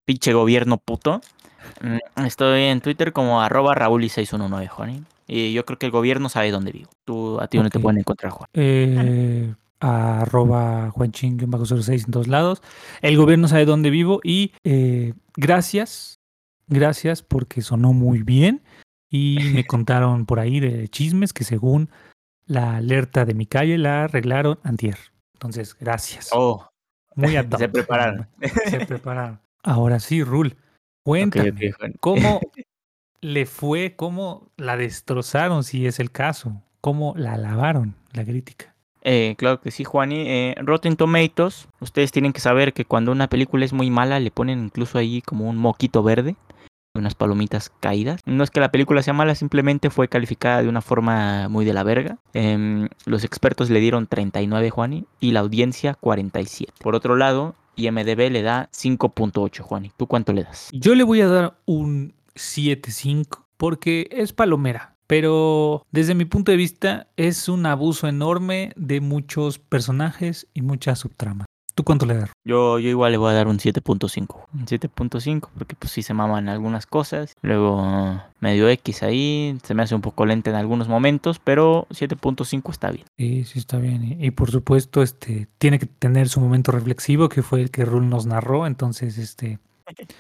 pinche 0.05 0.33
gobierno 0.33 0.77
puto. 0.77 1.21
Mm, 1.81 2.25
Estoy 2.25 2.63
en 2.63 2.81
Twitter 2.81 3.13
como 3.13 3.41
arroba 3.41 3.73
Raúl619, 3.75 4.67
Juani. 4.67 5.03
Y 5.27 5.53
yo 5.53 5.63
creo 5.65 5.77
que 5.79 5.85
el 5.85 5.91
gobierno 5.91 6.27
sabe 6.27 6.51
dónde 6.51 6.71
vivo. 6.71 6.89
¿Tú, 7.05 7.39
¿A 7.39 7.47
ti 7.47 7.57
dónde 7.57 7.69
te 7.69 7.79
pueden 7.79 7.99
encontrar, 7.99 8.31
Juan? 8.31 8.49
eh, 8.53 9.53
arroba 9.79 10.91
juanching-06 10.91 12.05
en 12.05 12.11
todos 12.11 12.27
lados. 12.27 12.61
El 13.01 13.15
gobierno 13.15 13.47
sabe 13.47 13.65
dónde 13.65 13.89
vivo 13.89 14.19
y 14.23 14.51
eh, 14.63 15.13
gracias, 15.37 16.18
gracias 16.69 17.21
porque 17.23 17.61
sonó 17.61 17.93
muy 17.93 18.23
bien 18.23 18.61
y 19.09 19.39
me 19.53 19.63
contaron 19.67 20.25
por 20.25 20.39
ahí 20.39 20.59
de 20.59 20.87
chismes 20.87 21.33
que 21.33 21.43
según 21.43 21.89
la 22.45 22.77
alerta 22.77 23.25
de 23.25 23.33
mi 23.33 23.45
calle 23.45 23.77
la 23.77 24.05
arreglaron 24.05 24.59
antier. 24.63 24.97
Entonces, 25.33 25.75
gracias. 25.79 26.29
Oh, 26.31 26.67
Muy 27.15 27.35
ad 27.37 27.51
se 27.57 27.69
prepararon. 27.69 28.27
Se 28.65 28.85
prepararon. 28.87 29.39
Ahora 29.63 29.99
sí, 29.99 30.23
Rul, 30.23 30.55
cuéntame. 31.03 31.53
¿Cómo 31.99 32.39
le 33.21 33.45
fue? 33.45 33.95
¿Cómo 33.95 34.51
la 34.57 34.77
destrozaron, 34.77 35.63
si 35.63 35.85
es 35.85 35.99
el 35.99 36.11
caso? 36.11 36.61
¿Cómo 36.81 37.13
la 37.17 37.37
lavaron, 37.37 37.95
la 38.13 38.23
crítica? 38.23 38.75
Eh, 39.01 39.35
claro 39.37 39.61
que 39.61 39.71
sí, 39.71 39.83
Juani. 39.83 40.25
Eh, 40.27 40.55
Rotten 40.59 40.95
Tomatoes, 40.95 41.67
ustedes 41.79 42.11
tienen 42.11 42.33
que 42.33 42.39
saber 42.39 42.73
que 42.73 42.85
cuando 42.85 43.11
una 43.11 43.27
película 43.27 43.65
es 43.65 43.73
muy 43.73 43.89
mala 43.89 44.19
le 44.19 44.31
ponen 44.31 44.65
incluso 44.65 44.97
ahí 44.97 45.21
como 45.21 45.49
un 45.49 45.57
moquito 45.57 46.03
verde, 46.03 46.35
unas 46.93 47.15
palomitas 47.15 47.71
caídas. 47.79 48.21
No 48.25 48.43
es 48.43 48.51
que 48.51 48.59
la 48.59 48.71
película 48.71 49.03
sea 49.03 49.13
mala, 49.13 49.35
simplemente 49.35 49.89
fue 49.89 50.07
calificada 50.07 50.61
de 50.61 50.69
una 50.69 50.81
forma 50.81 51.49
muy 51.49 51.65
de 51.65 51.73
la 51.73 51.83
verga. 51.83 52.17
Em, 52.33 52.89
los 53.05 53.23
expertos 53.23 53.69
le 53.69 53.79
dieron 53.79 54.07
39, 54.07 54.69
Juani, 54.69 55.05
y 55.19 55.31
la 55.31 55.41
audiencia 55.41 55.95
47. 55.95 56.73
Por 56.79 56.95
otro 56.95 57.15
lado, 57.15 57.55
IMDB 57.75 58.29
le 58.29 58.41
da 58.41 58.69
5.8, 58.71 59.61
Juani. 59.61 59.91
¿Tú 59.97 60.07
cuánto 60.07 60.33
le 60.33 60.43
das? 60.43 60.69
Yo 60.71 60.95
le 60.95 61.03
voy 61.03 61.21
a 61.21 61.27
dar 61.27 61.57
un 61.65 62.13
7.5 62.35 63.45
porque 63.57 64.07
es 64.11 64.33
palomera. 64.33 64.95
Pero 65.07 65.87
desde 65.89 66.13
mi 66.13 66.25
punto 66.25 66.51
de 66.51 66.57
vista 66.57 67.07
es 67.17 67.49
un 67.49 67.65
abuso 67.65 68.07
enorme 68.07 68.73
de 68.75 69.01
muchos 69.01 69.57
personajes 69.57 70.47
y 70.53 70.61
muchas 70.61 70.99
subtramas. 70.99 71.47
¿Tú 71.79 71.85
cuánto 71.85 72.05
le 72.05 72.15
das? 72.15 72.29
Yo, 72.43 72.77
yo 72.77 72.89
igual 72.89 73.13
le 73.13 73.17
voy 73.17 73.31
a 73.31 73.35
dar 73.35 73.47
un 73.47 73.57
7.5. 73.57 74.47
Un 74.53 74.65
7.5 74.65 75.49
porque 75.57 75.77
pues 75.77 75.93
sí 75.93 76.03
se 76.03 76.13
maman 76.13 76.49
algunas 76.49 76.85
cosas. 76.85 77.37
Luego 77.41 78.21
medio 78.41 78.67
X 78.67 79.01
ahí. 79.01 79.57
Se 79.63 79.73
me 79.73 79.83
hace 79.83 79.95
un 79.95 80.01
poco 80.01 80.25
lenta 80.25 80.49
en 80.49 80.57
algunos 80.57 80.89
momentos. 80.89 81.39
Pero 81.39 81.87
7.5 81.91 82.69
está 82.71 82.91
bien. 82.91 83.05
Sí, 83.17 83.45
sí 83.45 83.59
está 83.59 83.77
bien. 83.77 84.03
Y, 84.03 84.25
y 84.25 84.31
por 84.31 84.51
supuesto, 84.51 85.01
este 85.01 85.47
tiene 85.57 85.79
que 85.79 85.85
tener 85.85 86.27
su 86.27 86.41
momento 86.41 86.73
reflexivo, 86.73 87.29
que 87.29 87.43
fue 87.43 87.61
el 87.61 87.71
que 87.71 87.85
Rul 87.85 88.09
nos 88.09 88.25
narró. 88.25 88.67
Entonces, 88.67 89.17
este. 89.17 89.59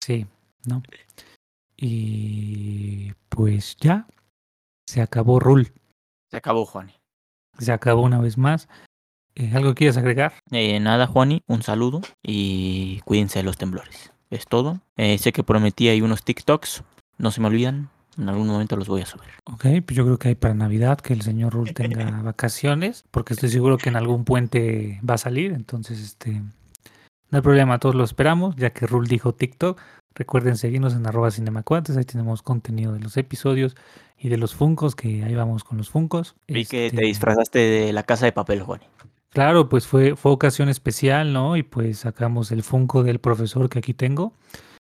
Sí, 0.00 0.26
¿no? 0.64 0.82
Y 1.76 3.12
pues 3.28 3.76
ya. 3.76 4.08
Se 4.84 5.00
acabó 5.00 5.38
Rul. 5.38 5.72
Se 6.28 6.38
acabó, 6.38 6.66
Juani. 6.66 6.94
Se 7.60 7.70
acabó 7.70 8.02
una 8.02 8.20
vez 8.20 8.36
más. 8.36 8.68
Eh, 9.38 9.52
¿Algo 9.54 9.74
quieres 9.74 9.96
agregar? 9.96 10.32
Eh, 10.50 10.80
nada, 10.80 11.06
Juani, 11.06 11.42
un 11.46 11.62
saludo 11.62 12.00
y 12.22 13.00
cuídense 13.04 13.38
de 13.38 13.44
los 13.44 13.56
temblores. 13.56 14.12
Es 14.30 14.46
todo. 14.46 14.80
Eh, 14.96 15.16
sé 15.18 15.32
que 15.32 15.44
prometí 15.44 15.88
ahí 15.88 16.02
unos 16.02 16.24
TikToks. 16.24 16.82
No 17.18 17.30
se 17.30 17.40
me 17.40 17.46
olvidan. 17.46 17.88
En 18.18 18.28
algún 18.28 18.48
momento 18.48 18.76
los 18.76 18.88
voy 18.88 19.02
a 19.02 19.06
subir. 19.06 19.28
Ok, 19.44 19.62
pues 19.86 19.96
yo 19.96 20.04
creo 20.04 20.18
que 20.18 20.28
hay 20.28 20.34
para 20.34 20.52
Navidad 20.52 20.98
que 20.98 21.12
el 21.12 21.22
señor 21.22 21.52
Rul 21.52 21.72
tenga 21.72 22.10
vacaciones, 22.22 23.04
porque 23.12 23.34
estoy 23.34 23.48
seguro 23.48 23.78
que 23.78 23.90
en 23.90 23.96
algún 23.96 24.24
puente 24.24 25.00
va 25.08 25.14
a 25.14 25.18
salir, 25.18 25.52
entonces 25.52 26.00
este 26.00 26.42
no 27.30 27.36
hay 27.36 27.42
problema, 27.42 27.78
todos 27.78 27.94
lo 27.94 28.02
esperamos, 28.02 28.56
ya 28.56 28.70
que 28.70 28.86
Rul 28.86 29.06
dijo 29.06 29.34
TikTok. 29.34 29.80
Recuerden 30.16 30.56
seguirnos 30.56 30.94
en 30.94 31.06
arroba 31.06 31.30
cinemacuates, 31.30 31.96
ahí 31.96 32.04
tenemos 32.04 32.42
contenido 32.42 32.92
de 32.92 32.98
los 32.98 33.16
episodios 33.16 33.76
y 34.18 34.30
de 34.30 34.36
los 34.36 34.54
funcos, 34.56 34.96
que 34.96 35.22
ahí 35.22 35.36
vamos 35.36 35.62
con 35.62 35.78
los 35.78 35.88
funcos. 35.90 36.34
Vi 36.48 36.64
que 36.64 36.86
Este, 36.86 36.96
te 36.96 37.04
disfrazaste 37.04 37.58
de 37.60 37.92
la 37.92 38.02
casa 38.02 38.26
de 38.26 38.32
papel, 38.32 38.62
Juani. 38.62 38.84
Claro, 39.30 39.68
pues 39.68 39.86
fue, 39.86 40.16
fue 40.16 40.32
ocasión 40.32 40.68
especial, 40.68 41.32
¿no? 41.32 41.56
Y 41.56 41.62
pues 41.62 41.98
sacamos 41.98 42.50
el 42.50 42.62
funko 42.62 43.02
del 43.02 43.18
profesor 43.20 43.68
que 43.68 43.78
aquí 43.78 43.94
tengo. 43.94 44.32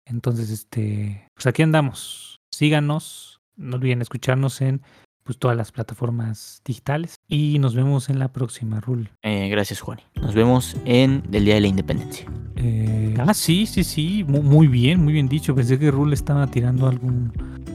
Entonces, 0.05 0.49
este, 0.49 1.27
pues 1.35 1.47
aquí 1.47 1.61
andamos. 1.61 2.39
Síganos, 2.51 3.41
no 3.55 3.75
olviden 3.77 4.01
escucharnos 4.01 4.61
en 4.61 4.81
pues 5.23 5.37
todas 5.37 5.55
las 5.55 5.71
plataformas 5.71 6.61
digitales 6.65 7.17
y 7.27 7.59
nos 7.59 7.75
vemos 7.75 8.09
en 8.09 8.17
la 8.17 8.33
próxima, 8.33 8.79
Rul. 8.79 9.11
Eh, 9.21 9.47
gracias, 9.49 9.79
Juani. 9.79 10.01
Nos 10.15 10.33
vemos 10.33 10.75
en 10.85 11.21
el 11.31 11.45
Día 11.45 11.53
de 11.55 11.61
la 11.61 11.67
Independencia. 11.67 12.25
Eh, 12.55 13.13
ah, 13.19 13.33
sí, 13.35 13.67
sí, 13.67 13.83
sí, 13.83 14.23
mu- 14.27 14.41
muy, 14.41 14.67
bien, 14.67 15.03
muy 15.03 15.13
bien 15.13 15.29
dicho. 15.29 15.53
Pensé 15.53 15.77
que 15.77 15.91
Rul 15.91 16.13
estaba 16.13 16.47
tirando 16.47 16.87
algún 16.87 17.31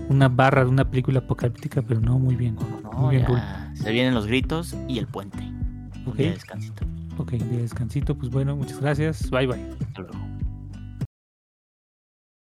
una 0.08 0.28
barra 0.28 0.64
de 0.64 0.70
una 0.70 0.90
película 0.90 1.20
apocalíptica, 1.20 1.80
pero 1.82 2.00
no, 2.00 2.18
muy 2.18 2.34
bien. 2.34 2.56
No, 2.82 2.92
Muy 2.92 3.16
bien, 3.16 3.26
Rul. 3.28 3.38
se 3.74 3.92
vienen 3.92 4.14
los 4.14 4.26
gritos 4.26 4.74
y 4.88 4.98
el 4.98 5.06
puente. 5.06 5.38
Okay. 6.06 6.10
Un 6.10 6.16
día 6.16 6.26
de 6.28 6.34
descansito. 6.34 6.84
Ok, 7.18 7.32
un 7.32 7.38
día 7.38 7.56
de 7.56 7.62
descansito. 7.62 8.14
Pues 8.14 8.30
bueno, 8.30 8.56
muchas 8.56 8.80
gracias. 8.80 9.30
Bye 9.30 9.46
bye. 9.46 9.62
Hasta 9.88 10.02
luego. 10.02 10.33